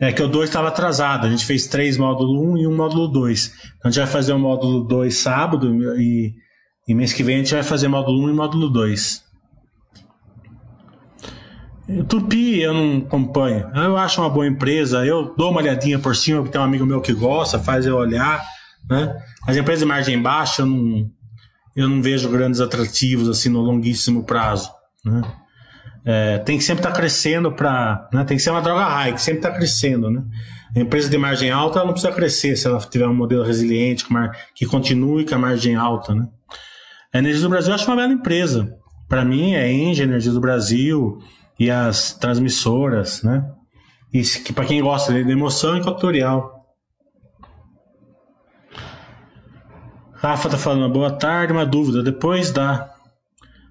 É 0.00 0.12
que 0.12 0.22
o 0.22 0.28
2 0.28 0.48
estava 0.48 0.68
atrasado. 0.68 1.26
A 1.26 1.30
gente 1.30 1.44
fez 1.44 1.66
três 1.66 1.96
módulo 1.96 2.40
1 2.40 2.52
um 2.52 2.58
e 2.58 2.66
um 2.66 2.76
módulo 2.76 3.08
2. 3.08 3.52
Então 3.78 3.88
a 3.88 3.90
gente 3.90 3.98
vai 3.98 4.06
fazer 4.06 4.32
o 4.32 4.38
módulo 4.38 4.84
2 4.84 5.16
sábado 5.16 5.74
e, 5.98 6.34
e 6.86 6.94
mês 6.94 7.12
que 7.12 7.22
vem 7.22 7.36
a 7.36 7.38
gente 7.38 7.54
vai 7.54 7.62
fazer 7.62 7.88
módulo 7.88 8.22
1 8.22 8.24
um 8.26 8.30
e 8.30 8.32
módulo 8.32 8.68
2. 8.70 9.28
Tupi 12.06 12.60
eu 12.60 12.74
não 12.74 12.98
acompanho. 12.98 13.70
Eu 13.74 13.96
acho 13.96 14.20
uma 14.20 14.28
boa 14.28 14.46
empresa. 14.46 15.04
Eu 15.06 15.34
dou 15.36 15.50
uma 15.50 15.60
olhadinha 15.60 15.98
por 15.98 16.14
cima, 16.14 16.40
porque 16.40 16.52
tem 16.52 16.60
um 16.60 16.64
amigo 16.64 16.84
meu 16.84 17.00
que 17.00 17.12
gosta, 17.12 17.58
faz 17.58 17.86
eu 17.86 17.96
olhar. 17.96 18.44
Né? 18.88 19.16
As 19.46 19.56
empresas 19.56 19.80
de 19.80 19.86
margem 19.86 20.20
baixa 20.20 20.62
eu 20.62 20.66
não, 20.66 21.10
eu 21.74 21.88
não 21.88 22.02
vejo 22.02 22.28
grandes 22.28 22.60
atrativos 22.60 23.28
assim 23.28 23.48
no 23.48 23.60
longuíssimo 23.60 24.22
prazo. 24.22 24.70
Né? 25.04 25.22
É, 26.10 26.38
tem 26.38 26.56
que 26.56 26.64
sempre 26.64 26.80
estar 26.80 26.90
tá 26.90 26.96
crescendo 26.96 27.52
para. 27.52 28.08
Né, 28.10 28.24
tem 28.24 28.38
que 28.38 28.42
ser 28.42 28.48
uma 28.48 28.62
droga 28.62 28.82
high, 28.82 29.12
que 29.12 29.20
sempre 29.20 29.40
está 29.40 29.50
crescendo. 29.50 30.10
Né? 30.10 30.22
A 30.74 30.80
empresa 30.80 31.10
de 31.10 31.18
margem 31.18 31.50
alta 31.50 31.80
ela 31.80 31.86
não 31.86 31.92
precisa 31.92 32.14
crescer 32.14 32.56
se 32.56 32.66
ela 32.66 32.78
tiver 32.78 33.06
um 33.06 33.14
modelo 33.14 33.44
resiliente, 33.44 34.06
que 34.54 34.64
continue 34.64 35.26
com 35.26 35.34
a 35.34 35.38
margem 35.38 35.76
alta. 35.76 36.14
Né? 36.14 36.26
A 37.12 37.18
Energia 37.18 37.42
do 37.42 37.50
Brasil 37.50 37.68
eu 37.68 37.74
acho 37.74 37.84
uma 37.86 37.96
bela 37.96 38.10
empresa. 38.10 38.74
Para 39.06 39.22
mim, 39.22 39.52
é 39.52 39.70
Engie, 39.70 40.02
Energia 40.02 40.32
do 40.32 40.40
Brasil 40.40 41.18
e 41.60 41.70
as 41.70 42.14
transmissoras, 42.14 43.22
né? 43.22 43.44
Que 44.10 44.54
para 44.54 44.64
quem 44.64 44.80
gosta 44.80 45.12
de 45.12 45.30
emoção 45.30 45.76
equatorial. 45.76 46.64
Rafa 50.14 50.48
tá 50.48 50.56
falando, 50.56 50.90
boa 50.90 51.10
tarde, 51.10 51.52
uma 51.52 51.66
dúvida. 51.66 52.02
Depois 52.02 52.50
da 52.50 52.94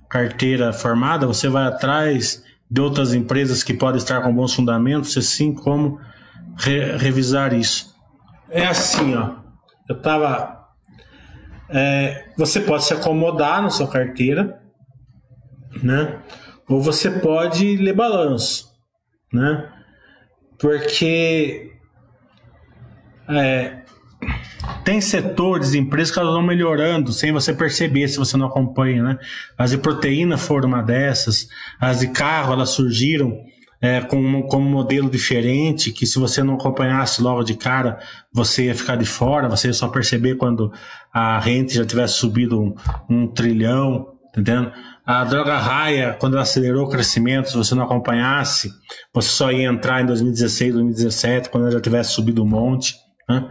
carteira 0.10 0.72
formada, 0.74 1.28
você 1.28 1.49
vai 1.49 1.66
atrás 1.66 2.43
de 2.70 2.82
outras 2.82 3.14
empresas 3.14 3.64
que 3.64 3.74
podem 3.74 3.97
estar 3.97 4.22
com 4.22 4.34
bons 4.34 4.53
fundamentos, 4.53 5.18
assim 5.18 5.53
como 5.53 5.99
re 6.58 6.97
revisar 6.97 7.53
isso. 7.53 7.95
É 8.49 8.66
assim, 8.66 9.16
ó. 9.16 9.36
Eu 9.89 10.01
tava. 10.01 10.68
É, 11.70 12.30
você 12.38 12.62
pode 12.62 12.86
se 12.86 12.93
acomodar 12.93 13.62
na 13.62 13.70
sua 13.70 13.88
carteira, 13.89 14.62
né? 15.84 16.20
Ou 16.68 16.82
você 16.82 17.10
pode 17.10 17.78
ler 17.78 17.93
balanço, 17.93 18.70
né? 19.34 19.70
Porque 20.58 21.72
é, 23.30 23.82
tem 24.88 25.02
setores, 25.02 25.74
empresas 25.74 26.14
que 26.14 26.18
elas 26.18 26.34
vão 26.34 26.42
melhorando 26.42 27.12
sem 27.12 27.30
você 27.34 27.54
perceber 27.54 28.08
se 28.08 28.18
você 28.18 28.38
não 28.38 28.46
acompanha, 28.48 29.04
né? 29.04 29.20
As 29.58 29.72
de 29.72 29.78
proteína 29.78 30.38
foram 30.38 30.70
uma 30.70 30.82
dessas, 30.82 31.50
as 31.78 32.00
de 32.00 32.08
carro 32.08 32.54
elas 32.54 32.70
surgiram 32.70 33.38
é, 33.82 34.00
com, 34.00 34.16
um, 34.16 34.44
com 34.44 34.60
um 34.60 34.70
modelo 34.70 35.10
diferente, 35.10 35.92
que 35.92 36.06
se 36.06 36.18
você 36.18 36.42
não 36.42 36.54
acompanhasse 36.54 37.22
logo 37.22 37.44
de 37.44 37.56
cara, 37.56 38.00
você 38.32 38.68
ia 38.68 38.76
ficar 38.76 38.96
de 38.96 39.04
fora, 39.04 39.50
você 39.50 39.68
ia 39.68 39.74
só 39.74 39.90
perceber 39.90 40.36
quando 40.36 40.72
a 41.14 41.38
rente 41.38 41.76
já 41.76 41.84
tivesse 41.84 42.14
subido 42.14 42.58
um, 42.58 42.74
um 43.10 43.28
trilhão, 43.28 44.06
tá 44.34 44.40
entendendo? 44.40 44.72
A 45.06 45.26
droga 45.26 45.58
raia, 45.58 46.16
quando 46.18 46.38
acelerou 46.38 46.86
o 46.86 46.90
crescimento, 46.90 47.50
se 47.50 47.58
você 47.58 47.76
não 47.76 47.84
acompanhasse, 47.84 48.72
você 49.14 49.28
só 49.28 49.52
ia 49.52 49.68
entrar 49.68 50.02
em 50.02 50.06
2016, 50.06 50.76
2017, 50.76 51.50
quando 51.50 51.64
ela 51.64 51.74
já 51.74 51.82
tivesse 51.82 52.14
subido 52.14 52.42
um 52.42 52.48
monte. 52.48 52.96
Né? 53.28 53.46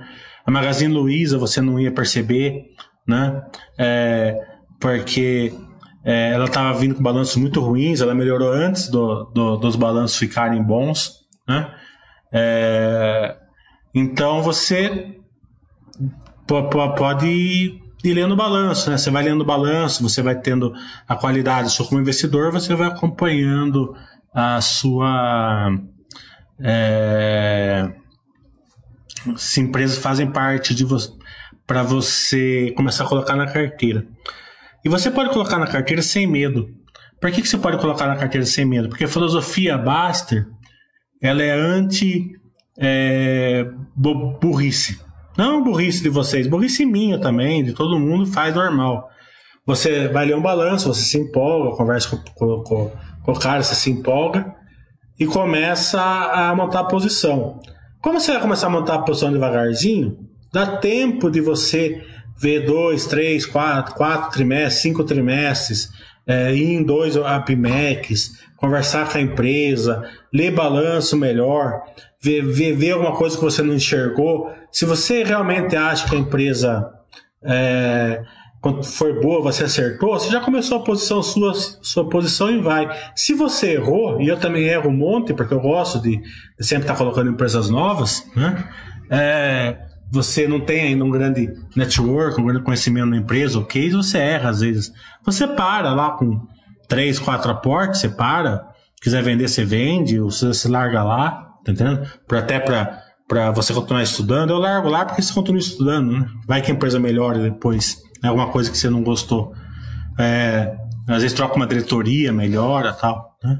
A 0.46 0.50
Magazine 0.50 0.92
Luiza 0.92 1.38
você 1.38 1.60
não 1.60 1.78
ia 1.80 1.90
perceber, 1.90 2.66
né? 3.06 3.42
É, 3.76 4.38
porque 4.78 5.52
é, 6.04 6.30
ela 6.30 6.44
estava 6.44 6.78
vindo 6.78 6.94
com 6.94 7.02
balanços 7.02 7.36
muito 7.36 7.60
ruins, 7.60 8.00
ela 8.00 8.14
melhorou 8.14 8.52
antes 8.52 8.88
do, 8.88 9.24
do, 9.24 9.56
dos 9.56 9.74
balanços 9.74 10.16
ficarem 10.16 10.62
bons, 10.62 11.24
né? 11.48 11.74
É, 12.32 13.36
então 13.92 14.42
você 14.42 15.16
pode 16.46 17.26
ir, 17.26 17.82
lendo 18.04 18.34
o 18.34 18.36
balanço, 18.36 18.88
né? 18.88 18.96
Você 18.96 19.10
vai 19.10 19.24
lendo 19.24 19.40
o 19.40 19.44
balanço, 19.44 20.02
você 20.02 20.22
vai 20.22 20.38
tendo 20.38 20.72
a 21.08 21.16
qualidade. 21.16 21.72
Só 21.72 21.82
como 21.84 22.00
investidor, 22.00 22.52
você 22.52 22.74
vai 22.74 22.86
acompanhando 22.86 23.96
a 24.32 24.60
sua. 24.60 25.72
É, 26.60 27.92
se 29.36 29.60
empresas 29.60 29.98
fazem 29.98 30.30
parte 30.30 30.74
de 30.74 30.84
você 30.84 31.12
para 31.66 31.82
você 31.82 32.72
começar 32.76 33.04
a 33.04 33.08
colocar 33.08 33.34
na 33.34 33.46
carteira. 33.46 34.06
E 34.84 34.88
você 34.88 35.10
pode 35.10 35.30
colocar 35.30 35.58
na 35.58 35.66
carteira 35.66 36.00
sem 36.00 36.26
medo. 36.26 36.68
Por 37.20 37.30
que, 37.32 37.42
que 37.42 37.48
você 37.48 37.58
pode 37.58 37.78
colocar 37.78 38.06
na 38.06 38.16
carteira 38.16 38.46
sem 38.46 38.64
medo? 38.64 38.88
Porque 38.88 39.04
a 39.04 39.08
filosofia 39.08 39.76
Baster 39.76 40.46
ela 41.20 41.42
é 41.42 41.50
anti 41.50 42.30
é, 42.78 43.66
burrice. 43.96 45.00
Não 45.36 45.62
burrice 45.62 46.02
de 46.02 46.08
vocês, 46.08 46.46
burrice 46.46 46.86
minha 46.86 47.18
também, 47.20 47.64
de 47.64 47.72
todo 47.72 47.98
mundo, 47.98 48.26
faz 48.26 48.54
normal. 48.54 49.10
Você 49.66 50.08
vai 50.08 50.26
ler 50.26 50.36
um 50.36 50.42
balanço, 50.42 50.88
você 50.88 51.02
se 51.02 51.18
empolga, 51.18 51.76
conversa 51.76 52.10
com, 52.10 52.18
com, 52.34 52.62
com, 52.62 52.92
com 53.22 53.32
o 53.32 53.38
cara, 53.38 53.62
você 53.62 53.74
se 53.74 53.90
empolga 53.90 54.54
e 55.18 55.26
começa 55.26 56.00
a 56.00 56.54
montar 56.54 56.80
a 56.80 56.84
posição. 56.84 57.60
Como 58.06 58.20
você 58.20 58.30
vai 58.30 58.40
começar 58.40 58.68
a 58.68 58.70
montar 58.70 58.94
a 58.94 59.02
posição 59.02 59.32
devagarzinho, 59.32 60.16
dá 60.52 60.76
tempo 60.76 61.28
de 61.28 61.40
você 61.40 62.04
ver 62.40 62.64
dois, 62.64 63.04
três, 63.04 63.44
quatro, 63.44 63.96
quatro 63.96 64.30
trimestres, 64.30 64.80
cinco 64.80 65.02
trimestres, 65.02 65.90
é, 66.24 66.54
ir 66.54 66.72
em 66.72 66.84
dois 66.84 67.16
APMECs, 67.16 68.44
conversar 68.56 69.10
com 69.10 69.18
a 69.18 69.20
empresa, 69.20 70.08
ler 70.32 70.52
balanço 70.52 71.16
melhor, 71.16 71.82
ver, 72.22 72.42
ver, 72.42 72.76
ver 72.76 72.92
alguma 72.92 73.16
coisa 73.16 73.36
que 73.36 73.42
você 73.42 73.60
não 73.60 73.74
enxergou. 73.74 74.52
Se 74.70 74.84
você 74.84 75.24
realmente 75.24 75.74
acha 75.74 76.08
que 76.08 76.14
a 76.14 76.20
empresa 76.20 76.88
é, 77.42 78.22
for 78.82 79.20
boa, 79.20 79.42
você 79.42 79.64
acertou, 79.64 80.10
você 80.10 80.30
já 80.30 80.40
começou 80.40 80.78
a 80.78 80.84
posição 80.84 81.22
sua, 81.22 81.52
sua 81.54 82.08
posição 82.08 82.50
e 82.50 82.60
vai. 82.60 82.88
Se 83.14 83.34
você 83.34 83.74
errou, 83.74 84.20
e 84.20 84.28
eu 84.28 84.38
também 84.38 84.64
erro 84.64 84.90
um 84.90 84.96
monte, 84.96 85.34
porque 85.34 85.52
eu 85.52 85.60
gosto 85.60 86.00
de, 86.00 86.16
de 86.18 86.66
sempre 86.66 86.84
estar 86.84 86.96
colocando 86.96 87.30
empresas 87.30 87.68
novas, 87.68 88.24
né? 88.34 88.68
É, 89.10 89.78
você 90.10 90.46
não 90.46 90.60
tem 90.60 90.80
ainda 90.82 91.04
um 91.04 91.10
grande 91.10 91.52
network, 91.74 92.40
um 92.40 92.46
grande 92.46 92.62
conhecimento 92.62 93.06
na 93.06 93.16
empresa, 93.16 93.58
ok, 93.58 93.90
você 93.90 94.18
erra 94.18 94.50
às 94.50 94.60
vezes. 94.60 94.92
Você 95.24 95.46
para 95.46 95.92
lá 95.92 96.12
com 96.12 96.40
três, 96.88 97.18
quatro 97.18 97.50
aportes, 97.50 98.00
você 98.00 98.08
para, 98.08 98.66
quiser 99.00 99.22
vender, 99.22 99.48
você 99.48 99.64
vende, 99.64 100.20
ou 100.20 100.30
você 100.30 100.54
se 100.54 100.68
larga 100.68 101.02
lá, 101.02 101.52
tá 101.64 101.72
entendendo? 101.72 102.08
Pra, 102.26 102.38
até 102.38 102.58
para 102.58 103.04
para 103.28 103.50
você 103.50 103.74
continuar 103.74 104.04
estudando, 104.04 104.50
eu 104.50 104.58
largo 104.58 104.88
lá 104.88 105.04
porque 105.04 105.20
você 105.20 105.34
continua 105.34 105.58
estudando, 105.58 106.12
né? 106.12 106.28
Vai 106.46 106.62
que 106.62 106.70
a 106.70 106.74
empresa 106.74 107.00
melhora 107.00 107.40
depois, 107.40 108.00
é 108.22 108.28
alguma 108.28 108.48
coisa 108.48 108.70
que 108.70 108.78
você 108.78 108.90
não 108.90 109.02
gostou. 109.02 109.52
É, 110.18 110.76
às 111.08 111.22
vezes 111.22 111.32
troca 111.32 111.56
uma 111.56 111.66
diretoria, 111.66 112.32
melhora 112.32 112.92
tal, 112.92 113.36
né? 113.42 113.58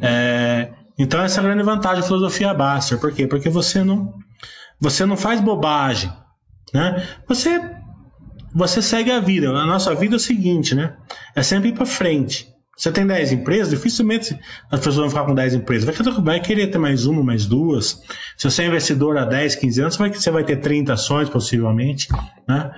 É, 0.00 0.70
então 0.98 1.22
essa 1.22 1.40
é 1.40 1.44
a 1.44 1.46
grande 1.46 1.62
vantagem 1.62 2.00
da 2.00 2.06
filosofia 2.06 2.52
Baster. 2.52 2.98
Por 2.98 3.12
quê? 3.12 3.26
Porque 3.26 3.48
você 3.48 3.82
não 3.82 4.14
você 4.80 5.04
não 5.04 5.16
faz 5.16 5.40
bobagem, 5.40 6.12
né? 6.72 7.06
Você 7.26 7.60
você 8.54 8.80
segue 8.82 9.10
a 9.10 9.20
vida. 9.20 9.50
A 9.50 9.66
nossa 9.66 9.94
vida 9.94 10.14
é 10.14 10.16
o 10.16 10.20
seguinte, 10.20 10.74
né? 10.74 10.96
É 11.34 11.42
sempre 11.42 11.68
ir 11.70 11.74
para 11.74 11.86
frente. 11.86 12.48
Você 12.76 12.92
tem 12.92 13.04
10 13.04 13.32
empresas, 13.32 13.70
dificilmente 13.70 14.38
as 14.70 14.78
pessoas 14.78 14.96
vão 14.96 15.10
ficar 15.10 15.24
com 15.24 15.34
10 15.34 15.54
empresas. 15.54 15.84
Vai, 15.84 16.22
vai 16.22 16.40
querer 16.40 16.68
ter 16.68 16.78
mais 16.78 17.06
uma, 17.06 17.24
mais 17.24 17.44
duas. 17.44 18.00
Se 18.36 18.48
você 18.48 18.62
é 18.62 18.66
investidor 18.66 19.18
há 19.18 19.24
10, 19.24 19.56
15 19.56 19.80
anos, 19.80 19.94
você 19.96 20.02
vai, 20.02 20.12
você 20.12 20.30
vai 20.30 20.44
ter 20.44 20.56
30 20.58 20.92
ações, 20.92 21.28
possivelmente. 21.28 22.06
Né? 22.46 22.70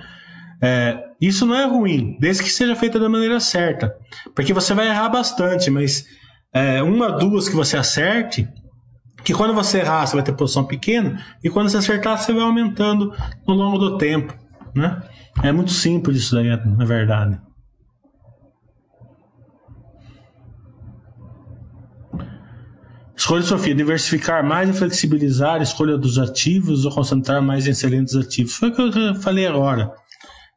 É, 0.61 0.97
isso 1.19 1.45
não 1.45 1.55
é 1.55 1.65
ruim, 1.65 2.17
desde 2.19 2.43
que 2.43 2.49
seja 2.49 2.75
feita 2.75 2.99
da 2.99 3.09
maneira 3.09 3.39
certa. 3.39 3.95
Porque 4.35 4.53
você 4.53 4.73
vai 4.73 4.87
errar 4.87 5.09
bastante, 5.09 5.71
mas 5.71 6.05
é, 6.53 6.83
uma, 6.83 7.11
duas 7.11 7.49
que 7.49 7.55
você 7.55 7.77
acerte, 7.77 8.47
que 9.23 9.33
quando 9.33 9.53
você 9.53 9.79
errar, 9.79 10.05
você 10.05 10.15
vai 10.15 10.23
ter 10.23 10.33
posição 10.33 10.63
pequena, 10.63 11.23
e 11.43 11.49
quando 11.49 11.69
você 11.69 11.77
acertar, 11.77 12.17
você 12.17 12.31
vai 12.31 12.43
aumentando 12.43 13.11
no 13.47 13.53
longo 13.53 13.77
do 13.77 13.97
tempo. 13.97 14.33
Né? 14.75 15.01
É 15.43 15.51
muito 15.51 15.71
simples 15.71 16.17
isso 16.17 16.35
daí, 16.35 16.47
na 16.47 16.85
verdade. 16.85 17.39
Escolha 23.15 23.43
Sofia, 23.43 23.75
diversificar 23.75 24.43
mais 24.43 24.67
e 24.69 24.73
flexibilizar 24.73 25.59
a 25.59 25.63
escolha 25.63 25.95
dos 25.95 26.17
ativos 26.17 26.85
ou 26.85 26.91
concentrar 26.91 27.39
mais 27.39 27.67
em 27.67 27.69
excelentes 27.69 28.15
ativos. 28.15 28.55
Foi 28.55 28.69
o 28.69 28.73
que 28.73 28.81
eu 28.81 29.15
falei 29.15 29.45
agora. 29.45 29.93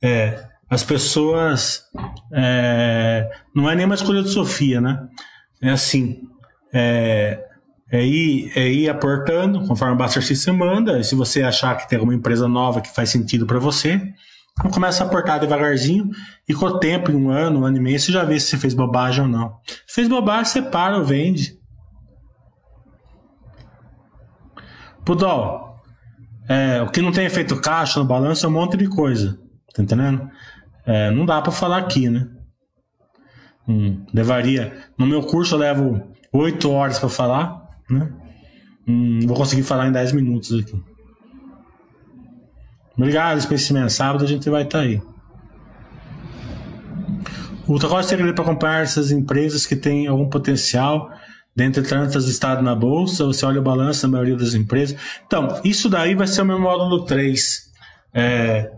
É, 0.04 0.44
as 0.68 0.84
pessoas. 0.84 1.84
É, 2.30 3.30
não 3.54 3.70
é 3.70 3.74
nem 3.74 3.86
uma 3.86 3.94
escolha 3.94 4.22
de 4.22 4.28
Sofia, 4.28 4.78
né? 4.78 5.08
É 5.62 5.70
assim. 5.70 6.20
É, 6.74 7.42
é 7.90 8.04
ir, 8.04 8.52
é 8.54 8.68
ir 8.68 8.90
aportando 8.90 9.66
conforme 9.66 9.94
o 9.94 9.96
Buster 9.96 10.22
System 10.22 10.54
manda. 10.54 10.98
E 10.98 11.04
se 11.04 11.14
você 11.14 11.42
achar 11.42 11.76
que 11.76 11.88
tem 11.88 11.96
alguma 11.96 12.14
empresa 12.14 12.46
nova 12.46 12.82
que 12.82 12.94
faz 12.94 13.08
sentido 13.08 13.46
para 13.46 13.58
você, 13.58 14.12
então 14.52 14.70
começa 14.70 15.02
a 15.02 15.06
aportar 15.06 15.40
devagarzinho 15.40 16.10
e 16.46 16.52
com 16.52 16.66
o 16.66 16.78
tempo, 16.78 17.10
em 17.10 17.14
um 17.14 17.30
ano, 17.30 17.60
um 17.60 17.64
ano 17.64 17.76
e 17.78 17.80
meio, 17.80 17.98
você 17.98 18.12
já 18.12 18.24
vê 18.24 18.38
se 18.38 18.48
você 18.48 18.58
fez 18.58 18.74
bobagem 18.74 19.22
ou 19.22 19.28
não. 19.28 19.56
Se 19.86 19.94
fez 19.94 20.08
bobagem, 20.08 20.44
você 20.44 20.62
para 20.62 20.98
ou 20.98 21.04
vende. 21.04 21.58
Pudol, 25.04 25.76
é, 26.48 26.82
o 26.82 26.90
que 26.90 27.00
não 27.00 27.12
tem 27.12 27.26
efeito 27.26 27.60
caixa 27.60 28.00
no 28.00 28.06
balanço 28.06 28.44
é 28.44 28.48
um 28.48 28.52
monte 28.52 28.76
de 28.76 28.88
coisa. 28.88 29.43
Tá 29.74 29.82
entendendo? 29.82 30.30
É, 30.86 31.10
não 31.10 31.26
dá 31.26 31.42
para 31.42 31.52
falar 31.52 31.78
aqui, 31.78 32.08
né? 32.08 32.28
Hum, 33.68 34.04
levaria. 34.12 34.72
No 34.96 35.06
meu 35.06 35.22
curso 35.22 35.54
eu 35.54 35.58
levo 35.58 36.14
8 36.32 36.70
horas 36.70 36.98
para 36.98 37.08
falar 37.08 37.64
né? 37.90 38.10
Hum, 38.86 39.20
vou 39.26 39.36
conseguir 39.36 39.62
falar 39.62 39.88
em 39.88 39.92
10 39.92 40.12
minutos 40.12 40.52
aqui. 40.58 40.80
Obrigado, 42.96 43.40
Spaceman. 43.40 43.88
Sábado 43.88 44.24
a 44.24 44.28
gente 44.28 44.48
vai 44.48 44.62
estar 44.62 44.78
tá 44.78 44.84
aí. 44.84 45.02
O 47.66 47.74
o 47.74 48.02
segredo 48.02 48.34
para 48.34 48.44
acompanhar 48.44 48.82
essas 48.82 49.10
empresas 49.10 49.64
que 49.64 49.74
têm 49.74 50.06
algum 50.06 50.28
potencial, 50.28 51.10
dentre 51.56 51.82
tantas 51.82 52.26
listadas 52.26 52.62
na 52.62 52.74
bolsa? 52.74 53.24
Você 53.24 53.44
olha 53.46 53.60
o 53.60 53.64
balanço 53.64 54.02
da 54.02 54.08
maioria 54.08 54.36
das 54.36 54.54
empresas. 54.54 54.96
Então, 55.26 55.60
isso 55.64 55.88
daí 55.88 56.14
vai 56.14 56.26
ser 56.26 56.42
o 56.42 56.44
meu 56.44 56.60
módulo 56.60 57.04
3. 57.04 57.72
É, 58.12 58.70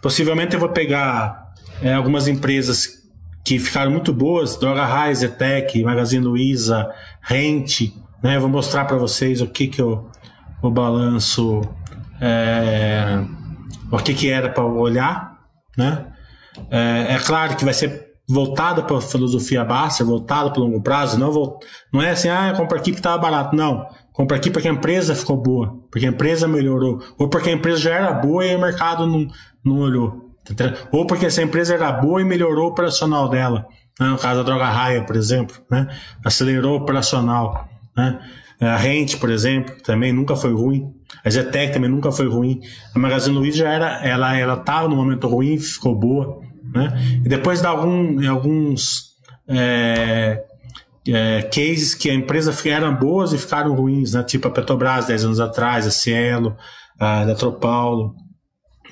possivelmente 0.00 0.54
eu 0.54 0.60
vou 0.60 0.68
pegar 0.68 1.52
é, 1.82 1.94
algumas 1.94 2.28
empresas 2.28 3.00
que 3.44 3.58
ficaram 3.58 3.90
muito 3.90 4.12
boas, 4.12 4.56
Droga 4.56 4.84
High, 4.84 5.14
Zetec, 5.14 5.82
Magazine 5.82 6.24
Luiza, 6.24 6.90
Rente, 7.20 7.94
né? 8.22 8.36
Eu 8.36 8.42
vou 8.42 8.50
mostrar 8.50 8.84
para 8.84 8.96
vocês 8.96 9.40
o 9.40 9.46
que 9.46 9.66
que 9.66 9.82
o, 9.82 10.06
o 10.62 10.70
balanço 10.70 11.62
é, 12.20 13.24
o 13.90 13.96
que 13.98 14.14
que 14.14 14.30
era 14.30 14.48
para 14.50 14.64
olhar, 14.64 15.38
né? 15.76 16.06
É, 16.70 17.14
é, 17.14 17.18
claro 17.18 17.56
que 17.56 17.64
vai 17.64 17.72
ser 17.74 18.10
voltada 18.28 18.82
para 18.82 18.98
a 18.98 19.00
filosofia 19.00 19.64
baixa, 19.64 20.04
voltada 20.04 20.50
para 20.50 20.60
longo 20.60 20.80
prazo, 20.80 21.18
não 21.18 21.32
vou, 21.32 21.58
não 21.92 22.00
é 22.00 22.10
assim, 22.10 22.28
ah, 22.28 22.52
compra 22.56 22.78
aqui 22.78 22.90
porque 22.92 23.00
estava 23.00 23.18
barato, 23.18 23.56
não. 23.56 23.86
Compra 24.20 24.36
aqui 24.36 24.50
porque 24.50 24.68
a 24.68 24.70
empresa 24.70 25.14
ficou 25.14 25.34
boa, 25.34 25.82
porque 25.90 26.04
a 26.04 26.10
empresa 26.10 26.46
melhorou, 26.46 27.02
ou 27.16 27.26
porque 27.30 27.48
a 27.48 27.52
empresa 27.54 27.78
já 27.78 27.94
era 27.94 28.12
boa 28.12 28.44
e 28.44 28.54
o 28.54 28.60
mercado 28.60 29.06
não, 29.06 29.26
não 29.64 29.78
olhou. 29.78 30.30
Ou 30.92 31.06
porque 31.06 31.24
essa 31.24 31.40
empresa 31.40 31.72
era 31.72 31.90
boa 31.90 32.20
e 32.20 32.24
melhorou 32.24 32.66
o 32.66 32.68
operacional 32.68 33.30
dela. 33.30 33.64
né? 33.98 34.08
no 34.08 34.18
caso 34.18 34.40
da 34.40 34.42
droga 34.42 34.66
raia, 34.66 35.02
por 35.04 35.16
exemplo, 35.16 35.56
né? 35.70 35.88
acelerou 36.22 36.74
o 36.74 36.82
operacional. 36.82 37.66
Né? 37.96 38.20
A 38.60 38.76
Rente, 38.76 39.16
por 39.16 39.30
exemplo, 39.30 39.74
também 39.82 40.12
nunca 40.12 40.36
foi 40.36 40.52
ruim. 40.52 40.92
A 41.24 41.30
Zetec 41.30 41.72
também 41.72 41.88
nunca 41.88 42.12
foi 42.12 42.28
ruim. 42.28 42.60
A 42.94 42.98
Magazine 42.98 43.38
Luiza 43.38 43.56
já 43.56 43.72
era, 43.72 44.06
ela 44.06 44.36
ela 44.36 44.52
estava 44.52 44.86
no 44.86 44.96
momento 44.96 45.28
ruim, 45.28 45.56
ficou 45.56 45.98
boa, 45.98 46.42
né? 46.74 46.92
E 47.24 47.26
depois 47.26 47.62
de 47.62 47.66
algum, 47.66 48.28
alguns 48.28 49.14
é, 49.48 50.44
é, 51.06 51.42
cases 51.42 51.94
que 51.94 52.10
a 52.10 52.14
empresa 52.14 52.54
eram 52.68 52.94
boas 52.94 53.32
e 53.32 53.38
ficaram 53.38 53.74
ruins, 53.74 54.12
né? 54.12 54.22
Tipo 54.22 54.48
a 54.48 54.50
Petrobras 54.50 55.06
10 55.06 55.24
anos 55.24 55.40
atrás, 55.40 55.86
a 55.86 55.90
Cielo, 55.90 56.56
a 56.98 57.22
Eletropaulo, 57.22 58.14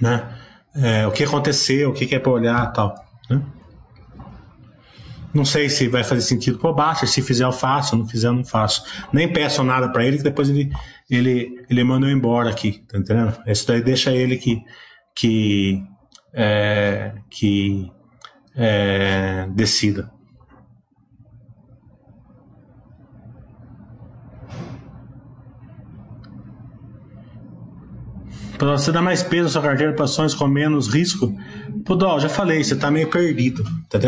né? 0.01 0.35
É, 0.75 1.07
o 1.07 1.11
que 1.11 1.25
aconteceu, 1.25 1.91
o 1.91 1.93
que, 1.93 2.07
que 2.07 2.15
é 2.15 2.19
para 2.19 2.33
olhar, 2.33 2.73
tal, 2.73 2.95
né? 3.29 3.43
Não 5.35 5.45
sei 5.45 5.69
se 5.69 5.89
vai 5.89 6.03
fazer 6.03 6.23
sentido 6.23 6.59
pro 6.59 6.75
Basta, 6.75 7.07
se 7.07 7.21
fizer 7.21 7.45
eu 7.45 7.53
faço, 7.53 7.95
não 7.97 8.09
fizer 8.09 8.29
eu 8.29 8.33
não 8.33 8.45
faço. 8.45 8.83
Nem 9.13 9.31
peço 9.31 9.63
nada 9.63 9.89
para 9.91 10.05
ele, 10.05 10.17
que 10.17 10.23
depois 10.23 10.49
ele, 10.49 10.71
ele, 11.11 11.65
ele 11.69 11.85
manda 11.85 12.07
eu 12.07 12.11
embora 12.11 12.49
aqui, 12.49 12.83
tá 12.89 12.99
entendendo? 12.99 13.37
Isso 13.47 13.67
daí 13.67 13.83
deixa 13.83 14.11
ele 14.11 14.37
que, 14.37 14.63
que, 15.15 15.83
é, 16.33 17.13
que 17.31 17.91
é, 18.57 19.47
decida. 19.51 20.11
Para 28.59 28.73
você 28.73 28.91
dar 28.91 29.01
mais 29.01 29.23
peso 29.23 29.47
à 29.47 29.51
sua 29.51 29.63
carteira 29.63 29.93
para 29.93 30.05
ações 30.05 30.35
com 30.35 30.49
menos 30.49 30.89
risco, 30.89 31.33
Dó, 31.85 32.19
já 32.19 32.29
falei, 32.29 32.63
você 32.63 32.75
está 32.75 32.91
meio 32.91 33.09
perdido, 33.09 33.65
tá? 33.89 33.99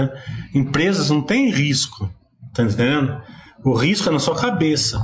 Empresas 0.52 1.08
não 1.08 1.22
têm 1.22 1.50
risco, 1.50 2.10
tá 2.52 2.64
entendendo? 2.64 3.22
O 3.64 3.72
risco 3.74 4.08
é 4.08 4.12
na 4.12 4.18
sua 4.18 4.36
cabeça, 4.36 4.98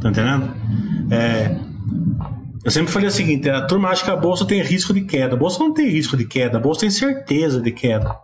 tá 0.00 0.10
entendendo? 0.10 0.54
É, 1.10 1.56
eu 2.64 2.70
sempre 2.70 2.92
falei 2.92 3.08
o 3.08 3.12
seguinte: 3.12 3.48
a 3.48 3.66
turma 3.66 3.88
acha 3.88 4.04
que 4.04 4.10
a 4.10 4.16
bolsa 4.16 4.44
tem 4.44 4.62
risco 4.62 4.92
de 4.92 5.02
queda. 5.02 5.34
A 5.34 5.38
bolsa 5.38 5.58
não 5.58 5.72
tem 5.72 5.88
risco 5.88 6.16
de 6.16 6.26
queda, 6.26 6.58
a 6.58 6.60
bolsa 6.60 6.80
tem 6.80 6.90
certeza 6.90 7.60
de 7.60 7.72
queda, 7.72 8.16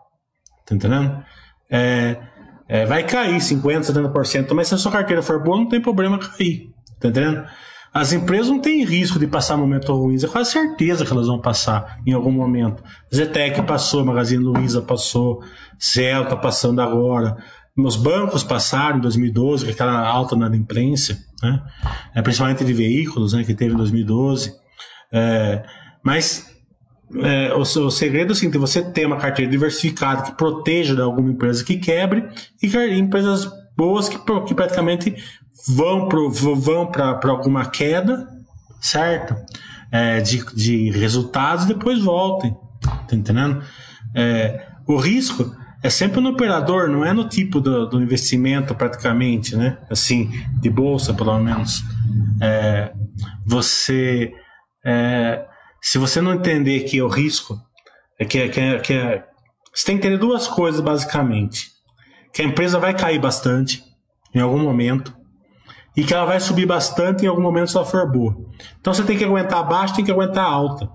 tá 0.66 0.74
entendendo? 0.74 1.22
É, 1.70 2.16
é, 2.68 2.86
vai 2.86 3.02
cair 3.04 3.36
50%, 3.36 3.82
70%, 3.82 4.52
mas 4.54 4.68
se 4.68 4.74
a 4.74 4.78
sua 4.78 4.92
carteira 4.92 5.22
for 5.22 5.42
boa, 5.42 5.56
não 5.56 5.68
tem 5.68 5.80
problema 5.80 6.18
cair, 6.18 6.70
tá 7.00 7.08
entendendo? 7.08 7.44
As 7.92 8.12
empresas 8.12 8.48
não 8.48 8.60
têm 8.60 8.84
risco 8.84 9.18
de 9.18 9.26
passar 9.26 9.56
momentos 9.56 9.88
ruins, 9.88 10.22
é 10.22 10.28
quase 10.28 10.52
certeza 10.52 11.04
que 11.04 11.12
elas 11.12 11.26
vão 11.26 11.40
passar 11.40 11.98
em 12.06 12.12
algum 12.12 12.30
momento. 12.30 12.82
Zetec 13.12 13.62
passou, 13.62 14.04
Magazine 14.04 14.42
Luiza 14.42 14.80
passou, 14.80 15.42
Cel 15.78 16.22
está 16.22 16.36
passando 16.36 16.80
agora. 16.80 17.36
Os 17.76 17.96
bancos 17.96 18.44
passaram 18.44 18.98
em 18.98 19.00
2012, 19.00 19.64
com 19.64 19.72
aquela 19.72 20.06
alta 20.06 20.36
na 20.36 20.54
imprensa, 20.54 21.18
né? 21.42 21.62
é, 22.14 22.22
principalmente 22.22 22.64
de 22.64 22.72
veículos, 22.72 23.32
né, 23.32 23.42
que 23.42 23.54
teve 23.54 23.74
em 23.74 23.76
2012. 23.76 24.52
É, 25.12 25.64
mas 26.02 26.46
é, 27.22 27.52
o, 27.54 27.60
o, 27.60 27.90
segredo 27.90 28.32
é 28.32 28.32
assim, 28.32 28.50
você 28.50 28.82
ter 28.82 29.06
uma 29.06 29.16
carteira 29.16 29.50
diversificada 29.50 30.22
que 30.22 30.36
proteja 30.36 30.94
de 30.94 31.00
alguma 31.00 31.30
empresa 31.30 31.64
que 31.64 31.76
quebre 31.76 32.28
e 32.62 32.68
empresas 32.96 33.50
boas 33.76 34.08
que, 34.08 34.18
que 34.46 34.54
praticamente 34.54 35.16
vão 35.68 36.08
para 36.90 37.30
alguma 37.30 37.66
queda, 37.66 38.28
certo? 38.80 39.34
É, 39.90 40.20
de, 40.20 40.44
de 40.54 40.90
resultados 40.90 41.64
depois 41.64 42.00
voltem. 42.00 42.56
Tá 43.08 43.14
entendendo? 43.14 43.62
É, 44.14 44.66
o 44.86 44.96
risco 44.96 45.54
é 45.82 45.90
sempre 45.90 46.20
no 46.20 46.30
operador, 46.30 46.88
não 46.88 47.04
é 47.04 47.12
no 47.12 47.28
tipo 47.28 47.60
do, 47.60 47.86
do 47.86 48.02
investimento, 48.02 48.74
praticamente, 48.74 49.56
né? 49.56 49.78
Assim, 49.90 50.30
de 50.60 50.70
bolsa, 50.70 51.14
pelo 51.14 51.38
menos. 51.38 51.82
É, 52.40 52.92
você. 53.46 54.32
É, 54.84 55.46
se 55.80 55.98
você 55.98 56.20
não 56.20 56.34
entender 56.34 56.80
que 56.80 57.00
o 57.00 57.08
risco 57.08 57.58
é 58.18 58.24
que, 58.24 58.48
que, 58.48 58.78
que 58.80 58.92
é, 58.92 59.24
você 59.74 59.86
tem 59.86 59.98
que 59.98 60.06
entender 60.06 60.18
duas 60.18 60.46
coisas 60.46 60.80
basicamente 60.80 61.70
que 62.32 62.42
a 62.42 62.44
empresa 62.44 62.78
vai 62.78 62.94
cair 62.94 63.18
bastante 63.18 63.82
em 64.34 64.40
algum 64.40 64.58
momento 64.58 65.14
e 66.00 66.04
que 66.04 66.14
ela 66.14 66.24
vai 66.24 66.40
subir 66.40 66.64
bastante 66.64 67.26
em 67.26 67.28
algum 67.28 67.42
momento 67.42 67.70
se 67.70 67.76
ela 67.76 67.84
for 67.84 68.10
boa. 68.10 68.34
Então 68.80 68.94
você 68.94 69.02
tem 69.02 69.18
que 69.18 69.24
aguentar 69.24 69.68
baixa, 69.68 69.96
tem 69.96 70.04
que 70.04 70.10
aguentar 70.10 70.46
alta. 70.46 70.88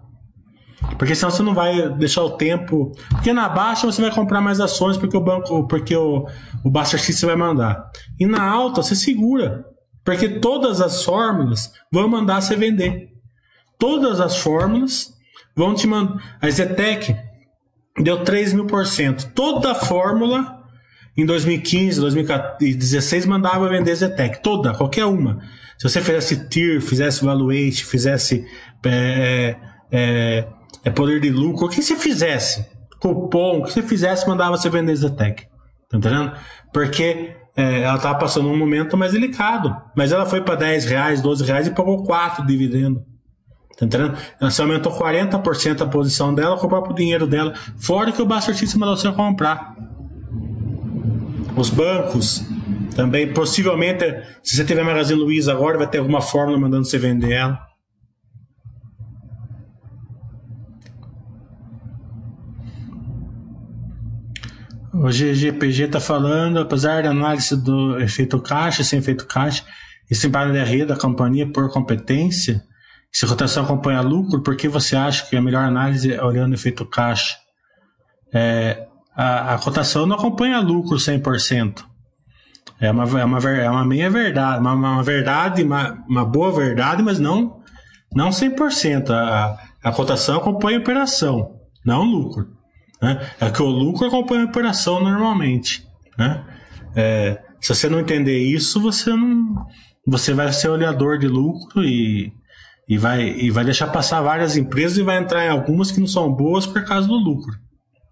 Porque 0.98 1.14
senão 1.14 1.30
você 1.30 1.44
não 1.44 1.54
vai 1.54 1.90
deixar 1.90 2.24
o 2.24 2.32
tempo. 2.32 2.92
Porque 3.12 3.32
na 3.32 3.48
baixa 3.48 3.86
você 3.86 4.02
vai 4.02 4.10
comprar 4.10 4.42
mais 4.42 4.60
ações 4.60 4.98
porque 4.98 5.16
o 5.16 5.22
banco, 5.22 5.68
porque 5.68 5.96
o, 5.96 6.28
o 6.64 6.72
Buster 6.72 7.00
você 7.00 7.24
vai 7.24 7.36
mandar. 7.36 7.88
E 8.20 8.26
na 8.26 8.44
alta 8.50 8.82
você 8.82 8.96
segura. 8.96 9.64
Porque 10.04 10.28
todas 10.28 10.82
as 10.82 11.04
fórmulas 11.04 11.72
vão 11.92 12.08
mandar 12.08 12.42
você 12.42 12.56
vender. 12.56 13.10
Todas 13.78 14.20
as 14.20 14.38
fórmulas 14.38 15.14
vão 15.56 15.76
te 15.76 15.86
mandar. 15.86 16.38
A 16.42 16.50
Zetec 16.50 17.16
deu 18.00 18.24
3 18.24 18.54
mil 18.54 18.66
por 18.66 18.88
cento. 18.88 19.32
Toda 19.36 19.74
a 19.74 19.76
fórmula 19.76 20.65
em 21.18 21.26
2015, 21.26 22.00
2016 22.00 23.26
mandava 23.26 23.70
vender 23.70 23.96
Zetec, 23.96 24.42
toda, 24.42 24.74
qualquer 24.74 25.06
uma. 25.06 25.40
Se 25.78 25.88
você 25.90 26.02
fizesse 26.02 26.48
TIR, 26.50 26.82
fizesse 26.82 27.24
Valuate, 27.24 27.86
fizesse 27.86 28.46
é, 28.86 29.56
é, 29.92 30.48
é, 30.84 30.90
poder 30.90 31.20
de 31.20 31.30
lucro, 31.30 31.66
o 31.66 31.70
que 31.70 31.82
você 31.82 31.96
fizesse, 31.96 32.66
cupom, 33.00 33.60
o 33.60 33.64
que 33.64 33.74
você 33.74 33.82
fizesse, 33.82 34.28
mandava 34.28 34.58
você 34.58 34.70
vender 34.70 34.96
Zetec. 34.96 35.48
Tá 35.90 35.98
entendendo? 35.98 36.34
Porque 36.74 37.36
é, 37.56 37.82
ela 37.82 37.96
estava 37.96 38.18
passando 38.20 38.50
um 38.50 38.58
momento 38.58 38.98
mais 38.98 39.14
delicado. 39.14 39.76
Mas 39.96 40.12
ela 40.12 40.26
foi 40.26 40.42
para 40.42 40.56
10 40.56 40.86
reais, 40.86 41.22
12 41.22 41.46
reais 41.46 41.68
e 41.68 41.72
pagou 41.72 42.04
4 42.04 42.46
de 42.46 42.52
dividendo. 42.52 43.04
Tá 43.78 43.86
entendendo? 43.86 44.18
Ela 44.40 44.52
se 44.52 44.62
aumentou 44.62 44.92
40% 44.92 45.82
a 45.82 45.88
posição 45.88 46.34
dela 46.34 46.58
com 46.58 46.66
o 46.66 46.70
próprio 46.70 46.96
dinheiro 46.96 47.26
dela. 47.28 47.54
Fora 47.78 48.12
que 48.12 48.22
o 48.22 48.26
Buster 48.26 48.56
System 48.56 48.80
mandou 48.80 48.98
você 48.98 49.12
comprar. 49.12 49.76
Os 51.56 51.70
bancos 51.70 52.44
também, 52.96 53.34
possivelmente, 53.34 54.06
se 54.44 54.56
você 54.56 54.66
tiver 54.66 54.84
Magazine 54.84 55.20
Luiza 55.20 55.52
agora, 55.52 55.78
vai 55.78 55.88
ter 55.88 56.00
alguma 56.00 56.22
fórmula 56.22 56.60
mandando 56.60 56.86
você 56.86 56.98
vender 56.98 57.32
ela. 57.32 57.60
O 64.94 65.10
GGPG 65.10 65.84
está 65.84 66.00
falando, 66.00 66.60
apesar 66.60 67.04
da 67.04 67.10
análise 67.10 67.56
do 67.62 68.00
efeito 68.00 68.40
caixa, 68.40 68.84
sem 68.84 69.00
efeito 69.00 69.28
caixa, 69.28 69.64
e 70.10 70.16
sem 70.16 70.32
para 70.32 70.52
de 70.52 70.86
da 70.86 70.96
companhia 70.96 71.52
por 71.52 71.70
competência, 71.70 72.64
se 73.12 73.26
rotação 73.26 73.64
acompanha 73.64 74.02
lucro, 74.02 74.42
por 74.42 74.56
que 74.56 74.68
você 74.68 74.96
acha 74.96 75.26
que 75.26 75.36
a 75.36 75.42
melhor 75.42 75.64
análise 75.64 76.14
é 76.14 76.24
olhando 76.24 76.54
efeito 76.54 76.86
caixa? 76.86 77.36
É, 78.34 78.88
a, 79.16 79.56
a 79.56 79.60
cotação 79.60 80.06
não 80.06 80.16
acompanha 80.16 80.60
lucro 80.60 80.98
100%. 80.98 81.84
É 82.80 82.92
uma, 82.92 83.04
é 83.20 83.26
uma, 83.26 83.40
é 83.50 83.70
uma 83.70 83.86
meia 83.86 84.10
verdade, 84.10 84.60
uma, 84.60 84.74
uma 84.74 85.04
verdade, 85.04 85.64
uma, 85.64 86.04
uma 86.08 86.26
boa 86.26 86.52
verdade, 86.52 87.02
mas 87.02 87.20
não, 87.20 87.62
não 88.14 88.30
100%. 88.30 89.10
A, 89.12 89.58
a 89.82 89.92
cotação 89.92 90.38
acompanha 90.38 90.78
a 90.78 90.82
operação, 90.82 91.60
não 91.86 92.02
o 92.02 92.06
lucro. 92.06 92.48
Né? 93.02 93.30
É 93.40 93.50
que 93.50 93.62
o 93.62 93.68
lucro 93.68 94.08
acompanha 94.08 94.44
a 94.44 94.48
operação 94.48 95.02
normalmente. 95.02 95.88
Né? 96.18 96.44
É, 96.96 97.42
se 97.62 97.74
você 97.74 97.88
não 97.88 98.00
entender 98.00 98.40
isso, 98.40 98.82
você 98.82 99.12
não, 99.12 99.66
você 100.06 100.34
vai 100.34 100.52
ser 100.52 100.70
olhador 100.70 101.18
de 101.18 101.28
lucro 101.28 101.84
e, 101.84 102.34
e, 102.90 102.98
vai, 102.98 103.24
e 103.24 103.50
vai 103.50 103.64
deixar 103.64 103.88
passar 103.88 104.22
várias 104.22 104.58
empresas 104.58 104.98
e 104.98 105.04
vai 105.04 105.18
entrar 105.18 105.46
em 105.46 105.50
algumas 105.50 105.92
que 105.92 106.00
não 106.00 106.08
são 106.08 106.32
boas 106.34 106.66
por 106.66 106.84
causa 106.84 107.08
do 107.08 107.16
lucro. 107.16 107.54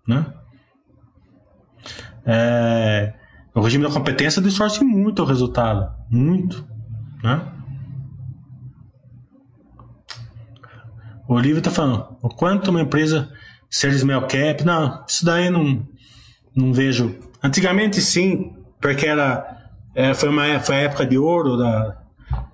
Né? 0.08 0.26
É, 2.26 3.14
o 3.54 3.62
regime 3.62 3.84
da 3.84 3.92
competência 3.92 4.42
distorce 4.42 4.84
muito 4.84 5.22
o 5.22 5.26
resultado. 5.26 5.92
Muito. 6.10 6.66
Né? 7.24 7.42
O 11.28 11.36
Olívio 11.36 11.60
está 11.60 11.72
falando, 11.72 12.18
o 12.22 12.30
quanto 12.30 12.70
uma 12.70 12.82
empresa 12.82 13.30
ser 13.70 13.94
small 13.98 14.28
cap, 14.28 14.64
não, 14.64 15.04
isso 15.08 15.26
daí 15.26 15.50
não, 15.50 15.88
não 16.56 16.74
vejo. 16.74 17.16
Antigamente 17.42 18.02
sim, 18.02 18.54
porque 18.80 19.06
era, 19.06 19.58
é, 19.96 20.14
foi, 20.14 20.30
uma, 20.30 20.60
foi 20.60 20.76
a 20.76 20.80
época 20.80 21.06
de 21.06 21.18
ouro 21.18 21.58
da, 21.58 21.98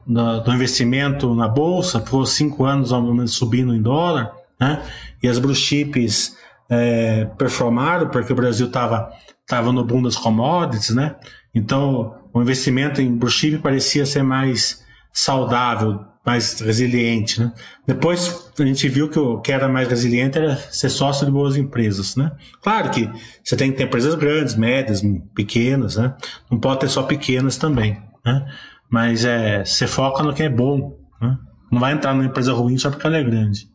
da, 0.08 0.40
do 0.40 0.54
investimento 0.54 1.34
na 1.36 1.48
bolsa, 1.48 2.00
ficou 2.00 2.26
cinco 2.26 2.64
anos 2.64 2.94
ao 2.94 3.02
menos 3.02 3.34
subindo 3.34 3.74
em 3.74 3.82
dólar, 3.82 4.32
né? 4.60 4.84
E 5.22 5.28
as 5.28 5.38
blue 5.40 5.56
chips 5.56 6.38
é, 6.70 7.26
performaram 7.38 8.10
porque 8.10 8.32
o 8.32 8.36
Brasil 8.36 8.68
estava 8.68 9.12
estava 9.42 9.72
no 9.72 9.84
boom 9.84 10.04
das 10.04 10.16
commodities, 10.16 10.92
né? 10.92 11.16
Então, 11.54 12.16
o 12.32 12.40
investimento 12.40 13.02
em 13.02 13.20
chip 13.28 13.58
parecia 13.58 14.06
ser 14.06 14.22
mais 14.22 14.86
saudável, 15.12 16.06
mais 16.24 16.60
resiliente, 16.60 17.40
né? 17.40 17.52
Depois 17.88 18.52
a 18.58 18.64
gente 18.64 18.88
viu 18.88 19.10
que 19.10 19.18
o 19.18 19.42
que 19.42 19.52
era 19.52 19.68
mais 19.68 19.88
resiliente 19.88 20.38
era 20.38 20.56
ser 20.56 20.90
sócio 20.90 21.26
de 21.26 21.32
boas 21.32 21.58
empresas, 21.58 22.16
né? 22.16 22.32
Claro 22.62 22.92
que 22.92 23.10
você 23.44 23.56
tem 23.58 23.72
que 23.72 23.78
ter 23.78 23.86
empresas 23.86 24.14
grandes, 24.14 24.56
médias, 24.56 25.02
pequenas, 25.34 25.96
né? 25.96 26.16
Não 26.52 26.60
pode 26.60 26.82
ter 26.82 26.90
só 26.90 27.02
pequenas 27.02 27.58
também, 27.58 28.00
né? 28.24 28.46
Mas 28.88 29.26
é, 29.26 29.66
você 29.66 29.88
foca 29.88 30.22
no 30.22 30.34
que 30.34 30.44
é 30.44 30.50
bom, 30.50 30.96
né? 31.20 31.38
Não 31.72 31.80
vai 31.80 31.94
entrar 31.94 32.14
numa 32.14 32.26
empresa 32.26 32.54
ruim 32.54 32.78
só 32.78 32.92
porque 32.92 33.08
ela 33.08 33.18
é 33.18 33.24
grande. 33.24 33.68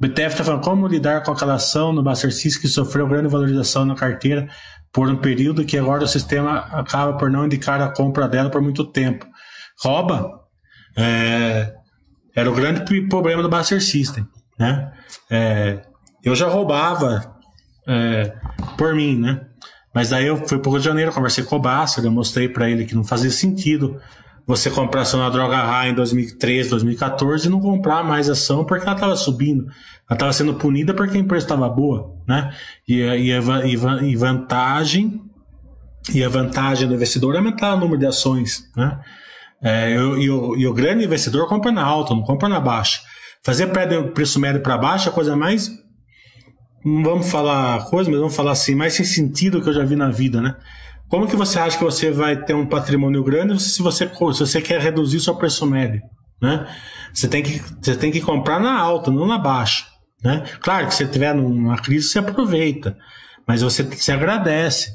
BTF 0.00 0.32
está 0.32 0.44
falando 0.44 0.62
como 0.62 0.88
lidar 0.88 1.22
com 1.22 1.30
aquela 1.30 1.54
ação 1.54 1.92
no 1.92 2.02
Baster 2.02 2.30
que 2.30 2.68
sofreu 2.68 3.06
grande 3.06 3.28
valorização 3.28 3.84
na 3.84 3.94
carteira 3.94 4.48
por 4.92 5.08
um 5.08 5.16
período 5.16 5.64
que 5.64 5.78
agora 5.78 6.04
o 6.04 6.08
sistema 6.08 6.58
acaba 6.72 7.16
por 7.16 7.30
não 7.30 7.46
indicar 7.46 7.80
a 7.80 7.88
compra 7.88 8.28
dela 8.28 8.50
por 8.50 8.60
muito 8.60 8.84
tempo. 8.84 9.26
Rouba 9.80 10.40
é, 10.96 11.72
era 12.34 12.50
o 12.50 12.54
grande 12.54 13.08
problema 13.08 13.42
do 13.42 13.48
Buster 13.48 13.82
System. 13.82 14.26
Né? 14.58 14.92
É, 15.30 15.82
eu 16.22 16.34
já 16.34 16.48
roubava 16.48 17.36
é, 17.86 18.32
por 18.76 18.94
mim, 18.94 19.18
né? 19.18 19.40
Mas 19.92 20.10
daí 20.10 20.26
eu 20.26 20.36
fui 20.48 20.58
para 20.58 20.68
o 20.68 20.72
Rio 20.72 20.80
de 20.80 20.86
Janeiro, 20.86 21.12
conversei 21.12 21.44
com 21.44 21.56
o 21.56 21.60
Buster, 21.60 22.04
eu 22.04 22.10
mostrei 22.10 22.48
para 22.48 22.68
ele 22.68 22.84
que 22.84 22.94
não 22.94 23.04
fazia 23.04 23.30
sentido 23.30 24.00
você 24.46 24.70
comprar 24.70 25.02
ação 25.02 25.20
na 25.20 25.30
droga 25.30 25.56
raia 25.56 25.90
em 25.90 25.94
2013, 25.94 26.70
2014 26.70 27.46
e 27.46 27.50
não 27.50 27.60
comprar 27.60 28.04
mais 28.04 28.28
ação 28.28 28.64
porque 28.64 28.84
ela 28.84 28.94
estava 28.94 29.16
subindo. 29.16 29.64
Ela 29.64 30.16
estava 30.16 30.32
sendo 30.32 30.54
punida 30.54 30.92
porque 30.92 31.16
a 31.16 31.20
empresa 31.20 31.46
estava 31.46 31.68
boa, 31.68 32.14
né? 32.26 32.52
E, 32.86 33.00
e, 33.00 33.30
e, 33.30 34.10
e, 34.10 34.16
vantagem 34.16 35.20
e 36.12 36.22
a 36.22 36.28
vantagem 36.28 36.86
do 36.86 36.94
investidor 36.94 37.34
é 37.34 37.38
aumentar 37.38 37.74
o 37.74 37.78
número 37.78 37.98
de 37.98 38.06
ações, 38.06 38.70
né? 38.76 39.00
É, 39.62 39.96
eu, 39.96 40.18
e, 40.18 40.28
o, 40.30 40.74
grande 40.74 41.04
investidor 41.04 41.48
compra 41.48 41.72
na 41.72 41.82
alta, 41.82 42.14
não 42.14 42.22
compra 42.22 42.48
na 42.48 42.60
baixa. 42.60 43.00
Fazer 43.42 43.68
preço 44.12 44.38
médio 44.38 44.62
para 44.62 44.76
baixo 44.76 45.08
é 45.08 45.10
a 45.10 45.14
coisa 45.14 45.34
mais 45.34 45.70
não 46.84 47.02
vamos 47.02 47.30
falar 47.30 47.86
coisa, 47.86 48.10
mas 48.10 48.20
vamos 48.20 48.36
falar 48.36 48.52
assim, 48.52 48.74
mais 48.74 48.92
sem 48.92 49.06
sentido 49.06 49.62
que 49.62 49.68
eu 49.68 49.72
já 49.72 49.82
vi 49.82 49.96
na 49.96 50.10
vida, 50.10 50.40
né? 50.42 50.54
Como 51.08 51.26
que 51.26 51.36
você 51.36 51.58
acha 51.58 51.78
que 51.78 51.84
você 51.84 52.10
vai 52.10 52.36
ter 52.36 52.54
um 52.54 52.66
patrimônio 52.66 53.22
grande 53.22 53.60
se 53.62 53.82
você, 53.82 54.08
se 54.08 54.40
você 54.40 54.60
quer 54.60 54.80
reduzir 54.80 55.20
seu 55.20 55.34
preço 55.36 55.66
médio? 55.66 56.00
Né? 56.40 56.66
Você, 57.12 57.28
tem 57.28 57.42
que, 57.42 57.62
você 57.80 57.96
tem 57.96 58.10
que 58.10 58.20
comprar 58.20 58.60
na 58.60 58.78
alta, 58.78 59.10
não 59.10 59.26
na 59.26 59.38
baixa. 59.38 59.86
Né? 60.22 60.42
Claro 60.60 60.86
que 60.88 60.94
se 60.94 61.06
tiver 61.06 61.34
numa 61.34 61.76
crise, 61.76 62.08
você 62.08 62.18
aproveita, 62.18 62.96
mas 63.46 63.62
você 63.62 63.84
se 63.92 64.10
agradece. 64.10 64.90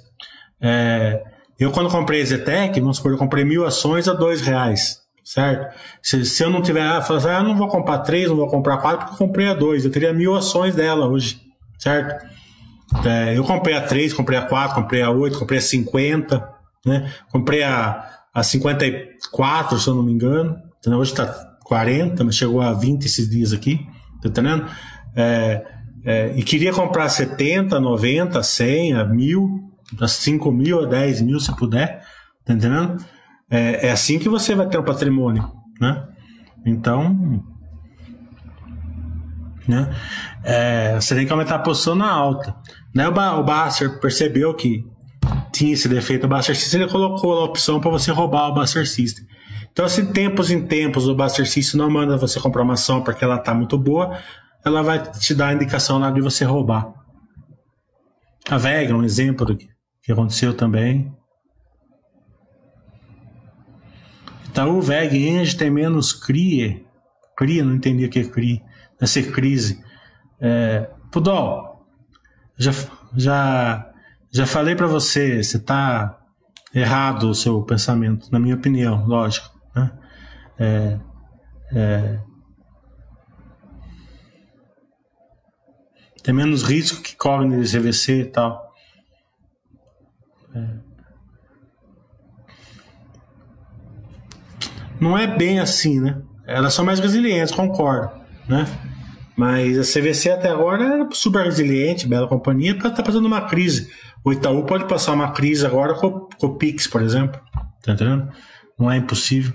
É, 0.61 1.23
eu, 1.59 1.71
quando 1.71 1.89
comprei 1.89 2.21
a 2.21 2.25
Zetec, 2.25 2.79
vamos 2.79 2.97
supor, 2.97 3.11
eu 3.11 3.17
comprei 3.17 3.43
mil 3.43 3.65
ações 3.65 4.07
a 4.07 4.13
dois 4.13 4.41
reais, 4.41 4.99
certo? 5.23 5.75
Se, 6.01 6.25
se 6.25 6.43
eu 6.43 6.49
não 6.49 6.61
tiver, 6.61 6.81
ah, 6.81 7.05
eu 7.07 7.15
assim, 7.15 7.27
ah, 7.27 7.43
não 7.43 7.55
vou 7.55 7.67
comprar 7.67 7.99
três, 7.99 8.29
não 8.29 8.37
vou 8.37 8.47
comprar 8.47 8.77
quatro, 8.77 9.05
porque 9.07 9.13
eu 9.13 9.27
comprei 9.27 9.49
a 9.49 9.53
dois, 9.53 9.85
eu 9.85 9.91
teria 9.91 10.13
mil 10.13 10.35
ações 10.35 10.73
dela 10.73 11.07
hoje, 11.07 11.41
certo? 11.77 12.25
É, 13.05 13.37
eu 13.37 13.43
comprei 13.43 13.75
a 13.75 13.81
3, 13.81 14.13
comprei 14.13 14.37
a 14.37 14.41
4, 14.41 14.75
comprei 14.75 15.01
a 15.01 15.11
8, 15.11 15.37
comprei 15.37 15.59
a 15.59 15.61
50, 15.61 16.49
né? 16.85 17.11
Comprei 17.31 17.63
a, 17.63 18.03
a 18.33 18.43
54, 18.43 19.79
se 19.79 19.87
eu 19.87 19.95
não 19.95 20.03
me 20.03 20.11
engano. 20.11 20.57
Entendeu? 20.79 20.99
Hoje 20.99 21.11
está 21.11 21.25
40, 21.65 22.23
mas 22.23 22.35
chegou 22.35 22.61
a 22.61 22.73
20 22.73 23.05
esses 23.05 23.29
dias 23.29 23.53
aqui. 23.53 23.85
Tá 24.21 24.29
entendendo? 24.29 24.65
É, 25.15 25.65
é, 26.03 26.33
e 26.35 26.43
queria 26.43 26.73
comprar 26.73 27.09
70, 27.09 27.79
90, 27.79 28.41
100, 28.41 28.93
a 28.93 29.05
1000, 29.05 29.71
a 29.99 30.07
5 30.07 30.51
mil, 30.51 30.83
a 30.83 30.85
10 30.85 31.21
mil, 31.21 31.39
se 31.39 31.55
puder. 31.55 32.03
Tá 32.45 32.53
entendendo? 32.53 33.03
É, 33.49 33.87
é 33.87 33.91
assim 33.91 34.17
que 34.17 34.29
você 34.29 34.55
vai 34.55 34.67
ter 34.67 34.79
um 34.79 34.83
patrimônio, 34.83 35.51
né? 35.79 36.07
Então, 36.65 37.43
né? 39.67 39.95
É, 40.43 40.95
você 40.95 41.15
tem 41.15 41.25
que 41.25 41.31
aumentar 41.31 41.55
a 41.55 41.59
posição 41.59 41.95
na 41.95 42.09
alta. 42.09 42.55
Né? 42.93 43.07
O, 43.07 43.11
ba 43.11 43.35
o 43.35 43.99
percebeu 43.99 44.53
que 44.53 44.85
tinha 45.51 45.73
esse 45.73 45.87
defeito 45.87 46.27
do 46.27 46.35
Buster 46.35 46.55
System, 46.55 46.81
ele 46.81 46.91
colocou 46.91 47.33
a 47.33 47.45
opção 47.45 47.79
para 47.79 47.91
você 47.91 48.11
roubar 48.11 48.49
o 48.49 48.53
Buster 48.53 48.87
System. 48.87 49.25
Então, 49.71 49.87
se 49.87 50.11
tempos 50.11 50.49
em 50.51 50.65
tempos 50.65 51.07
o 51.07 51.15
Buster 51.15 51.47
System 51.47 51.79
não 51.79 51.89
manda 51.89 52.17
você 52.17 52.39
comprar 52.39 52.63
uma 52.63 52.73
ação 52.73 53.03
porque 53.03 53.23
ela 53.23 53.35
está 53.35 53.53
muito 53.53 53.77
boa, 53.77 54.19
ela 54.65 54.81
vai 54.81 55.01
te 55.11 55.33
dar 55.33 55.47
a 55.47 55.53
indicação 55.53 55.99
lá 55.99 56.11
de 56.11 56.21
você 56.21 56.43
roubar. 56.43 56.93
A 58.49 58.57
Vega, 58.57 58.95
um 58.95 59.03
exemplo 59.03 59.45
do 59.45 59.55
que, 59.55 59.69
aconteceu 60.11 60.53
também. 60.53 61.13
Então, 64.51 64.77
o 64.77 64.81
VEG 64.81 65.27
Engine 65.27 65.57
tem 65.57 65.69
menos 65.69 66.11
CRI. 66.11 66.83
CRI, 67.37 67.61
não 67.61 67.75
entendi 67.75 68.05
o 68.05 68.09
que 68.09 68.19
é 68.19 68.23
CRI. 68.23 68.61
Deve 68.99 69.11
ser 69.11 69.31
crise. 69.31 69.83
É, 70.41 70.89
Pudol, 71.11 71.68
já, 72.59 72.71
já, 73.15 73.91
já 74.29 74.45
falei 74.45 74.75
para 74.75 74.85
você, 74.85 75.41
você 75.41 75.55
está 75.55 76.19
errado 76.75 77.29
o 77.29 77.33
seu 77.33 77.63
pensamento, 77.63 78.29
na 78.31 78.37
minha 78.37 78.55
opinião, 78.55 79.05
lógico. 79.07 79.49
Né? 79.73 79.91
É, 80.59 80.99
é, 81.73 82.19
tem 86.21 86.33
menos 86.33 86.63
risco 86.63 87.01
que 87.01 87.15
corre 87.15 87.47
no 87.47 87.63
CVC 87.63 88.21
e 88.21 88.25
tal. 88.25 88.73
É. 90.53 90.89
Não 94.99 95.17
é 95.17 95.25
bem 95.25 95.61
assim, 95.61 96.01
né? 96.01 96.21
Elas 96.45 96.73
são 96.73 96.83
mais 96.83 96.99
resilientes, 96.99 97.55
concordo, 97.55 98.11
né? 98.49 98.65
Mas 99.39 99.79
a 99.79 99.83
CVC 99.83 100.31
até 100.31 100.49
agora 100.49 100.83
era 100.83 101.09
super 101.13 101.45
resiliente, 101.45 102.05
bela 102.05 102.27
companhia, 102.27 102.73
está 102.73 102.89
tá 102.89 103.01
passando 103.01 103.25
uma 103.25 103.47
crise. 103.47 103.89
O 104.21 104.33
Itaú 104.33 104.65
pode 104.65 104.85
passar 104.85 105.13
uma 105.13 105.31
crise 105.31 105.65
agora 105.65 105.93
com, 105.93 106.27
com 106.37 106.47
o 106.47 106.57
Pix, 106.57 106.87
por 106.87 107.01
exemplo. 107.01 107.39
Tá 107.81 107.93
entendendo? 107.93 108.29
Não 108.77 108.91
é 108.91 108.97
impossível. 108.97 109.53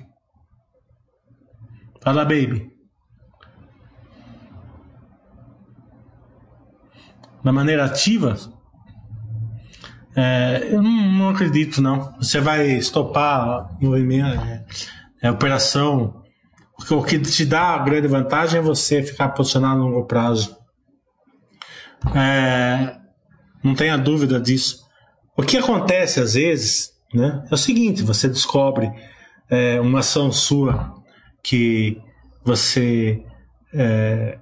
Fala, 2.01 2.25
baby. 2.25 2.73
Da 7.45 7.53
maneira 7.53 7.85
ativa, 7.85 8.39
é, 10.17 10.67
eu 10.73 10.83
não, 10.83 11.13
não, 11.13 11.29
acredito, 11.29 11.83
não. 11.83 12.11
Você 12.17 12.41
vai 12.41 12.69
estopar 12.69 13.69
movimento, 13.79 14.41
é, 14.41 14.65
é 15.25 15.31
operação 15.31 16.24
porque 16.77 16.95
o 16.95 17.03
que 17.03 17.19
te 17.19 17.45
dá 17.45 17.75
a 17.75 17.79
grande 17.79 18.09
vantagem 18.09 18.59
é 18.59 18.63
você 18.63 19.03
ficar 19.03 19.29
posicionado 19.31 19.81
a 19.81 19.85
longo 19.85 20.05
prazo. 20.07 20.57
É, 22.15 22.97
não 23.63 23.75
tenha 23.75 23.97
dúvida 23.97 24.41
disso. 24.41 24.85
O 25.37 25.43
que 25.43 25.57
acontece 25.57 26.21
às 26.21 26.35
vezes 26.35 26.93
né, 27.13 27.45
é 27.51 27.55
o 27.55 27.59
seguinte: 27.59 28.03
você 28.03 28.29
descobre 28.29 28.93
é, 29.49 29.81
uma 29.81 30.01
ação 30.01 30.31
sua 30.33 30.95
que 31.43 32.01
você 32.45 33.23
é, 33.73 34.39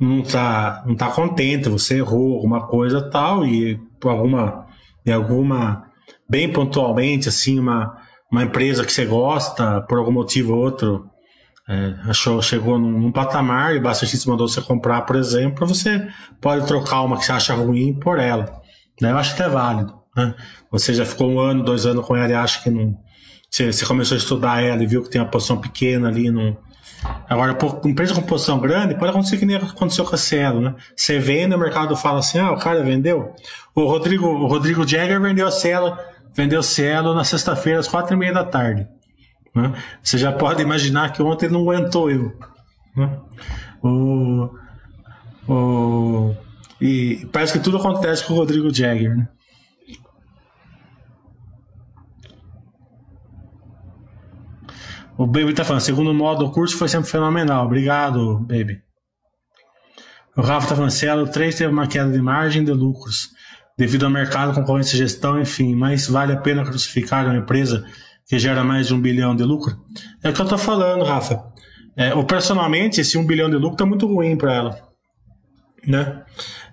não 0.00 0.20
está 0.20 0.82
não 0.86 0.94
tá 0.94 1.10
contente, 1.10 1.68
você 1.68 1.98
errou 1.98 2.34
alguma 2.34 2.66
coisa 2.66 3.10
tal, 3.10 3.46
e 3.46 3.80
alguma, 4.02 4.66
e 5.04 5.12
alguma 5.12 5.90
bem 6.28 6.52
pontualmente, 6.52 7.28
assim, 7.28 7.58
uma, 7.58 7.96
uma 8.30 8.44
empresa 8.44 8.84
que 8.84 8.92
você 8.92 9.04
gosta, 9.04 9.80
por 9.82 9.98
algum 9.98 10.12
motivo 10.12 10.54
ou 10.54 10.60
outro, 10.60 11.10
é, 11.68 11.94
achou, 12.08 12.40
chegou 12.40 12.78
num, 12.78 12.92
num, 12.92 13.10
patamar 13.10 13.74
e 13.74 13.80
o 13.80 13.94
System 13.94 14.30
mandou 14.30 14.46
você 14.46 14.60
comprar, 14.60 15.02
por 15.02 15.16
exemplo, 15.16 15.66
você 15.66 16.06
pode 16.40 16.64
trocar 16.64 17.02
uma 17.02 17.18
que 17.18 17.24
você 17.24 17.32
acha 17.32 17.54
ruim 17.54 17.92
por 17.92 18.20
ela. 18.20 18.62
Né? 19.00 19.10
Eu 19.10 19.18
acho 19.18 19.34
até 19.34 19.48
válido. 19.48 19.92
Né? 20.16 20.32
Você 20.70 20.94
já 20.94 21.04
ficou 21.04 21.28
um 21.28 21.40
ano, 21.40 21.64
dois 21.64 21.84
anos 21.84 22.06
com 22.06 22.14
ela 22.14 22.30
e 22.30 22.34
acha 22.34 22.62
que 22.62 22.70
não. 22.70 22.96
Você, 23.50 23.72
você 23.72 23.84
começou 23.84 24.14
a 24.14 24.18
estudar 24.18 24.62
ela 24.62 24.82
e 24.82 24.86
viu 24.86 25.02
que 25.02 25.10
tem 25.10 25.20
uma 25.20 25.30
posição 25.30 25.60
pequena 25.60 26.08
ali. 26.08 26.30
Não... 26.30 26.56
Agora, 27.28 27.54
por, 27.54 27.80
empresa 27.84 28.14
com 28.14 28.22
posição 28.22 28.60
grande, 28.60 28.94
pode 28.94 29.10
acontecer 29.10 29.36
que 29.36 29.46
nem 29.46 29.56
aconteceu 29.56 30.04
com 30.04 30.14
a 30.14 30.18
Cielo. 30.18 30.60
Né? 30.60 30.74
Você 30.94 31.18
vende, 31.18 31.54
o 31.54 31.58
mercado 31.58 31.96
fala 31.96 32.20
assim: 32.20 32.38
ah, 32.38 32.52
o 32.52 32.58
cara 32.58 32.82
vendeu. 32.84 33.34
O 33.74 33.86
Rodrigo, 33.86 34.26
o 34.26 34.46
Rodrigo 34.46 34.86
Jagger 34.86 35.20
vendeu 35.20 35.46
a 35.46 35.50
Cielo, 35.50 35.98
vendeu 36.32 36.62
Cielo 36.62 37.12
na 37.12 37.24
sexta-feira, 37.24 37.80
às 37.80 37.88
quatro 37.88 38.14
e 38.14 38.16
meia 38.16 38.32
da 38.32 38.44
tarde. 38.44 38.86
Né? 39.56 39.72
Você 40.02 40.18
já 40.18 40.30
pode 40.32 40.60
imaginar 40.60 41.12
que 41.12 41.22
ontem 41.22 41.48
não 41.48 41.62
aguentou 41.62 42.10
eu. 42.10 42.36
Né? 42.94 43.18
O, 43.82 44.50
o, 45.48 46.34
e 46.78 47.26
parece 47.32 47.54
que 47.54 47.58
tudo 47.58 47.78
acontece 47.78 48.22
com 48.24 48.34
o 48.34 48.36
Rodrigo 48.36 48.72
Jagger. 48.72 49.16
Né? 49.16 49.28
O 55.16 55.26
Baby 55.26 55.54
tá 55.54 55.64
falando, 55.64 55.80
segundo 55.80 56.12
modo 56.12 56.44
do 56.44 56.52
curso 56.52 56.76
foi 56.76 56.88
sempre 56.88 57.08
fenomenal. 57.08 57.64
Obrigado, 57.64 58.40
Baby. 58.40 58.82
O 60.36 60.42
Rafa 60.42 60.68
tá 60.68 60.74
falando, 60.74 60.90
Cielo 60.90 61.26
3 61.26 61.56
teve 61.56 61.72
uma 61.72 61.86
queda 61.86 62.12
de 62.12 62.20
margem 62.20 62.62
de 62.62 62.72
lucros 62.72 63.30
devido 63.78 64.04
ao 64.04 64.10
mercado, 64.10 64.54
concorrência 64.54 64.98
gestão, 64.98 65.40
enfim, 65.40 65.74
mas 65.74 66.06
vale 66.06 66.34
a 66.34 66.36
pena 66.36 66.62
crucificar 66.62 67.24
uma 67.24 67.36
empresa 67.36 67.86
que 68.26 68.38
gera 68.38 68.64
mais 68.64 68.88
de 68.88 68.94
um 68.94 69.00
bilhão 69.00 69.34
de 69.34 69.44
lucro? 69.44 69.76
É 70.22 70.30
o 70.30 70.32
que 70.32 70.40
eu 70.40 70.44
estou 70.44 70.58
falando, 70.58 71.04
Rafa. 71.04 71.44
é, 71.96 72.14
operacionalmente, 72.14 73.00
esse 73.00 73.16
1 73.16 73.26
bilhão 73.26 73.48
de 73.48 73.56
lucro 73.56 73.72
está 73.72 73.86
muito 73.86 74.06
ruim 74.06 74.36
para 74.36 74.52
ela. 74.52 74.80
Né? 75.86 76.22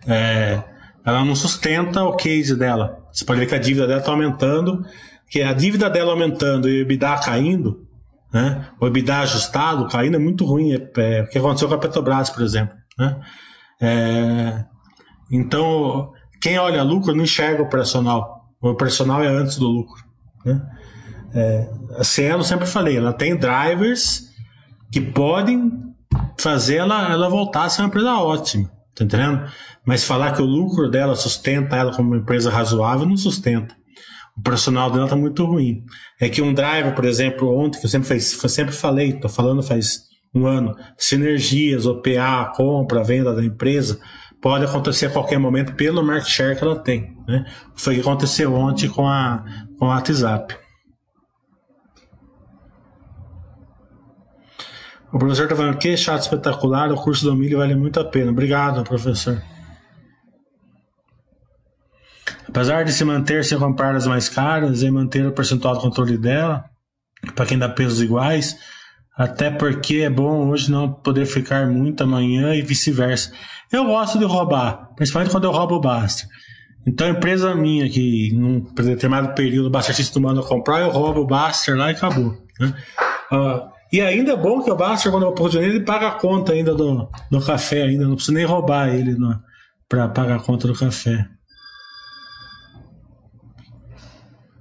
É, 0.08 0.64
ela 1.06 1.24
não 1.24 1.36
sustenta 1.36 2.04
o 2.04 2.16
case 2.16 2.56
dela. 2.56 2.98
Você 3.12 3.24
pode 3.24 3.40
ver 3.40 3.46
que 3.46 3.56
a 3.56 3.60
dívida 3.60 3.88
dela 3.88 4.00
está 4.00 4.12
aumentando, 4.12 4.84
que 5.30 5.42
a 5.42 5.54
dívida 5.54 5.90
dela 5.90 6.12
aumentando 6.12 6.68
e 6.68 6.80
o 6.80 6.82
EBITDA 6.82 7.18
caindo, 7.20 7.88
né? 8.34 8.68
o 8.82 8.88
EBITDA 8.88 9.20
ajustado 9.20 9.88
caindo 9.88 10.16
é 10.16 10.20
muito 10.20 10.46
ruim. 10.46 10.74
É, 10.74 10.92
é, 10.98 11.22
o 11.22 11.28
que 11.28 11.38
aconteceu 11.38 11.68
com 11.68 11.76
a 11.76 11.78
Petrobras, 11.80 12.30
por 12.30 12.42
exemplo. 12.42 12.76
Né? 12.98 13.20
É, 13.82 14.66
então, 15.32 16.12
quem 16.42 16.58
olha 16.58 16.84
lucro 16.84 17.16
não 17.16 17.24
enxerga 17.24 17.62
o 17.62 17.66
operacional. 17.66 18.50
O 18.62 18.70
operacional 18.70 19.24
é 19.24 19.28
antes 19.28 19.58
do 19.58 19.68
lucro. 19.68 20.04
Né? 20.46 20.60
É, 21.34 21.70
a 21.98 22.04
Cielo, 22.04 22.44
sempre 22.44 22.66
falei, 22.66 22.98
ela 22.98 23.12
tem 23.12 23.36
drivers 23.36 24.30
que 24.92 25.02
podem 25.02 25.72
fazer 26.40 26.78
ela, 26.78 27.12
ela 27.12 27.30
voltar 27.30 27.64
a 27.64 27.70
ser 27.70 27.82
uma 27.82 27.88
empresa 27.88 28.14
ótima, 28.14 28.70
tá 28.96 29.04
entendendo? 29.04 29.44
Mas 29.86 30.04
falar 30.04 30.34
que 30.34 30.42
o 30.42 30.46
lucro 30.46 30.90
dela 30.90 31.16
sustenta 31.16 31.76
ela 31.76 31.96
como 31.96 32.10
uma 32.10 32.18
empresa 32.18 32.52
razoável, 32.52 33.08
não 33.08 33.18
sustenta. 33.18 33.76
O 34.38 34.42
profissional 34.42 34.90
dela 34.90 35.08
tá 35.08 35.16
muito 35.16 35.46
ruim. 35.46 35.84
É 36.20 36.30
que 36.30 36.42
um 36.42 36.54
driver, 36.54 36.94
por 36.96 37.06
exemplo, 37.06 37.56
ontem, 37.56 37.80
que 37.80 37.86
eu 37.86 37.90
sempre, 37.90 38.08
fez, 38.08 38.42
eu 38.42 38.50
sempre 38.50 38.74
falei, 38.74 39.14
tô 39.14 39.30
falando 39.30 39.62
faz 39.62 40.04
um 40.34 40.48
ano, 40.48 40.76
sinergias, 40.98 41.86
OPA, 41.86 42.52
compra, 42.56 43.04
venda 43.04 43.34
da 43.36 43.44
empresa, 43.44 44.00
pode 44.42 44.66
acontecer 44.66 45.06
a 45.06 45.10
qualquer 45.12 45.38
momento 45.38 45.74
pelo 45.76 46.04
market 46.04 46.28
share 46.28 46.58
que 46.58 46.64
ela 46.64 46.80
tem. 46.80 47.16
Né? 47.28 47.46
Foi 47.76 47.94
o 47.94 47.96
que 47.98 48.02
aconteceu 48.02 48.54
ontem 48.54 48.90
com 48.90 49.08
a, 49.08 49.44
com 49.78 49.86
a 49.86 49.90
WhatsApp. 49.90 50.63
O 55.14 55.20
professor 55.20 55.44
está 55.44 55.56
falando 55.56 55.78
que 55.78 55.96
chato 55.96 56.22
espetacular, 56.22 56.92
o 56.92 56.96
curso 56.96 57.24
do 57.24 57.36
milho 57.36 57.60
vale 57.60 57.76
muito 57.76 58.00
a 58.00 58.04
pena. 58.04 58.32
Obrigado, 58.32 58.84
professor. 58.84 59.40
Apesar 62.50 62.84
de 62.84 62.92
se 62.92 63.06
manter 63.06 63.46
sem 63.46 63.60
comprar 63.60 63.96
as 63.96 64.08
mais 64.08 64.28
caras 64.28 64.82
e 64.82 64.90
manter 64.90 65.24
o 65.28 65.32
percentual 65.32 65.76
de 65.76 65.82
controle 65.82 66.18
dela, 66.18 66.66
para 67.36 67.46
quem 67.46 67.60
dá 67.60 67.70
pesos 67.70 68.02
iguais, 68.02 68.58
até 69.16 69.52
porque 69.52 69.98
é 69.98 70.10
bom 70.10 70.50
hoje 70.50 70.72
não 70.72 70.92
poder 70.92 71.28
ficar 71.28 71.68
muito 71.68 72.04
amanhã 72.04 72.56
e 72.56 72.64
vice-versa. 72.64 73.32
Eu 73.72 73.86
gosto 73.86 74.18
de 74.18 74.26
roubar, 74.26 74.96
principalmente 74.96 75.32
quando 75.32 75.44
eu 75.44 75.52
roubo 75.52 75.76
o 75.76 75.80
Baster. 75.80 76.28
Então, 76.88 77.08
empresa 77.08 77.54
minha, 77.54 77.88
que 77.88 78.32
num 78.34 78.62
determinado 78.62 79.36
período 79.36 79.68
o 79.68 79.72
Baster 79.72 79.96
se 79.96 80.12
tomando 80.12 80.42
a 80.42 80.48
comprar, 80.48 80.82
eu 80.82 80.90
roubo 80.90 81.22
o 81.22 81.28
Baster 81.28 81.76
lá 81.76 81.92
e 81.92 81.94
acabou. 81.94 82.36
Né? 82.60 82.74
Uh, 83.32 83.73
e 83.94 84.02
ainda 84.02 84.32
é 84.32 84.36
bom 84.36 84.64
que 84.64 84.72
o 84.72 84.76
Baster, 84.76 85.12
quando 85.12 85.22
eu 85.22 85.30
oportunidade, 85.30 85.76
ele 85.76 85.86
paga 85.86 86.08
a 86.08 86.12
conta 86.14 86.52
ainda 86.52 86.74
do, 86.74 87.08
do 87.30 87.40
café, 87.40 87.84
ainda 87.84 88.08
não 88.08 88.16
precisa 88.16 88.36
nem 88.36 88.44
roubar 88.44 88.90
ele 88.90 89.16
para 89.88 90.08
pagar 90.08 90.38
a 90.38 90.40
conta 90.40 90.68
do 90.68 90.74
café. 90.74 91.28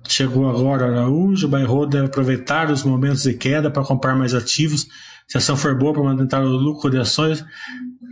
Chegou 0.07 0.51
agora 0.51 0.85
Araújo, 0.87 1.47
o 1.47 1.51
Bairro 1.51 1.87
deve 1.87 2.09
aproveitar 2.09 2.70
os 2.70 2.85
momentos 2.85 3.22
de 3.22 3.33
queda 3.33 3.70
para 3.70 3.83
comprar 3.83 4.14
mais 4.14 4.35
ativos. 4.35 4.87
Se 5.26 5.39
a 5.39 5.39
ação 5.39 5.57
for 5.57 5.74
boa 5.74 5.95
para 5.95 6.03
manter 6.03 6.37
o 6.37 6.49
lucro 6.49 6.91
de 6.91 6.99
ações, 6.99 7.43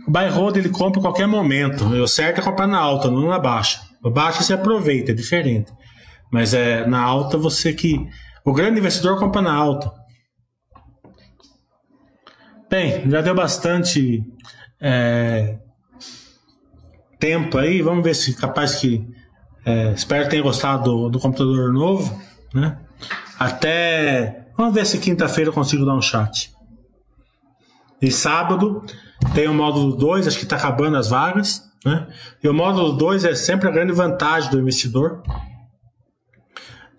o 0.07 0.09
Bairro 0.09 0.51
ele 0.57 0.69
compra 0.69 0.99
em 0.99 1.03
qualquer 1.03 1.27
momento. 1.27 1.85
O 1.85 2.07
certo 2.07 2.39
é 2.39 2.43
comprar 2.43 2.65
na 2.65 2.79
alta, 2.79 3.11
não 3.11 3.27
na 3.27 3.37
baixa. 3.37 3.79
Na 4.03 4.09
baixa 4.09 4.41
você 4.41 4.53
aproveita, 4.53 5.11
é 5.11 5.13
diferente. 5.13 5.71
Mas 6.31 6.55
é 6.55 6.83
na 6.87 6.99
alta 6.99 7.37
você 7.37 7.73
que. 7.73 8.07
O 8.43 8.53
grande 8.53 8.79
investidor 8.79 9.19
compra 9.19 9.39
na 9.39 9.53
alta. 9.53 10.00
Bem, 12.71 13.11
já 13.11 13.19
deu 13.19 13.35
bastante 13.35 14.23
é, 14.79 15.59
tempo 17.19 17.57
aí. 17.57 17.81
Vamos 17.81 18.01
ver 18.01 18.15
se 18.15 18.33
capaz 18.33 18.75
que. 18.75 19.05
É, 19.65 19.91
espero 19.91 20.23
que 20.23 20.29
tenha 20.29 20.41
gostado 20.41 20.85
do, 20.85 21.09
do, 21.09 21.19
computador 21.19 21.73
novo. 21.73 22.17
Né? 22.53 22.79
Até. 23.37 24.47
Vamos 24.55 24.73
ver 24.73 24.85
se 24.85 24.99
quinta-feira 24.99 25.49
eu 25.49 25.53
consigo 25.53 25.85
dar 25.85 25.95
um 25.95 26.01
chat. 26.01 26.49
E 28.01 28.09
sábado 28.09 28.85
tem 29.35 29.49
o 29.49 29.53
módulo 29.53 29.93
2, 29.97 30.25
acho 30.25 30.37
que 30.37 30.45
está 30.45 30.55
acabando 30.55 30.95
as 30.95 31.09
vagas. 31.09 31.69
Né? 31.85 32.07
E 32.41 32.47
o 32.47 32.53
módulo 32.53 32.93
2 32.93 33.25
é 33.25 33.35
sempre 33.35 33.67
a 33.67 33.71
grande 33.71 33.91
vantagem 33.91 34.49
do 34.49 34.57
investidor. 34.57 35.21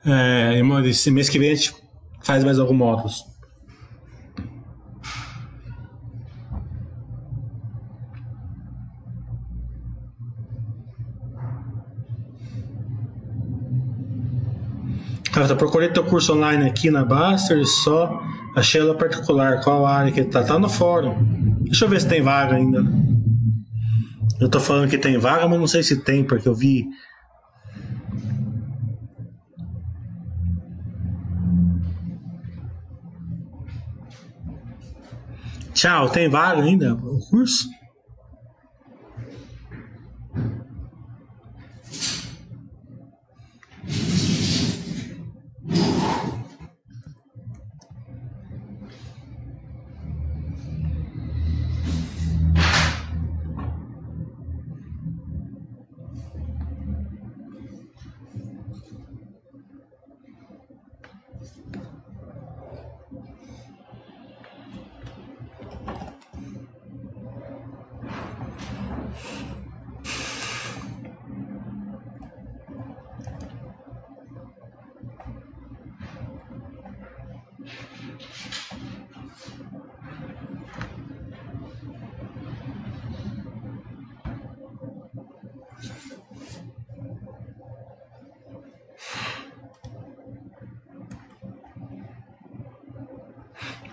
É, 0.04 0.60
esse 0.84 1.10
mês 1.10 1.30
que 1.30 1.38
vem 1.38 1.52
a 1.52 1.54
gente 1.54 1.74
faz 2.22 2.44
mais 2.44 2.58
alguns 2.58 2.76
módulos. 2.76 3.31
Eu 15.34 15.56
procurei 15.56 15.88
teu 15.88 16.04
curso 16.04 16.34
online 16.34 16.68
aqui 16.68 16.90
na 16.90 17.04
Baster 17.04 17.66
só 17.66 18.22
achei 18.54 18.80
ela 18.80 18.94
particular. 18.94 19.62
Qual 19.62 19.86
área 19.86 20.12
que 20.12 20.22
tá? 20.24 20.44
Tá 20.44 20.58
no 20.58 20.68
fórum. 20.68 21.16
Deixa 21.62 21.86
eu 21.86 21.88
ver 21.88 22.00
se 22.00 22.08
tem 22.08 22.20
vaga 22.20 22.54
ainda. 22.54 22.84
Eu 24.38 24.48
tô 24.48 24.60
falando 24.60 24.90
que 24.90 24.98
tem 24.98 25.16
vaga, 25.18 25.48
mas 25.48 25.58
não 25.58 25.66
sei 25.66 25.82
se 25.82 25.96
tem, 25.96 26.22
porque 26.22 26.48
eu 26.48 26.54
vi. 26.54 26.86
Tchau, 35.72 36.10
tem 36.10 36.28
vaga 36.28 36.62
ainda 36.62 36.94
o 36.94 37.18
curso? 37.30 37.68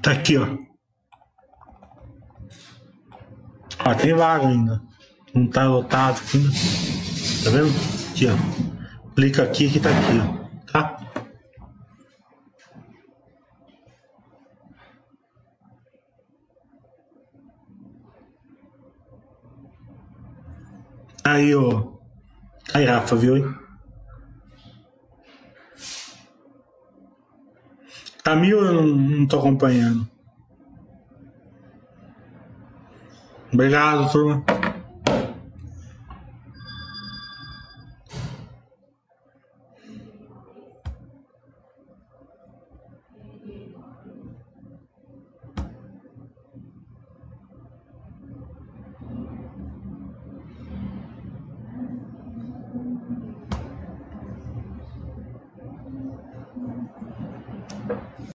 Tá 0.01 0.15
aqui, 0.29 0.37
ó. 0.37 0.57
Ó, 3.85 3.95
tem 3.95 4.13
vaga 4.13 4.47
ainda. 4.47 4.81
Não 5.33 5.47
tá 5.47 5.67
lotado 5.67 6.21
ainda. 6.33 6.49
Tá 7.43 7.49
vendo? 7.49 7.73
Aqui, 8.11 8.27
ó. 8.27 9.15
Clica 9.15 9.43
aqui 9.43 9.69
que 9.69 9.79
tá 9.79 9.89
aqui, 9.89 10.19
ó. 10.19 10.71
Tá? 10.71 10.99
Aí, 21.23 21.55
ó. 21.55 21.93
Aí, 22.73 22.85
Rafa, 22.85 23.15
viu, 23.15 23.37
hein? 23.37 23.55
Tá 28.23 28.35
mil 28.35 28.63
eu 28.63 28.73
não, 28.73 28.85
não 28.85 29.27
tô 29.27 29.39
acompanhando. 29.39 30.18
Obrigado, 33.51 34.11
turma. 34.11 34.43